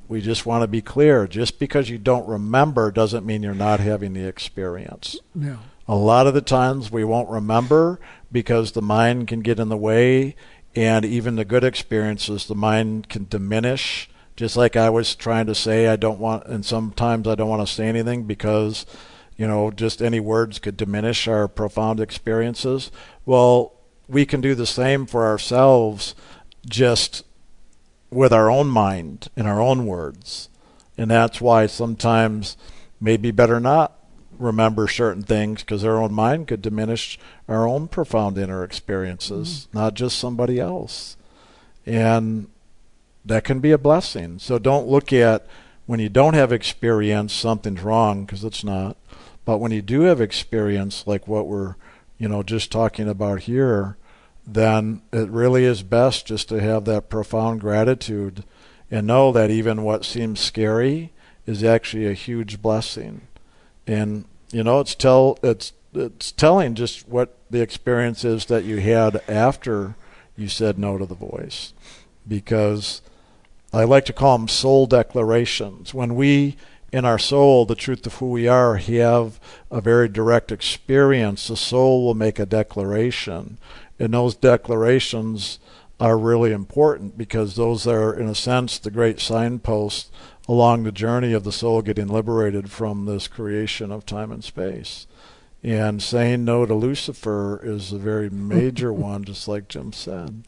[0.08, 1.28] we just want to be clear.
[1.28, 5.18] Just because you don't remember doesn't mean you're not having the experience.
[5.36, 5.58] Yeah.
[5.88, 8.00] A lot of the times we won't remember
[8.32, 10.36] because the mind can get in the way,
[10.78, 14.12] and even the good experiences, the mind can diminish.
[14.36, 17.68] Just like I was trying to say, I don't want, and sometimes I don't want
[17.68, 18.86] to say anything because,
[19.38, 22.92] you know, just any words could diminish our profound experiences.
[23.26, 23.74] Well,
[24.08, 26.14] we can do the same for ourselves,
[26.70, 27.26] just
[28.12, 30.48] with our own mind and our own words.
[30.96, 32.56] And that's why sometimes
[33.02, 33.98] maybe better not
[34.38, 37.18] remember certain things because our own mind could diminish
[37.48, 39.78] our own profound inner experiences, mm-hmm.
[39.78, 41.18] not just somebody else.
[41.86, 42.48] And
[43.26, 44.40] that can be a blessing.
[44.40, 45.48] So don't look at
[45.86, 48.98] when you don't have experience, something's wrong because it's not.
[49.46, 51.76] But when you do have experience, like what we're,
[52.18, 53.96] you know, just talking about here,
[54.46, 58.44] then it really is best just to have that profound gratitude
[58.92, 61.12] and know that even what seems scary
[61.46, 63.22] is actually a huge blessing.
[63.86, 69.22] And you know, it's tell it's it's telling just what the experiences that you had
[69.28, 69.96] after
[70.36, 71.74] you said no to the voice,
[72.28, 73.02] because
[73.74, 75.94] I like to call them soul declarations.
[75.94, 76.58] When we
[76.92, 81.58] in our soul, the truth of who we are, have a very direct experience, the
[81.58, 83.58] soul will make a declaration
[84.00, 85.60] and those declarations
[86.00, 90.12] are really important because those are, in a sense, the great signposts
[90.48, 95.08] along the journey of the soul getting liberated from this creation of time and space.
[95.68, 100.44] And saying no to Lucifer is a very major one, just like Jim said.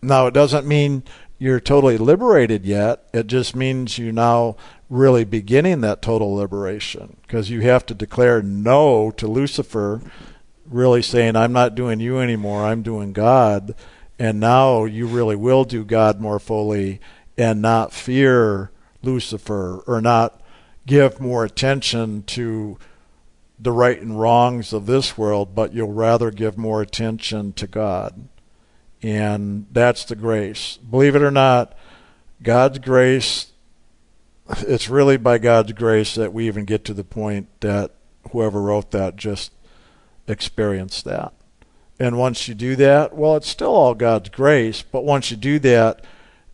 [0.00, 1.02] Now, it doesn't mean
[1.40, 3.08] you're totally liberated yet.
[3.12, 4.56] It just means you're now
[4.88, 10.00] really beginning that total liberation because you have to declare no to Lucifer
[10.66, 13.74] really saying, I'm not doing you anymore, I'm doing God.
[14.20, 17.00] And now you really will do God more fully
[17.36, 18.70] and not fear
[19.02, 20.40] Lucifer or not
[20.86, 22.78] give more attention to
[23.62, 28.28] the right and wrongs of this world, but you'll rather give more attention to God.
[29.02, 30.78] And that's the grace.
[30.78, 31.76] Believe it or not,
[32.42, 33.52] God's grace,
[34.60, 37.92] it's really by God's grace that we even get to the point that
[38.32, 39.52] whoever wrote that just
[40.26, 41.32] experienced that.
[42.00, 45.60] And once you do that, well, it's still all God's grace, but once you do
[45.60, 46.04] that,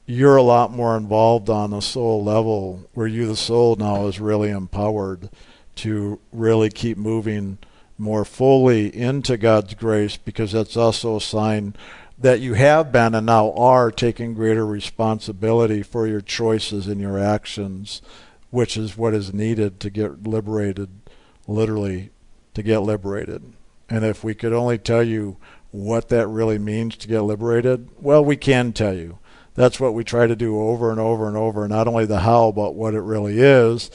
[0.04, 4.20] you're a lot more involved on a soul level where you, the soul, now is
[4.20, 5.30] really empowered
[5.78, 7.58] to really keep moving
[7.96, 11.74] more fully into God's grace because that's also a sign
[12.18, 17.18] that you have been and now are taking greater responsibility for your choices and your
[17.18, 18.02] actions,
[18.50, 20.88] which is what is needed to get liberated,
[21.46, 22.10] literally,
[22.54, 23.52] to get liberated.
[23.88, 25.36] And if we could only tell you
[25.70, 29.18] what that really means to get liberated, well, we can tell you.
[29.54, 32.52] That's what we try to do over and over and over, not only the how,
[32.52, 33.90] but what it really is.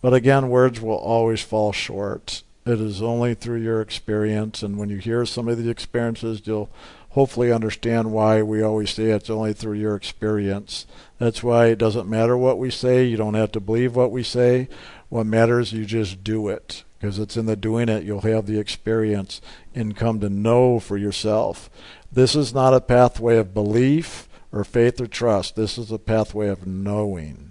[0.00, 2.42] But again, words will always fall short.
[2.66, 6.70] It is only through your experience, and when you hear some of the experiences, you'll
[7.10, 10.86] hopefully understand why we always say it's only through your experience.
[11.18, 13.04] That's why it doesn't matter what we say.
[13.04, 14.68] You don't have to believe what we say.
[15.08, 16.84] What matters, you just do it.
[16.98, 19.40] Because it's in the doing it you'll have the experience
[19.74, 21.70] and come to know for yourself.
[22.12, 25.56] This is not a pathway of belief or faith or trust.
[25.56, 27.49] This is a pathway of knowing.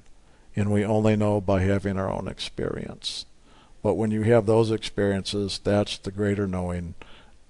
[0.60, 3.26] And we only know by having our own experience.
[3.82, 6.96] But when you have those experiences, that's the greater knowing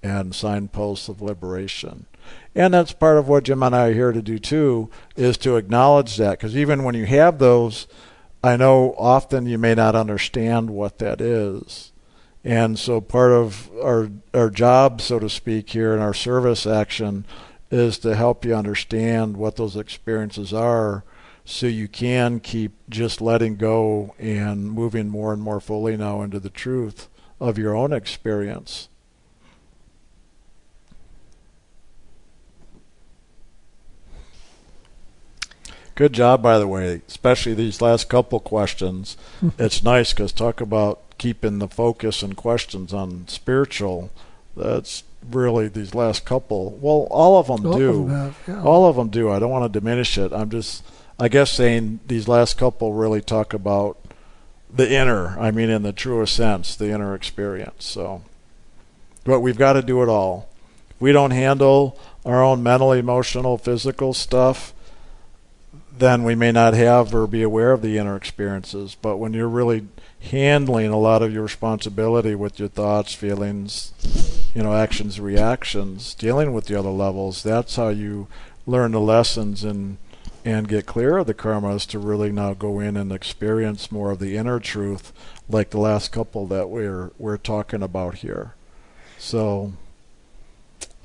[0.04, 2.06] and signposts of liberation.
[2.54, 5.56] And that's part of what Jim and I are here to do too, is to
[5.56, 6.38] acknowledge that.
[6.38, 7.88] Because even when you have those,
[8.44, 11.92] I know often you may not understand what that is.
[12.44, 17.26] And so part of our our job, so to speak, here in our service action
[17.72, 21.04] is to help you understand what those experiences are
[21.50, 26.40] so you can keep just letting go and moving more and more fully now into
[26.40, 27.08] the truth
[27.40, 28.88] of your own experience.
[35.96, 39.18] Good job, by the way, especially these last couple questions.
[39.58, 44.12] it's nice because talk about keeping the focus and questions on spiritual.
[44.56, 46.78] That's really these last couple.
[46.80, 47.90] Well, all of them All do.
[47.90, 48.64] of them have, yeah.
[48.64, 49.32] All of them do.
[49.32, 50.32] I don't want to diminish it.
[50.32, 50.84] I'm just,
[51.20, 53.98] I guess, saying these last couple really talk about
[54.74, 55.38] the inner.
[55.40, 57.86] I mean, in the truest sense, the inner experience.
[57.86, 58.22] So,
[59.26, 60.50] but we've got to do it all.
[60.92, 64.74] If we don't handle our own mental, emotional, physical stuff,
[65.92, 68.96] then we may not have or be aware of the inner experiences.
[68.96, 69.88] But when you're really
[70.22, 73.92] handling a lot of your responsibility with your thoughts, feelings,
[74.56, 78.28] you know, actions, reactions, dealing with the other levels, that's how you
[78.66, 79.98] learn the lessons and
[80.50, 84.18] and get clear of the karmas to really now go in and experience more of
[84.18, 85.14] the inner truth,
[85.48, 88.56] like the last couple that we're we're talking about here.
[89.20, 89.74] So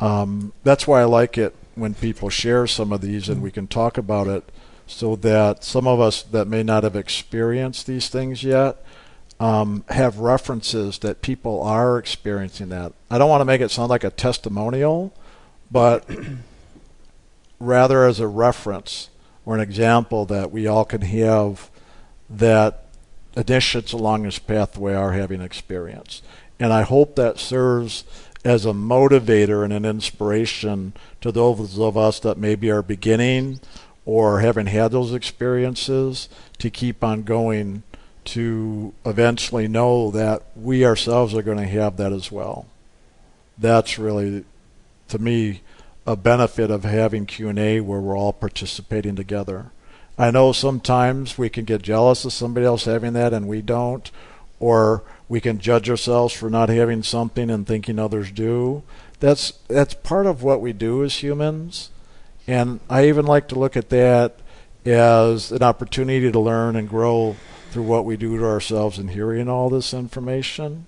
[0.00, 3.66] um, that's why I like it when people share some of these and we can
[3.66, 4.50] talk about it
[4.86, 8.82] so that some of us that may not have experienced these things yet
[9.40, 12.94] um, have references that people are experiencing that.
[13.10, 15.12] I don't want to make it sound like a testimonial,
[15.70, 16.08] but
[17.58, 19.10] rather as a reference
[19.46, 21.70] or an example that we all can have
[22.30, 22.86] that
[23.36, 26.22] initiates along this pathway are having experience.
[26.58, 28.04] And I hope that serves
[28.44, 33.60] as a motivator and an inspiration to those of us that maybe are beginning
[34.04, 37.82] or haven't had those experiences to keep on going
[38.24, 42.66] to eventually know that we ourselves are going to have that as well.
[43.56, 44.44] That's really,
[45.08, 45.60] to me,
[46.06, 49.70] a benefit of having Q&A where we're all participating together.
[50.18, 54.10] I know sometimes we can get jealous of somebody else having that and we don't,
[54.60, 58.82] or we can judge ourselves for not having something and thinking others do.
[59.20, 61.90] That's that's part of what we do as humans.
[62.46, 64.36] And I even like to look at that
[64.84, 67.36] as an opportunity to learn and grow
[67.70, 70.86] through what we do to ourselves in hearing all this information.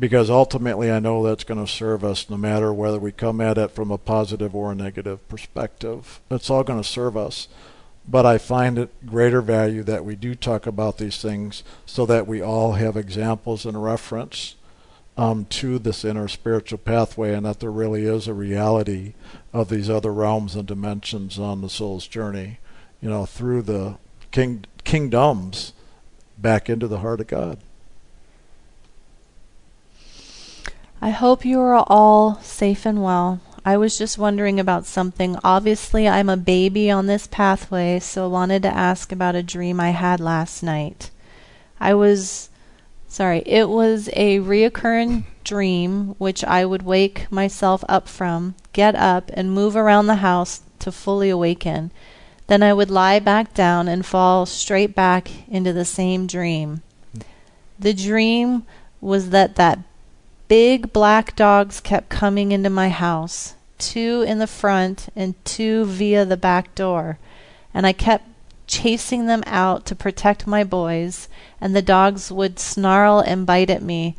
[0.00, 3.58] Because ultimately, I know that's going to serve us no matter whether we come at
[3.58, 6.20] it from a positive or a negative perspective.
[6.30, 7.48] It's all going to serve us.
[8.08, 12.26] But I find it greater value that we do talk about these things so that
[12.26, 14.56] we all have examples and reference
[15.18, 19.12] um, to this inner spiritual pathway and that there really is a reality
[19.52, 22.58] of these other realms and dimensions on the soul's journey,
[23.02, 23.98] you know, through the
[24.30, 25.74] king, kingdoms
[26.38, 27.58] back into the heart of God.
[31.02, 33.40] I hope you are all safe and well.
[33.64, 35.38] I was just wondering about something.
[35.42, 39.80] Obviously, I'm a baby on this pathway, so I wanted to ask about a dream
[39.80, 41.10] I had last night.
[41.80, 42.50] I was
[43.08, 49.30] sorry, it was a reoccurring dream which I would wake myself up from, get up,
[49.32, 51.92] and move around the house to fully awaken.
[52.46, 56.82] Then I would lie back down and fall straight back into the same dream.
[57.78, 58.64] The dream
[59.00, 59.78] was that that
[60.50, 66.24] big black dogs kept coming into my house, two in the front and two via
[66.24, 67.20] the back door,
[67.72, 68.24] and I kept
[68.66, 71.28] chasing them out to protect my boys,
[71.60, 74.16] and the dogs would snarl and bite at me,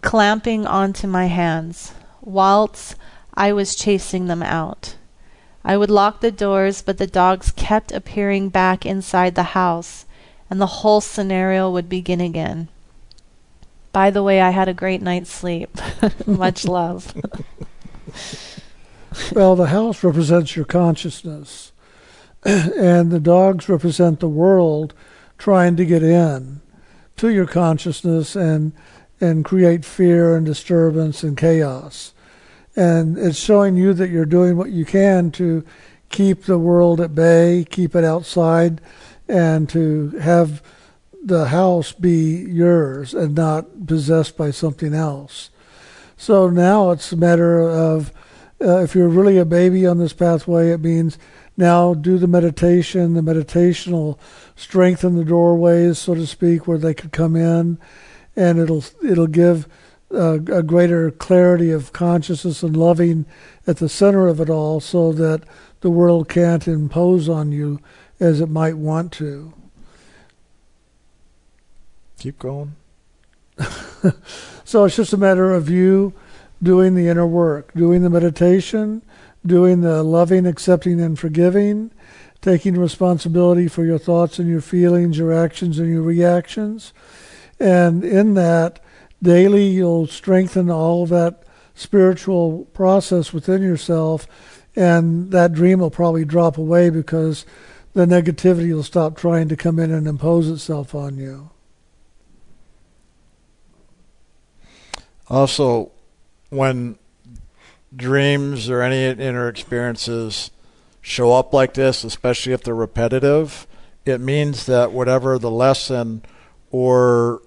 [0.00, 2.94] clamping onto my hands, whilst
[3.34, 4.94] I was chasing them out.
[5.64, 10.06] I would lock the doors, but the dogs kept appearing back inside the house,
[10.48, 12.68] and the whole scenario would begin again.
[13.94, 15.70] By the way, I had a great night's sleep.
[16.26, 17.14] Much love.
[19.32, 21.70] Well, the house represents your consciousness,
[22.44, 24.94] and the dogs represent the world
[25.38, 26.60] trying to get in.
[27.16, 28.72] to your consciousness and
[29.20, 32.12] and create fear and disturbance and chaos.
[32.74, 35.64] And it's showing you that you're doing what you can to
[36.10, 38.80] keep the world at bay, keep it outside,
[39.28, 40.62] and to have
[41.24, 45.50] the house be yours and not possessed by something else.
[46.16, 48.12] So now it's a matter of
[48.60, 51.18] uh, if you're really a baby on this pathway, it means
[51.56, 53.14] now do the meditation.
[53.14, 54.18] The meditation will
[54.54, 57.78] strengthen the doorways, so to speak, where they could come in,
[58.36, 59.66] and it'll it'll give
[60.12, 63.26] uh, a greater clarity of consciousness and loving
[63.66, 65.42] at the center of it all, so that
[65.80, 67.80] the world can't impose on you
[68.20, 69.52] as it might want to.
[72.24, 72.74] Keep going.
[74.64, 76.14] so it's just a matter of you
[76.62, 79.02] doing the inner work, doing the meditation,
[79.44, 81.90] doing the loving, accepting, and forgiving,
[82.40, 86.94] taking responsibility for your thoughts and your feelings, your actions and your reactions.
[87.60, 88.80] And in that,
[89.22, 91.42] daily you'll strengthen all that
[91.74, 94.26] spiritual process within yourself,
[94.74, 97.44] and that dream will probably drop away because
[97.92, 101.50] the negativity will stop trying to come in and impose itself on you.
[105.28, 105.92] Also,
[106.50, 106.98] when
[107.94, 110.50] dreams or any inner experiences
[111.00, 113.66] show up like this, especially if they're repetitive,
[114.04, 116.22] it means that whatever the lesson
[116.70, 117.42] or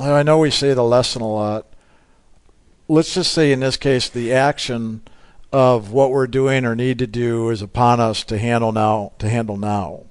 [0.00, 1.66] I know we say the lesson a lot.
[2.88, 5.02] Let's just say in this case the action
[5.52, 9.28] of what we're doing or need to do is upon us to handle now to
[9.28, 10.04] handle now.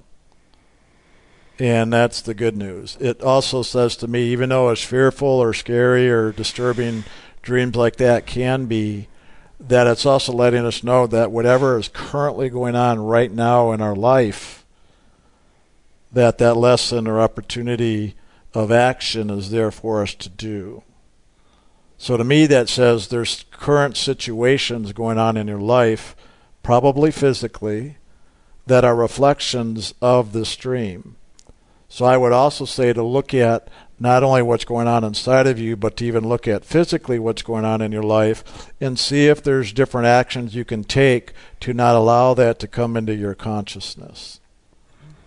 [1.62, 2.96] And that's the good news.
[2.98, 7.04] It also says to me, even though it's fearful or scary or disturbing
[7.40, 9.06] dreams like that can be,
[9.60, 13.80] that it's also letting us know that whatever is currently going on right now in
[13.80, 14.66] our life,
[16.10, 18.16] that that lesson or opportunity
[18.52, 20.82] of action is there for us to do.
[21.96, 26.16] So to me, that says there's current situations going on in your life,
[26.64, 27.98] probably physically,
[28.66, 31.14] that are reflections of this dream.
[31.92, 33.68] So I would also say to look at
[34.00, 37.42] not only what's going on inside of you, but to even look at physically what's
[37.42, 41.74] going on in your life and see if there's different actions you can take to
[41.74, 44.40] not allow that to come into your consciousness.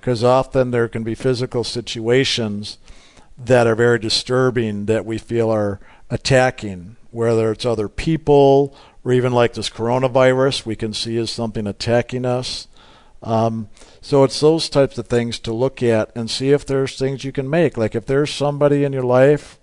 [0.02, 2.80] Because often there can be physical situations
[3.38, 5.80] that are very disturbing that we feel are
[6.10, 11.68] attacking, whether it's other people or even like this coronavirus, we can see as something
[11.68, 12.68] attacking us.
[13.26, 13.70] Um,
[14.02, 17.32] so it's those types of things to look at and see if there's things you
[17.32, 17.76] can make.
[17.76, 19.60] Like if there's somebody in your life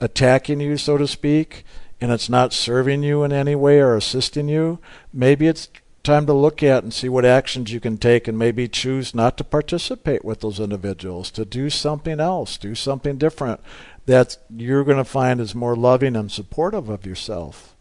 [0.00, 1.64] attacking you, so to speak,
[2.00, 4.80] and it's not serving you in any way or assisting you,
[5.12, 5.68] maybe it's
[6.02, 9.36] time to look at and see what actions you can take and maybe choose not
[9.36, 13.60] to participate with those individuals, to do something else, do something different
[14.06, 17.76] that you're going to find is more loving and supportive of yourself.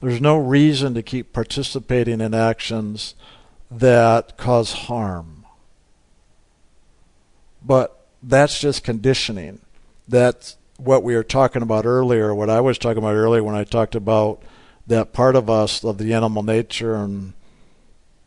[0.00, 3.14] There's no reason to keep participating in actions
[3.70, 5.44] that cause harm.
[7.64, 9.60] But that's just conditioning.
[10.06, 13.64] That's what we were talking about earlier, what I was talking about earlier when I
[13.64, 14.42] talked about
[14.86, 17.34] that part of us of the animal nature and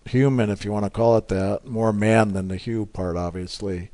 [0.06, 3.90] human, if you want to call it that, more man than the hue part, obviously,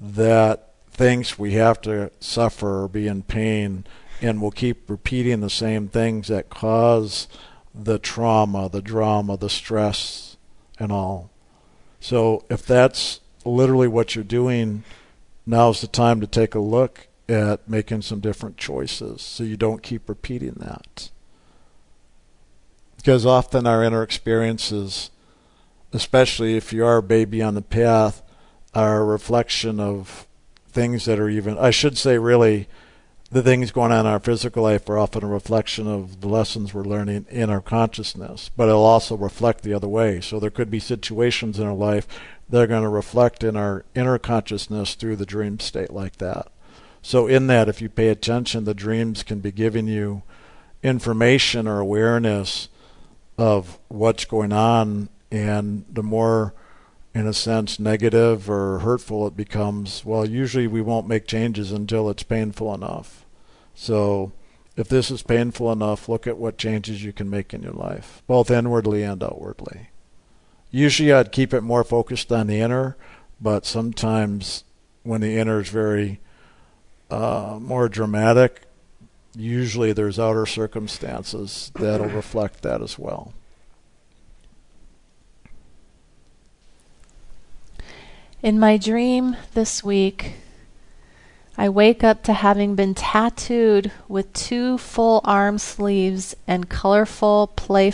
[0.00, 3.84] that thinks we have to suffer or be in pain
[4.20, 7.28] and will keep repeating the same things that cause
[7.74, 10.27] the trauma, the drama, the stress,
[10.78, 11.30] and all.
[12.00, 14.84] So if that's literally what you're doing,
[15.46, 19.82] now's the time to take a look at making some different choices so you don't
[19.82, 21.10] keep repeating that.
[22.96, 25.10] Because often our inner experiences,
[25.92, 28.22] especially if you are a baby on the path,
[28.74, 30.26] are a reflection of
[30.68, 32.68] things that are even, I should say, really
[33.30, 36.72] the things going on in our physical life are often a reflection of the lessons
[36.72, 40.20] we're learning in our consciousness, but it'll also reflect the other way.
[40.20, 42.06] So there could be situations in our life
[42.48, 46.48] that are going to reflect in our inner consciousness through the dream state like that.
[47.02, 50.22] So in that, if you pay attention, the dreams can be giving you
[50.82, 52.68] information or awareness
[53.36, 56.54] of what's going on, and the more
[57.14, 62.10] in a sense, negative or hurtful it becomes, well, usually we won't make changes until
[62.10, 63.24] it's painful enough.
[63.74, 64.32] So,
[64.76, 68.22] if this is painful enough, look at what changes you can make in your life,
[68.26, 69.88] both inwardly and outwardly.
[70.70, 72.96] Usually I'd keep it more focused on the inner,
[73.40, 74.64] but sometimes
[75.02, 76.20] when the inner is very
[77.10, 78.62] uh, more dramatic,
[79.34, 83.32] usually there's outer circumstances that'll reflect that as well.
[88.40, 90.34] In my dream this week,
[91.56, 97.92] I wake up to having been tattooed with two full arm sleeves and colorful play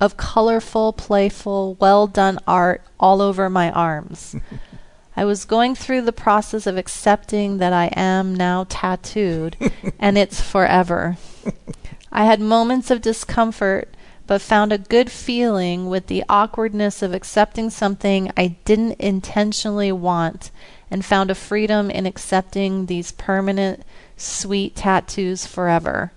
[0.00, 4.34] of colorful, playful, well done art all over my arms.
[5.16, 9.56] I was going through the process of accepting that I am now tattooed
[10.00, 11.18] and it's forever.
[12.12, 13.94] I had moments of discomfort,
[14.26, 20.50] but found a good feeling with the awkwardness of accepting something I didn't intentionally want
[20.90, 23.82] and found a freedom in accepting these permanent,
[24.16, 26.12] sweet tattoos forever.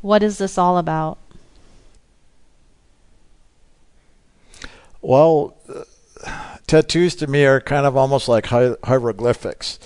[0.00, 1.18] What is this all about?
[5.00, 5.84] Well, uh,
[6.66, 9.78] tattoos to me are kind of almost like hi- hieroglyphics.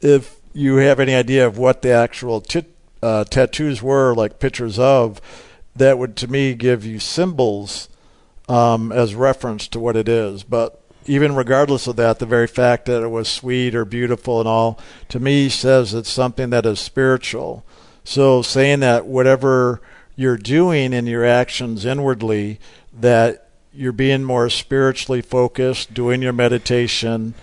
[0.00, 2.64] If you have any idea of what the actual t-
[3.02, 5.20] uh, tattoos were, like pictures of,
[5.80, 7.88] that would to me give you symbols
[8.48, 10.42] um, as reference to what it is.
[10.42, 14.48] But even regardless of that, the very fact that it was sweet or beautiful and
[14.48, 14.78] all,
[15.08, 17.64] to me says it's something that is spiritual.
[18.04, 19.80] So saying that whatever
[20.16, 22.60] you're doing in your actions inwardly,
[22.92, 27.34] that you're being more spiritually focused, doing your meditation.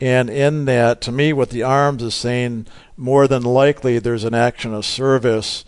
[0.00, 2.66] And in that, to me, what the arms is saying,
[2.96, 5.64] more than likely, there's an action of service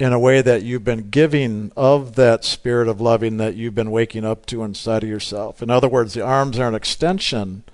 [0.00, 3.90] in a way that you've been giving of that spirit of loving that you've been
[3.90, 5.62] waking up to inside of yourself.
[5.62, 7.64] In other words, the arms are an extension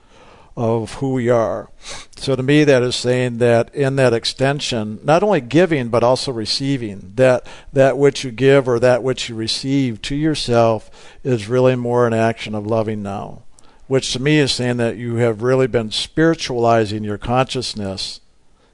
[0.57, 1.71] of who we are.
[2.17, 6.33] So to me, that is saying that in that extension, not only giving but also
[6.33, 10.91] receiving, that that which you give or that which you receive to yourself
[11.23, 13.43] is really more an action of loving now.
[13.87, 18.21] Which to me is saying that you have really been spiritualizing your consciousness.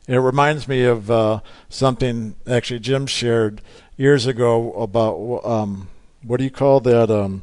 [0.08, 3.62] It reminds me of uh, something actually Jim shared
[3.96, 5.88] years ago about um,
[6.22, 7.10] what do you call that?
[7.10, 7.42] Um,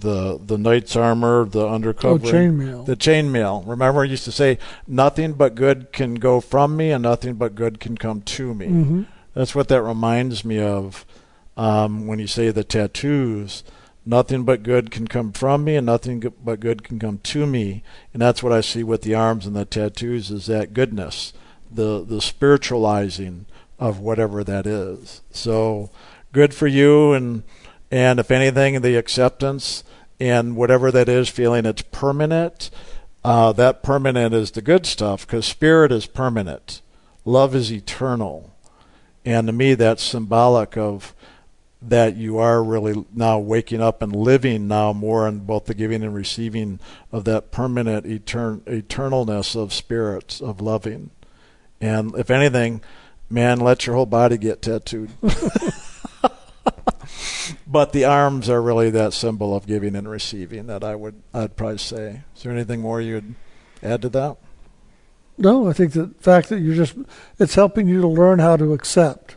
[0.00, 2.86] the the knight's armor, the undercover, oh, chainmail.
[2.86, 3.66] the chainmail.
[3.66, 7.54] Remember, I used to say, "Nothing but good can go from me, and nothing but
[7.54, 9.02] good can come to me." Mm-hmm.
[9.34, 11.04] That's what that reminds me of
[11.56, 13.62] um, when you say the tattoos.
[14.10, 17.84] Nothing but good can come from me, and nothing but good can come to me.
[18.12, 21.32] And that's what I see with the arms and the tattoos is that goodness,
[21.70, 23.46] the the spiritualizing
[23.78, 25.20] of whatever that is.
[25.30, 25.90] So
[26.32, 27.44] good for you, and
[27.88, 29.84] and if anything, the acceptance
[30.18, 32.68] and whatever that is, feeling it's permanent.
[33.22, 36.82] Uh, that permanent is the good stuff because spirit is permanent,
[37.24, 38.56] love is eternal,
[39.24, 41.14] and to me that's symbolic of
[41.82, 46.02] that you are really now waking up and living now more in both the giving
[46.02, 46.78] and receiving
[47.10, 51.10] of that permanent etern- eternalness of spirits of loving.
[51.80, 52.82] And if anything,
[53.30, 55.10] man, let your whole body get tattooed.
[57.66, 61.56] but the arms are really that symbol of giving and receiving that I would I'd
[61.56, 62.24] probably say.
[62.36, 63.34] Is there anything more you'd
[63.82, 64.36] add to that?
[65.38, 66.94] No, I think the fact that you're just
[67.38, 69.36] it's helping you to learn how to accept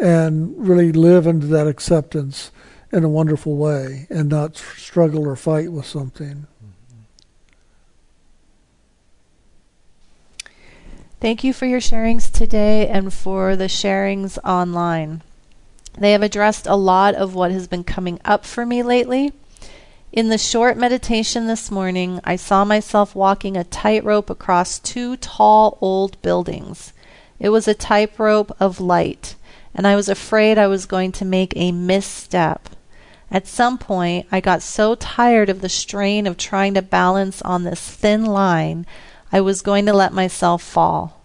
[0.00, 2.50] and really live into that acceptance
[2.92, 6.46] in a wonderful way and not struggle or fight with something.
[11.20, 15.22] Thank you for your sharings today and for the sharings online.
[15.98, 19.32] They have addressed a lot of what has been coming up for me lately.
[20.12, 25.76] In the short meditation this morning, I saw myself walking a tightrope across two tall
[25.82, 26.94] old buildings.
[27.38, 29.36] It was a tightrope of light
[29.74, 32.70] and I was afraid I was going to make a misstep.
[33.30, 37.62] At some point, I got so tired of the strain of trying to balance on
[37.62, 38.86] this thin line,
[39.32, 41.22] I was going to let myself fall.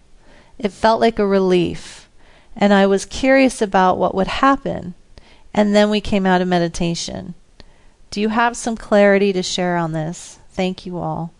[0.60, 2.08] It felt like a relief,
[2.56, 4.94] and I was curious about what would happen.
[5.54, 7.34] And then we came out of meditation.
[8.12, 10.40] Do you have some clarity to share on this?
[10.52, 11.34] Thank you all.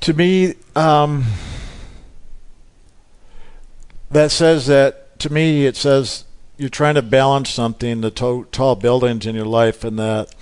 [0.00, 1.26] To me, um,
[4.10, 6.24] that says that to me it says
[6.56, 10.34] you're trying to balance something the to- tall buildings in your life and that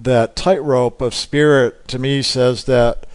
[0.00, 3.06] that tightrope of spirit to me says that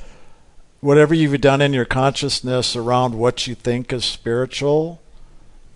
[0.80, 5.02] whatever you've done in your consciousness around what you think is spiritual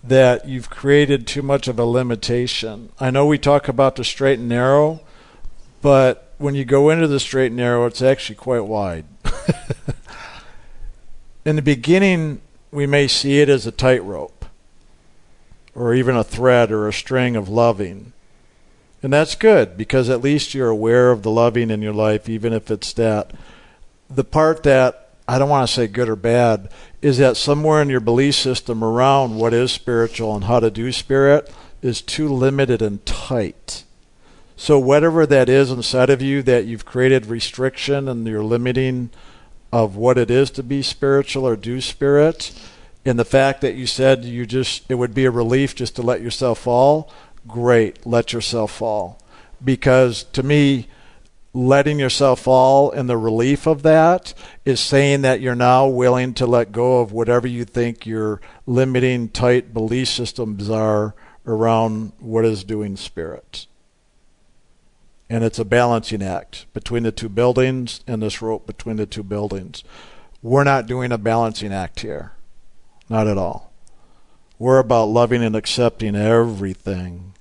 [0.02, 2.92] that you've created too much of a limitation.
[3.00, 5.00] I know we talk about the straight and narrow
[5.82, 9.04] but when you go into the straight and narrow it's actually quite wide.
[11.44, 12.40] In the beginning
[12.74, 14.44] we may see it as a tightrope
[15.76, 18.12] or even a thread or a string of loving.
[19.00, 22.52] And that's good because at least you're aware of the loving in your life, even
[22.52, 23.32] if it's that.
[24.10, 26.68] The part that I don't want to say good or bad
[27.00, 30.90] is that somewhere in your belief system around what is spiritual and how to do
[30.90, 33.84] spirit is too limited and tight.
[34.56, 39.10] So, whatever that is inside of you that you've created restriction and you're limiting
[39.74, 42.52] of what it is to be spiritual or do spirit,
[43.04, 46.00] and the fact that you said you just it would be a relief just to
[46.00, 47.10] let yourself fall,
[47.48, 49.20] great, let yourself fall.
[49.64, 50.86] Because to me,
[51.52, 54.32] letting yourself fall and the relief of that
[54.64, 59.28] is saying that you're now willing to let go of whatever you think your limiting,
[59.28, 61.16] tight belief systems are
[61.48, 63.66] around what is doing spirit.
[65.34, 69.24] And it's a balancing act between the two buildings and this rope between the two
[69.24, 69.82] buildings.
[70.42, 72.32] We're not doing a balancing act here.
[73.08, 73.72] Not at all.
[74.58, 77.34] We're about loving and accepting everything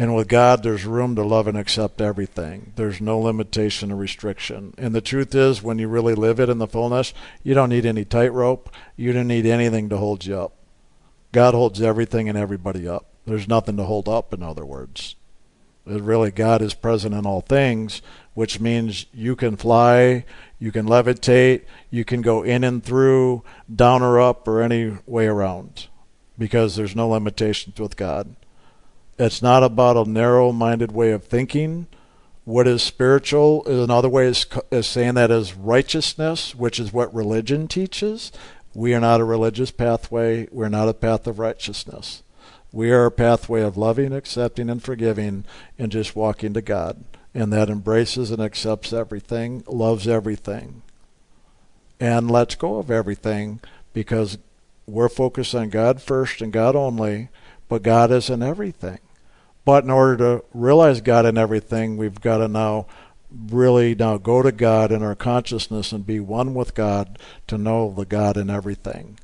[0.00, 2.72] and with God, there's room to love and accept everything.
[2.76, 4.72] There's no limitation or restriction.
[4.78, 7.12] And the truth is, when you really live it in the fullness,
[7.42, 8.70] you don't need any tightrope.
[8.96, 10.52] You don't need anything to hold you up.
[11.32, 13.06] God holds everything and everybody up.
[13.26, 15.16] There's nothing to hold up, in other words.
[15.88, 18.02] Really, God is present in all things,
[18.34, 20.24] which means you can fly,
[20.58, 23.42] you can levitate, you can go in and through,
[23.74, 25.88] down or up, or any way around,
[26.38, 28.36] because there's no limitations with God.
[29.18, 31.86] It's not about a narrow minded way of thinking.
[32.44, 37.12] What is spiritual is another way is, is saying that is righteousness, which is what
[37.12, 38.30] religion teaches.
[38.74, 40.48] We are not a religious pathway.
[40.52, 42.22] We're not a path of righteousness.
[42.72, 45.44] We are a pathway of loving, accepting, and forgiving,
[45.78, 47.04] and just walking to God.
[47.34, 50.82] And that embraces and accepts everything, loves everything,
[52.00, 53.60] and lets go of everything
[53.92, 54.38] because
[54.86, 57.28] we're focused on God first and God only,
[57.68, 58.98] but God is in everything.
[59.64, 62.86] But in order to realize God in everything, we've got to now
[63.50, 67.92] really now go to God in our consciousness and be one with God to know
[67.92, 69.18] the God in everything.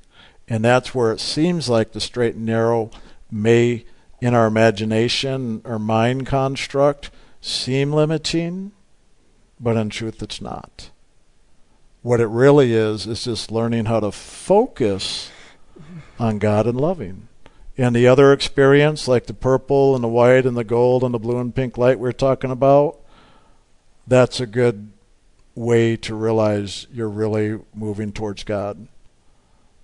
[0.46, 2.90] And that's where it seems like the straight and narrow
[3.30, 3.84] may,
[4.20, 7.10] in our imagination or mind construct,
[7.40, 8.72] seem limiting,
[9.60, 10.90] but in truth it's not.
[12.02, 15.30] What it really is, is just learning how to focus
[16.18, 17.28] on God and loving.
[17.76, 21.18] And the other experience, like the purple and the white and the gold and the
[21.18, 22.98] blue and pink light we are talking about,
[24.06, 24.92] that's a good
[25.54, 28.86] way to realize you're really moving towards God.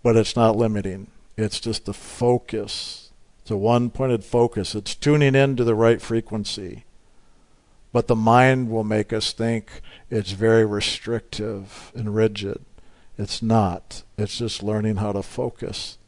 [0.03, 2.99] But it's not limiting, it's just the focus.
[3.51, 4.77] It's a one pointed focus.
[4.77, 6.85] It's tuning in to the right frequency.
[7.93, 12.64] But the mind will make us think it's very restrictive and rigid.
[13.18, 14.05] It's not.
[14.16, 15.98] It's just learning how to focus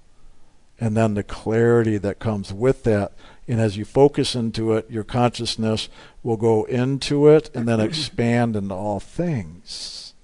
[0.79, 3.11] and then the clarity that comes with that.
[3.49, 5.89] And as you focus into it, your consciousness
[6.23, 10.15] will go into it and then expand into all things.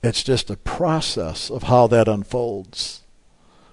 [0.00, 3.02] It's just a process of how that unfolds.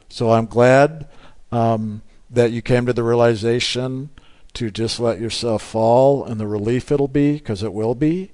[0.10, 1.08] So I'm glad
[1.52, 2.02] um,
[2.34, 4.10] that you came to the realization
[4.54, 8.32] to just let yourself fall and the relief it'll be, because it will be.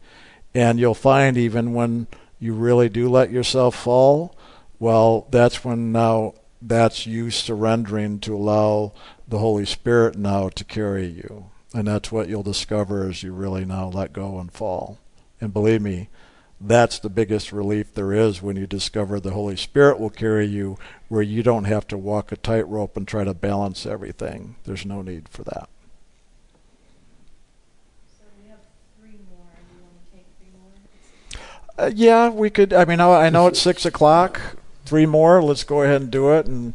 [0.53, 2.07] And you'll find even when
[2.39, 4.35] you really do let yourself fall,
[4.79, 8.93] well, that's when now that's you surrendering to allow
[9.27, 11.45] the Holy Spirit now to carry you.
[11.73, 14.97] And that's what you'll discover as you really now let go and fall.
[15.39, 16.09] And believe me,
[16.61, 20.77] that's the biggest relief there is when you discover the Holy Spirit will carry you
[21.07, 24.55] where you don't have to walk a tightrope and try to balance everything.
[24.65, 25.69] There's no need for that.
[31.77, 32.73] Uh, yeah, we could.
[32.73, 34.41] I mean, I, I know it's six o'clock
[34.83, 35.41] three more.
[35.41, 36.45] Let's go ahead and do it.
[36.45, 36.73] And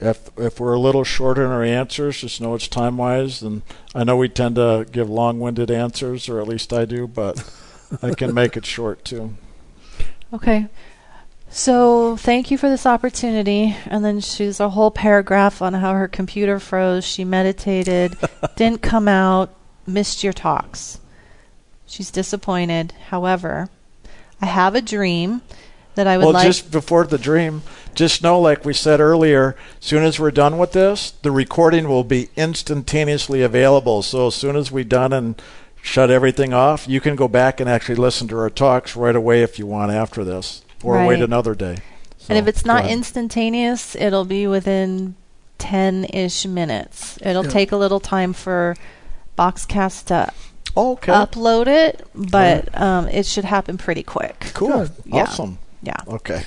[0.00, 3.42] if if we're a little short in our answers, just know it's time wise.
[3.42, 3.60] And
[3.94, 7.44] I know we tend to give long winded answers, or at least I do, but
[8.02, 9.34] I can make it short too.
[10.32, 10.68] Okay.
[11.48, 13.76] So thank you for this opportunity.
[13.86, 17.04] And then she's a whole paragraph on how her computer froze.
[17.04, 18.16] She meditated,
[18.56, 19.54] didn't come out,
[19.86, 21.00] missed your talks.
[21.86, 22.92] She's disappointed.
[23.08, 23.68] However,
[24.40, 25.42] I have a dream
[25.94, 26.44] that I would well, like.
[26.44, 27.62] Well, just before the dream,
[27.94, 31.88] just know, like we said earlier, as soon as we're done with this, the recording
[31.88, 34.02] will be instantaneously available.
[34.02, 35.40] So as soon as we're done and
[35.86, 39.42] shut everything off, you can go back and actually listen to our talks right away
[39.42, 41.06] if you want after this, or right.
[41.06, 41.76] wait another day.
[42.18, 45.14] So, and if it's not instantaneous, it'll be within
[45.58, 47.18] 10 ish minutes.
[47.22, 47.50] It'll yeah.
[47.50, 48.76] take a little time for
[49.38, 50.32] Boxcast to
[50.76, 51.12] okay.
[51.12, 54.50] upload it, but um, it should happen pretty quick.
[54.54, 54.88] Cool.
[55.04, 55.22] Yeah.
[55.22, 55.58] Awesome.
[55.82, 55.96] Yeah.
[56.08, 56.42] Okay.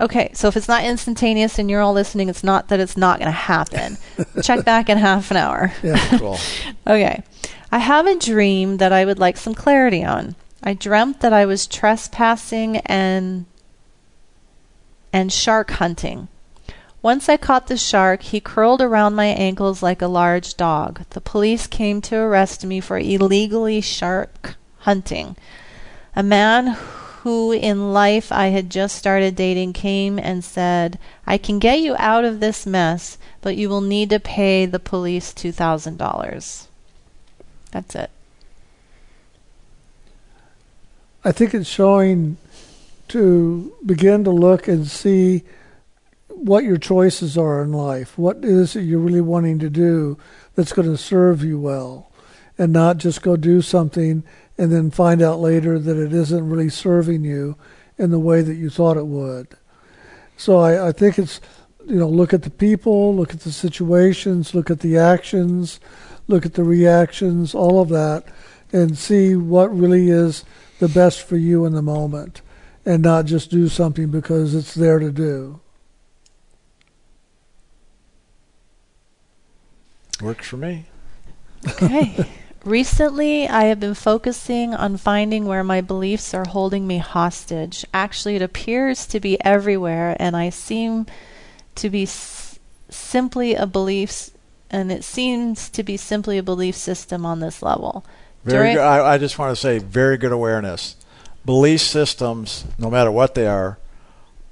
[0.00, 3.18] Okay, so if it's not instantaneous and you're all listening, it's not that it's not
[3.18, 3.98] going to happen.
[4.42, 5.72] Check back in half an hour.
[5.82, 6.38] Yeah, cool.
[6.86, 7.22] okay.
[7.70, 10.36] I have a dream that I would like some clarity on.
[10.62, 13.44] I dreamt that I was trespassing and
[15.12, 16.28] and shark hunting.
[17.02, 21.02] Once I caught the shark, he curled around my ankles like a large dog.
[21.10, 25.36] The police came to arrest me for illegally shark hunting.
[26.16, 26.76] A man
[27.22, 31.94] who in life I had just started dating came and said, I can get you
[31.98, 36.67] out of this mess, but you will need to pay the police $2,000.
[37.70, 38.10] That's it.
[41.24, 42.38] I think it's showing
[43.08, 45.42] to begin to look and see
[46.28, 48.16] what your choices are in life.
[48.16, 50.18] What is it you're really wanting to do
[50.54, 52.10] that's going to serve you well,
[52.56, 54.22] and not just go do something
[54.56, 57.56] and then find out later that it isn't really serving you
[57.96, 59.48] in the way that you thought it would.
[60.36, 61.40] So I, I think it's
[61.86, 65.80] you know look at the people, look at the situations, look at the actions,
[66.28, 68.24] look at the reactions, all of that,
[68.72, 70.44] and see what really is
[70.78, 72.40] the best for you in the moment
[72.86, 75.60] and not just do something because it's there to do.
[80.22, 80.86] Works for me.
[81.66, 82.24] Okay.
[82.64, 87.84] Recently, I have been focusing on finding where my beliefs are holding me hostage.
[87.94, 91.06] Actually, it appears to be everywhere, and I seem
[91.76, 92.58] to be s-
[92.90, 94.30] simply a belief,
[94.70, 98.04] and it seems to be simply a belief system on this level.
[98.44, 98.82] Very During- good.
[98.82, 100.96] I, I just want to say, very good awareness.
[101.44, 103.78] Belief systems, no matter what they are,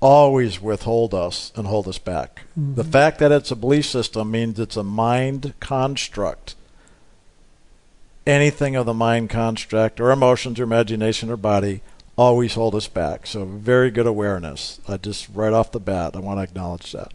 [0.01, 2.43] always withhold us and hold us back.
[2.57, 2.91] The mm-hmm.
[2.91, 6.55] fact that it's a belief system means it's a mind construct.
[8.27, 11.83] Anything of the mind construct or emotions or imagination or body
[12.17, 13.27] always hold us back.
[13.27, 14.81] So very good awareness.
[14.89, 17.13] I just right off the bat, I want to acknowledge that.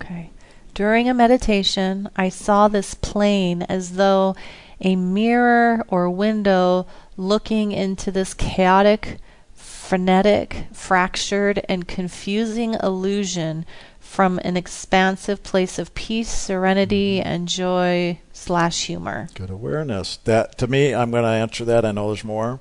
[0.00, 0.30] Okay.
[0.74, 4.34] During a meditation, I saw this plane as though
[4.80, 6.86] a mirror or window
[7.16, 9.18] looking into this chaotic,
[9.54, 13.66] frenetic, fractured, and confusing illusion
[13.98, 17.28] from an expansive place of peace, serenity, mm-hmm.
[17.28, 19.28] and joy slash humor.
[19.34, 20.16] Good awareness.
[20.24, 21.84] That to me, I'm going to answer that.
[21.84, 22.60] I know there's more,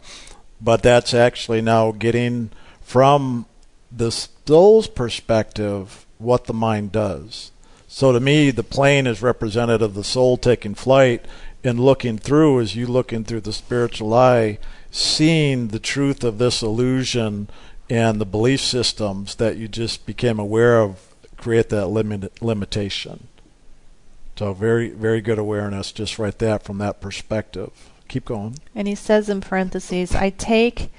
[0.61, 3.45] but that's actually now getting from
[3.91, 7.51] the soul's perspective what the mind does.
[7.91, 11.25] So to me, the plane is representative of the soul taking flight
[11.63, 14.59] and looking through as you looking through the spiritual eye,
[14.91, 17.49] seeing the truth of this illusion
[17.89, 23.27] and the belief systems that you just became aware of create that limit, limitation.
[24.35, 27.71] So very, very good awareness, just right that from that perspective.
[28.07, 28.59] Keep going.
[28.75, 30.91] And he says in parentheses, I take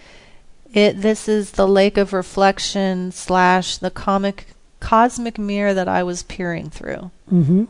[0.75, 4.47] it this is the lake of reflection slash the comic
[4.81, 7.11] cosmic mirror that I was peering through.
[7.31, 7.65] Mm-hmm.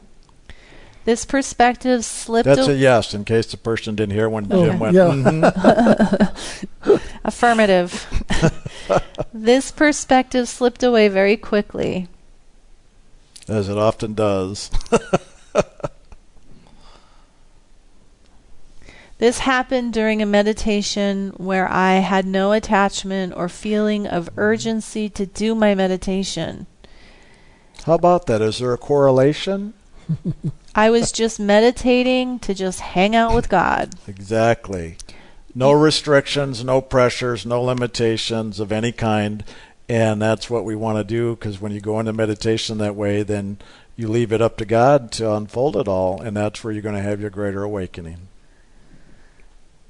[1.04, 4.78] This perspective slipped That's a- a yes, in case the person didn't hear when Jim
[4.78, 4.94] went.
[4.94, 5.08] yeah.
[5.08, 8.06] "Mhm." affirmative.
[9.32, 12.06] this perspective slipped away very quickly.
[13.48, 14.70] as it often does.
[19.18, 25.26] This happened during a meditation where I had no attachment or feeling of urgency to
[25.26, 26.66] do my meditation.
[27.84, 28.42] How about that?
[28.42, 29.74] Is there a correlation?
[30.74, 33.94] I was just meditating to just hang out with God.
[34.06, 34.96] Exactly.
[35.54, 39.44] No restrictions, no pressures, no limitations of any kind.
[39.88, 43.22] And that's what we want to do because when you go into meditation that way,
[43.24, 43.58] then
[43.96, 46.20] you leave it up to God to unfold it all.
[46.20, 48.28] And that's where you're going to have your greater awakening.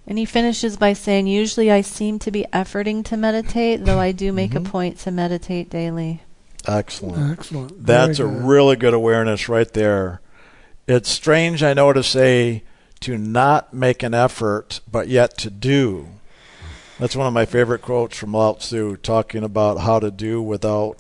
[0.07, 4.12] And he finishes by saying, Usually I seem to be efforting to meditate, though I
[4.12, 4.67] do make Mhm.
[4.67, 6.23] a point to meditate daily.
[6.66, 7.32] Excellent.
[7.32, 7.87] Excellent.
[7.87, 10.20] That's a really good awareness right there.
[10.87, 12.65] It's strange, I know, to say
[13.01, 16.09] to not make an effort, but yet to do.
[16.99, 20.99] That's one of my favorite quotes from Lao Tzu, talking about how to do without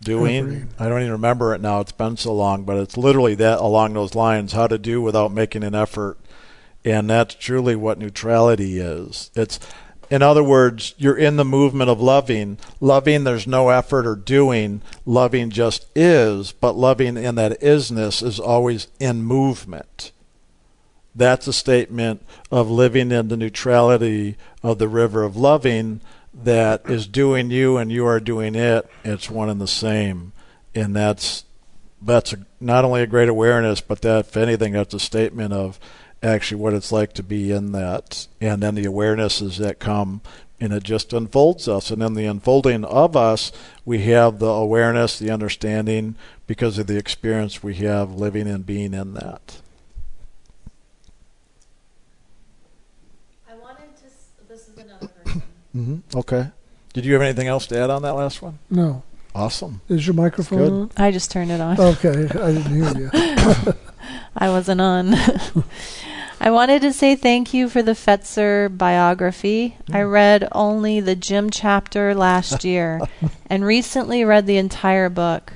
[0.00, 0.70] doing.
[0.78, 3.92] I don't even remember it now; it's been so long, but it's literally that along
[3.92, 6.18] those lines: how to do without making an effort,
[6.84, 9.30] and that's truly what neutrality is.
[9.34, 9.60] It's
[10.10, 12.58] in other words, you're in the movement of loving.
[12.80, 14.82] Loving, there's no effort or doing.
[15.06, 20.12] Loving just is, but loving in that isness is always in movement.
[21.14, 26.00] That's a statement of living in the neutrality of the river of loving
[26.32, 28.90] that is doing you and you are doing it.
[29.04, 30.32] It's one and the same.
[30.74, 31.44] And that's
[32.02, 35.78] that's a, not only a great awareness, but that if anything, that's a statement of
[36.24, 38.26] actually what it's like to be in that.
[38.40, 40.22] And then the awarenesses that come
[40.60, 41.90] and it just unfolds us.
[41.90, 43.52] And in the unfolding of us,
[43.84, 48.94] we have the awareness, the understanding because of the experience we have living and being
[48.94, 49.60] in that.
[53.50, 54.48] I wanted to.
[54.48, 55.42] This is another person.
[55.74, 56.16] Mm-hmm.
[56.16, 56.50] Okay.
[56.92, 58.60] Did you have anything else to add on that last one?
[58.70, 59.02] No.
[59.34, 59.80] Awesome.
[59.88, 60.90] Is your microphone on?
[60.96, 61.80] I just turned it on.
[61.80, 63.10] Okay, I didn't hear you.
[64.36, 65.14] I wasn't on.
[66.44, 69.78] I wanted to say thank you for the Fetzer biography.
[69.88, 70.12] I mm.
[70.12, 73.00] read only the Jim chapter last year
[73.46, 75.54] and recently read the entire book.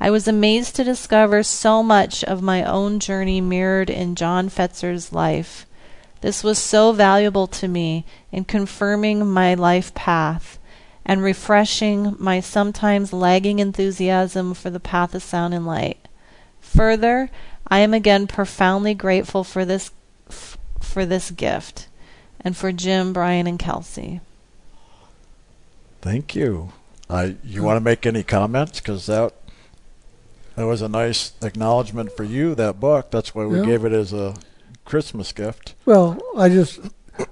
[0.00, 5.12] I was amazed to discover so much of my own journey mirrored in John Fetzer's
[5.12, 5.66] life.
[6.22, 10.58] This was so valuable to me in confirming my life path
[11.04, 16.08] and refreshing my sometimes lagging enthusiasm for the path of sound and light.
[16.62, 17.28] Further,
[17.68, 19.90] I am again profoundly grateful for this
[20.30, 21.88] f- for this gift
[22.40, 24.20] and for Jim, Brian, and Kelsey.
[26.00, 26.72] Thank you.
[27.08, 29.34] I you want to make any comments because that
[30.56, 32.54] that was a nice acknowledgement for you.
[32.54, 33.10] That book.
[33.10, 33.66] That's why we Yeah.
[33.66, 34.34] gave it as a
[34.84, 35.74] Christmas gift.
[35.86, 36.80] Well, I just,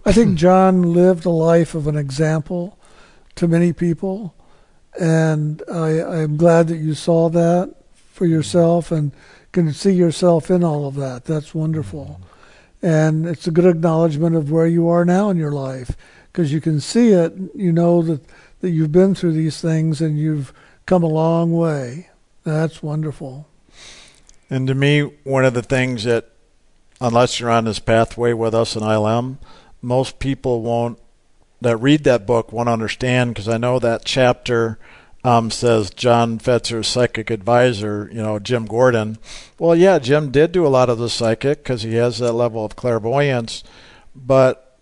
[0.05, 2.79] I think John lived a life of an example
[3.37, 4.35] to many people,
[5.01, 7.75] and I, I'm glad that you saw that
[8.13, 9.13] for yourself and
[9.53, 11.25] can see yourself in all of that.
[11.25, 12.28] That's wonderful, mm-hmm.
[12.83, 15.97] And it's a good acknowledgement of where you are now in your life
[16.33, 17.35] because you can see it.
[17.55, 18.23] You know that
[18.61, 20.53] that you've been through these things and you've
[20.87, 22.11] come a long way.
[22.45, 23.47] That's wonderful.
[24.51, 26.31] And to me, one of the things that,
[27.01, 29.39] unless you're on this pathway with us in ILM,
[29.83, 30.99] most people won't
[31.61, 34.79] that read that book won't understand because I know that chapter
[35.29, 39.19] um, says John Fetzer's psychic advisor, you know, Jim Gordon.
[39.59, 42.65] Well, yeah, Jim did do a lot of the psychic because he has that level
[42.65, 43.63] of clairvoyance,
[44.17, 44.79] but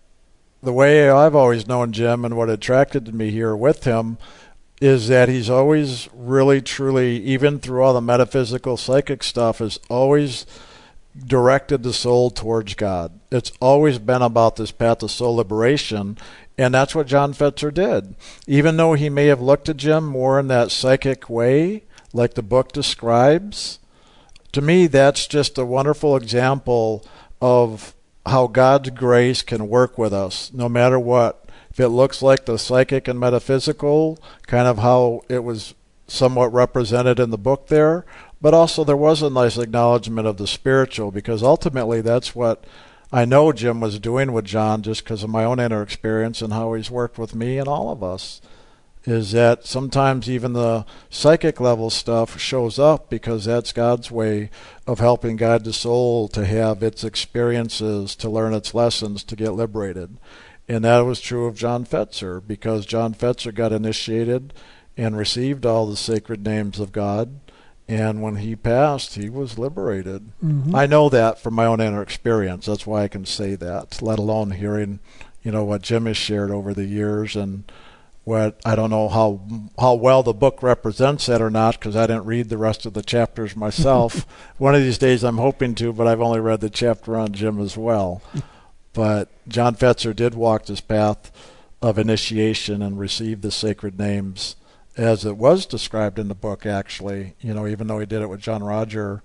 [0.63, 4.17] the way I've always known Jim and what attracted me here with him
[4.79, 10.45] is that he's always really truly even through all the metaphysical psychic stuff is always
[11.25, 13.16] directed the soul towards God.
[13.29, 16.17] It's always been about this path of soul liberation
[16.57, 18.15] and that's what John Fetzer did.
[18.47, 21.83] Even though he may have looked at Jim more in that psychic way,
[22.13, 23.79] like the book describes,
[24.53, 27.05] to me that's just a wonderful example
[27.41, 27.93] of
[28.25, 31.43] how God's grace can work with us no matter what.
[31.69, 34.17] If it looks like the psychic and metaphysical,
[34.47, 35.75] kind of how it was
[36.07, 38.03] somewhat represented in the book there,
[38.41, 42.63] but also there was a nice acknowledgement of the spiritual because ultimately that's what
[43.11, 46.51] I know Jim was doing with John just because of my own inner experience and
[46.51, 48.41] how he's worked with me and all of us.
[49.05, 54.49] Is that sometimes even the psychic level stuff shows up because that's God's way
[54.85, 59.53] of helping guide the soul to have its experiences, to learn its lessons, to get
[59.53, 60.17] liberated.
[60.67, 64.53] And that was true of John Fetzer because John Fetzer got initiated
[64.97, 67.39] and received all the sacred names of God.
[67.89, 70.31] And when he passed, he was liberated.
[70.43, 70.75] Mhm.
[70.75, 72.65] I know that from my own inner experience.
[72.65, 74.99] That's why I can say that, let alone hearing,
[75.41, 77.63] you know, what Jim has shared over the years and
[78.25, 79.39] what I don't know how
[79.79, 82.93] how well the book represents that or not because I didn't read the rest of
[82.93, 84.27] the chapters myself.
[84.57, 87.57] One of these days I'm hoping to, but I've only read the chapter on Jim
[87.61, 88.21] as well.
[88.91, 91.31] But John Fetzer did walk this path
[91.81, 94.57] of initiation and receive the sacred names
[94.97, 98.29] as it was described in the book actually, you know, even though he did it
[98.29, 99.21] with John Roger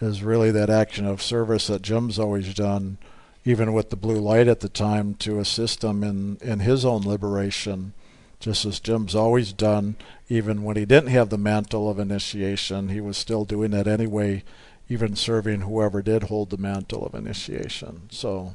[0.00, 2.96] is really that action of service that Jim's always done,
[3.44, 7.02] even with the blue light at the time, to assist him in, in his own
[7.02, 7.92] liberation,
[8.38, 9.96] just as Jim's always done,
[10.30, 14.42] even when he didn't have the mantle of initiation, he was still doing that anyway,
[14.88, 18.08] even serving whoever did hold the mantle of initiation.
[18.10, 18.54] So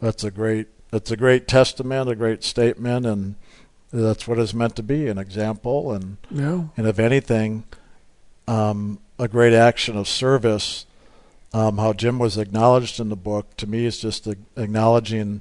[0.00, 3.34] that's a great that's a great testament, a great statement, and
[4.02, 6.64] that's what it's meant to be, an example and Yeah.
[6.76, 7.64] and if anything,
[8.48, 10.86] um, a great action of service.
[11.52, 15.40] Um, how Jim was acknowledged in the book to me is just a, acknowledging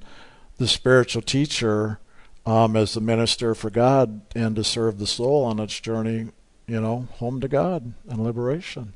[0.59, 1.97] the spiritual teacher
[2.45, 6.27] um, as the minister for God and to serve the soul on its journey,
[6.67, 8.93] you know, home to God and liberation.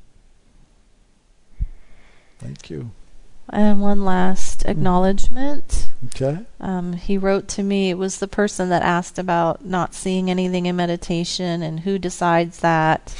[2.38, 2.92] Thank you.
[3.48, 5.87] And one last acknowledgement.
[6.06, 6.38] Okay.
[6.60, 10.66] Um, he wrote to me, it was the person that asked about not seeing anything
[10.66, 13.14] in meditation and who decides that.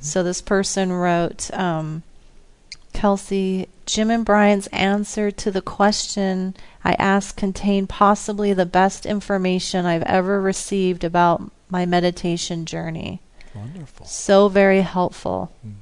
[0.00, 2.04] So this person wrote, um,
[2.92, 6.54] Kelsey, Jim and Brian's answer to the question
[6.84, 13.20] I asked contained possibly the best information I've ever received about my meditation journey.
[13.54, 14.06] Wonderful.
[14.06, 15.52] So very helpful.
[15.66, 15.74] Mm.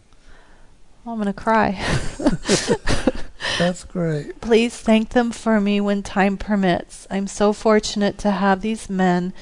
[1.05, 1.79] Oh, I'm going to cry.
[3.59, 4.41] That's great.
[4.41, 7.07] Please thank them for me when time permits.
[7.11, 9.33] I'm so fortunate to have these men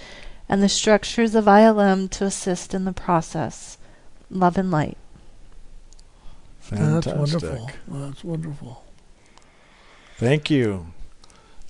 [0.49, 3.79] and the structures of ILM to assist in the process.
[4.31, 4.97] Love and light.
[6.71, 7.17] That's Fantastic.
[7.17, 7.71] wonderful.
[7.89, 8.85] That's wonderful.
[10.17, 10.89] Thank you.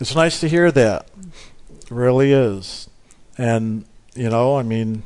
[0.00, 1.08] It's nice to hear that.
[1.70, 2.88] It really is.
[3.36, 3.84] And,
[4.14, 5.04] you know, I mean,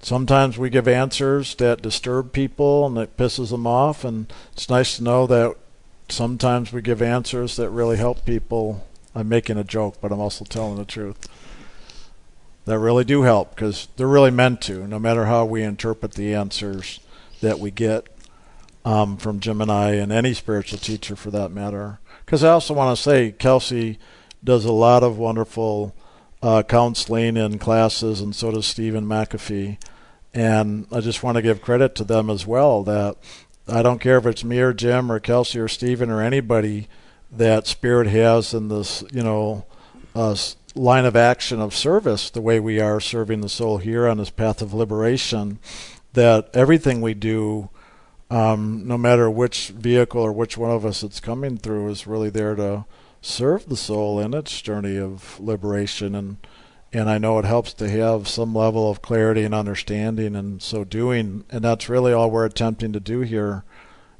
[0.00, 4.04] sometimes we give answers that disturb people and that pisses them off.
[4.04, 5.56] And it's nice to know that
[6.08, 8.86] sometimes we give answers that really help people.
[9.14, 11.28] I'm making a joke, but I'm also telling the truth.
[12.64, 16.34] That really do help because they're really meant to, no matter how we interpret the
[16.34, 17.00] answers
[17.40, 18.06] that we get
[18.84, 21.98] um, from Jim and and any spiritual teacher for that matter.
[22.24, 23.98] Because I also want to say, Kelsey
[24.44, 25.94] does a lot of wonderful
[26.42, 29.78] uh, counseling and classes, and so does Stephen McAfee.
[30.34, 33.16] And I just want to give credit to them as well that
[33.68, 36.88] I don't care if it's me or Jim or Kelsey or Stephen or anybody
[37.30, 39.66] that Spirit has in this, you know,
[40.14, 40.34] uh,
[40.74, 44.30] line of action of service, the way we are serving the soul here on this
[44.30, 45.58] path of liberation,
[46.14, 47.68] that everything we do,
[48.30, 52.30] um, no matter which vehicle or which one of us it's coming through, is really
[52.30, 52.86] there to
[53.20, 56.38] serve the soul in its journey of liberation and
[56.92, 60.84] and I know it helps to have some level of clarity and understanding and so
[60.84, 61.44] doing.
[61.50, 63.64] And that's really all we're attempting to do here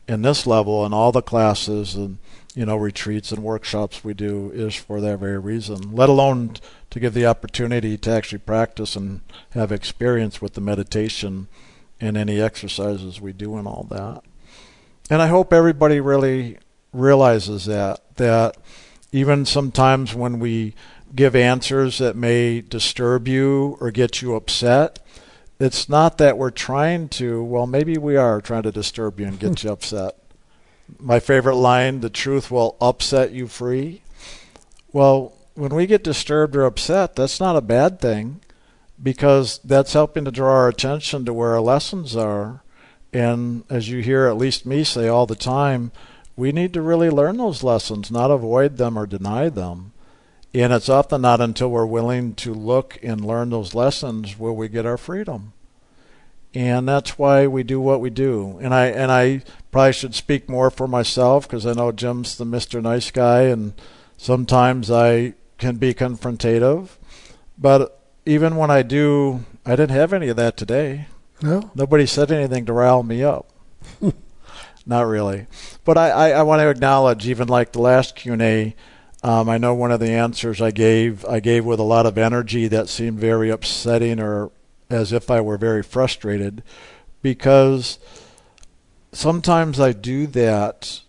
[0.07, 2.19] in this level and all the classes and
[2.55, 6.55] you know retreats and workshops we do is for that very reason let alone
[6.89, 9.21] to give the opportunity to actually practice and
[9.51, 11.47] have experience with the meditation
[12.01, 14.23] and any exercises we do and all that.
[15.11, 16.59] And I hope everybody really
[16.93, 18.57] realizes that that
[19.11, 20.75] even sometimes when we
[21.15, 24.99] give answers that may disturb you or get you upset,
[25.61, 29.41] it's not that we're trying to, well, maybe we are trying to disturb you and
[29.41, 30.17] get you upset.
[30.99, 34.03] My favorite line the truth will upset you free.
[34.93, 38.41] Well, when we get disturbed or upset, that's not a bad thing
[39.03, 42.63] because that's helping to draw our attention to where our lessons are.
[43.13, 45.93] And as you hear at least me say all the time,
[46.37, 49.93] we need to really learn those lessons, not avoid them or deny them.
[50.55, 54.69] And it's often not until we're willing to look and learn those lessons will we
[54.69, 55.53] get our freedom.
[56.55, 58.59] And that's why we do what we do.
[58.63, 62.45] And I and I probably should speak more for myself because I know Jim's the
[62.45, 62.83] Mr.
[62.83, 63.75] Nice guy and
[64.17, 66.97] sometimes I can be confrontative.
[67.59, 71.07] But even when I do, I didn't have any of that today.
[71.43, 71.71] No.
[71.75, 73.51] Nobody said anything to rile me up.
[74.87, 75.47] Not really.
[75.85, 78.75] But I, I, I, want to acknowledge, even like the last Q&A,
[79.23, 82.17] um, I know one of the answers I gave, I gave with a lot of
[82.17, 84.51] energy that seemed very upsetting or
[84.89, 86.63] as if I were very frustrated
[87.21, 87.99] because
[89.13, 91.01] sometimes I do that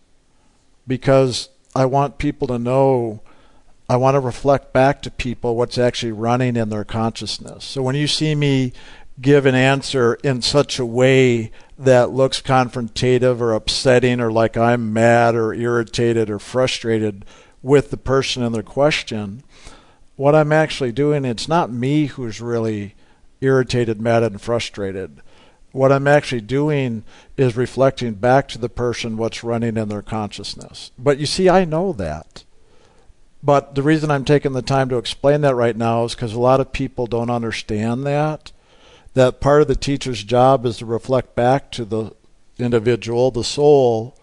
[0.88, 3.22] because I want people to know
[3.92, 7.66] I want to reflect back to people what's actually running in their consciousness.
[7.66, 8.72] So when you see me
[9.20, 14.94] give an answer in such a way that looks confrontative or upsetting or like I'm
[14.94, 17.26] mad or irritated or frustrated
[17.62, 19.44] with the person in their question,
[20.16, 22.96] what I'm actually doing, it's not me who's really
[23.42, 25.22] irritated, mad, and frustrated.
[25.72, 27.04] What I'm actually doing
[27.38, 30.92] is reflecting back to the person what's running in their consciousness.
[30.98, 32.44] But you see, I know that.
[33.42, 36.40] But the reason I'm taking the time to explain that right now is because a
[36.40, 38.52] lot of people don't understand that
[39.14, 42.14] that part of the teacher's job is to reflect back to the
[42.58, 44.16] individual, the soul,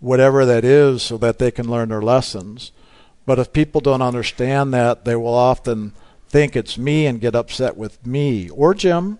[0.00, 2.72] whatever that is, so that they can learn their lessons.
[3.26, 5.92] But if people don't understand that, they will often
[6.28, 9.18] think it's me and get upset with me or Jim,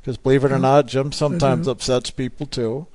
[0.00, 0.62] because believe it or mm-hmm.
[0.62, 1.70] not, Jim sometimes mm-hmm.
[1.70, 2.86] upsets people too.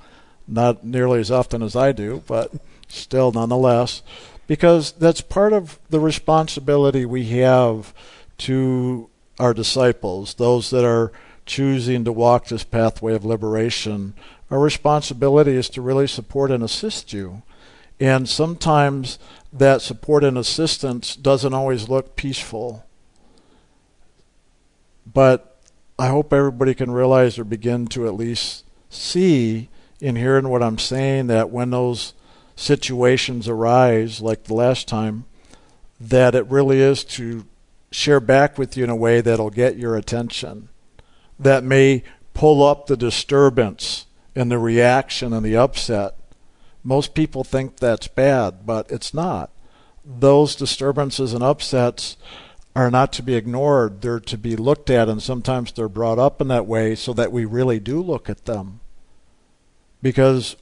[0.48, 2.52] Not nearly as often as I do, but
[2.88, 4.02] still nonetheless,
[4.46, 7.94] because that's part of the responsibility we have
[8.38, 9.08] to
[9.38, 11.12] our disciples, those that are
[11.46, 14.14] choosing to walk this pathway of liberation,
[14.50, 17.42] our responsibility is to really support and assist you.
[17.98, 19.18] And sometimes
[19.52, 22.86] that support and assistance doesn't always look peaceful.
[25.06, 25.60] But
[25.98, 29.68] I hope everybody can realize or begin to at least see
[30.00, 32.14] in hearing what I'm saying that when those
[32.56, 35.26] situations arise, like the last time,
[36.00, 37.44] that it really is to
[37.90, 40.68] share back with you in a way that'll get your attention
[41.40, 42.02] that may
[42.34, 46.14] pull up the disturbance and the reaction and the upset.
[46.82, 49.50] Most people think that's bad, but it's not.
[50.04, 52.16] Those disturbances and upsets
[52.74, 54.00] are not to be ignored.
[54.00, 57.32] They're to be looked at, and sometimes they're brought up in that way so that
[57.32, 58.80] we really do look at them.
[60.02, 60.56] Because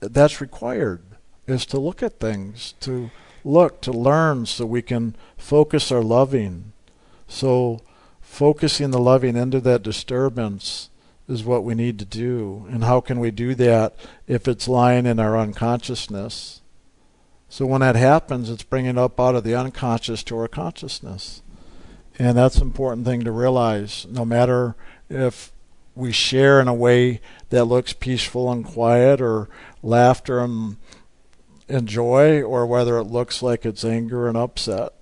[0.00, 1.02] that's required,
[1.46, 3.10] is to look at things, to
[3.44, 6.72] look, to learn so we can focus our loving.
[7.26, 7.80] So
[8.20, 10.90] focusing the loving into that disturbance
[11.28, 12.66] is what we need to do.
[12.70, 13.94] And how can we do that
[14.26, 16.60] if it's lying in our unconsciousness?
[17.48, 21.42] So when that happens, it's bringing up out of the unconscious to our consciousness.
[22.18, 24.06] And that's an important thing to realize.
[24.08, 24.74] No matter
[25.08, 25.52] if
[25.94, 27.20] we share in a way
[27.50, 29.48] that looks peaceful and quiet or
[29.82, 30.76] laughter and
[31.68, 34.92] enjoy or whether it looks like it's anger and upset.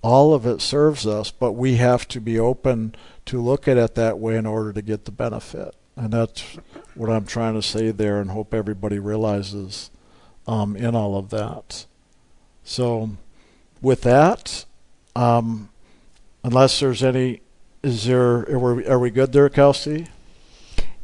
[0.00, 2.94] All of it serves us, but we have to be open
[3.28, 5.74] to look at it that way in order to get the benefit.
[5.96, 6.42] And that's
[6.94, 9.90] what I'm trying to say there and hope everybody realizes
[10.46, 11.86] um, in all of that.
[12.64, 13.10] So,
[13.82, 14.64] with that,
[15.14, 15.68] um,
[16.42, 17.40] unless there's any,
[17.82, 20.06] is there, are we, are we good there, Kelsey?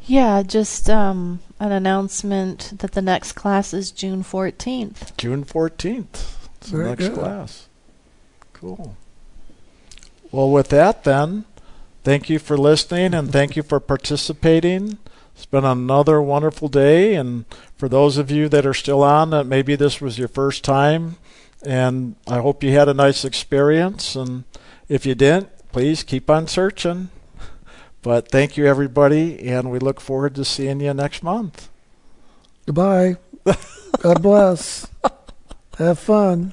[0.06, 5.16] Yeah, just um, an announcement that the next class is June 14th.
[5.16, 6.36] June 14th.
[6.56, 7.18] It's the Very next good.
[7.18, 7.68] class.
[8.52, 8.96] Cool.
[10.30, 11.44] Well, with that, then,
[12.04, 14.98] thank you for listening and thank you for participating.
[15.34, 17.14] It's been another wonderful day.
[17.14, 20.62] And for those of you that are still on, that maybe this was your first
[20.62, 21.16] time,
[21.66, 24.14] and I hope you had a nice experience.
[24.14, 24.44] And
[24.88, 27.08] if you didn't, please keep on searching.
[28.02, 31.70] But thank you, everybody, and we look forward to seeing you next month.
[32.66, 33.16] Goodbye.
[34.00, 34.86] God bless.
[35.78, 36.52] Have fun.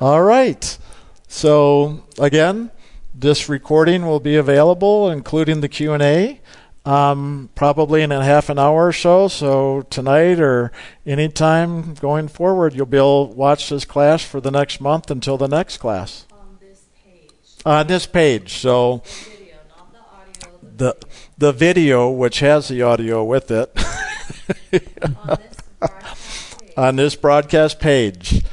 [0.00, 0.78] All right.
[1.26, 2.70] So again,
[3.20, 6.40] this recording will be available, including the Q and A,
[6.84, 9.28] um, probably in a half an hour or so.
[9.28, 10.70] So tonight or
[11.04, 15.36] anytime going forward, you'll be able to watch this class for the next month until
[15.36, 17.32] the next class On this page,
[17.66, 18.52] on this page.
[18.54, 19.56] So the video,
[19.92, 20.96] the audio, the
[21.38, 26.72] the video, which has the audio with it, on this broadcast page.
[26.76, 28.44] on this broadcast page.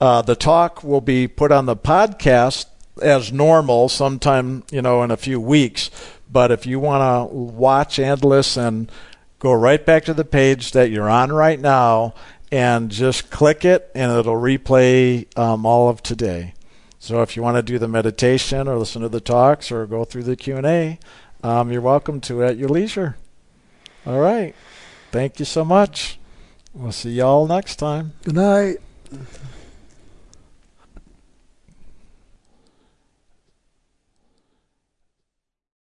[0.00, 2.66] Uh, the talk will be put on the podcast
[3.02, 5.90] as normal sometime, you know, in a few weeks.
[6.30, 8.90] But if you want to watch and listen,
[9.38, 12.14] go right back to the page that you're on right now
[12.50, 16.54] and just click it, and it'll replay um, all of today.
[17.00, 20.04] So if you want to do the meditation or listen to the talks or go
[20.04, 20.98] through the Q and A,
[21.42, 23.16] um, you're welcome to at your leisure.
[24.06, 24.54] All right.
[25.10, 26.18] Thank you so much.
[26.72, 28.12] We'll see y'all next time.
[28.24, 28.78] Good night.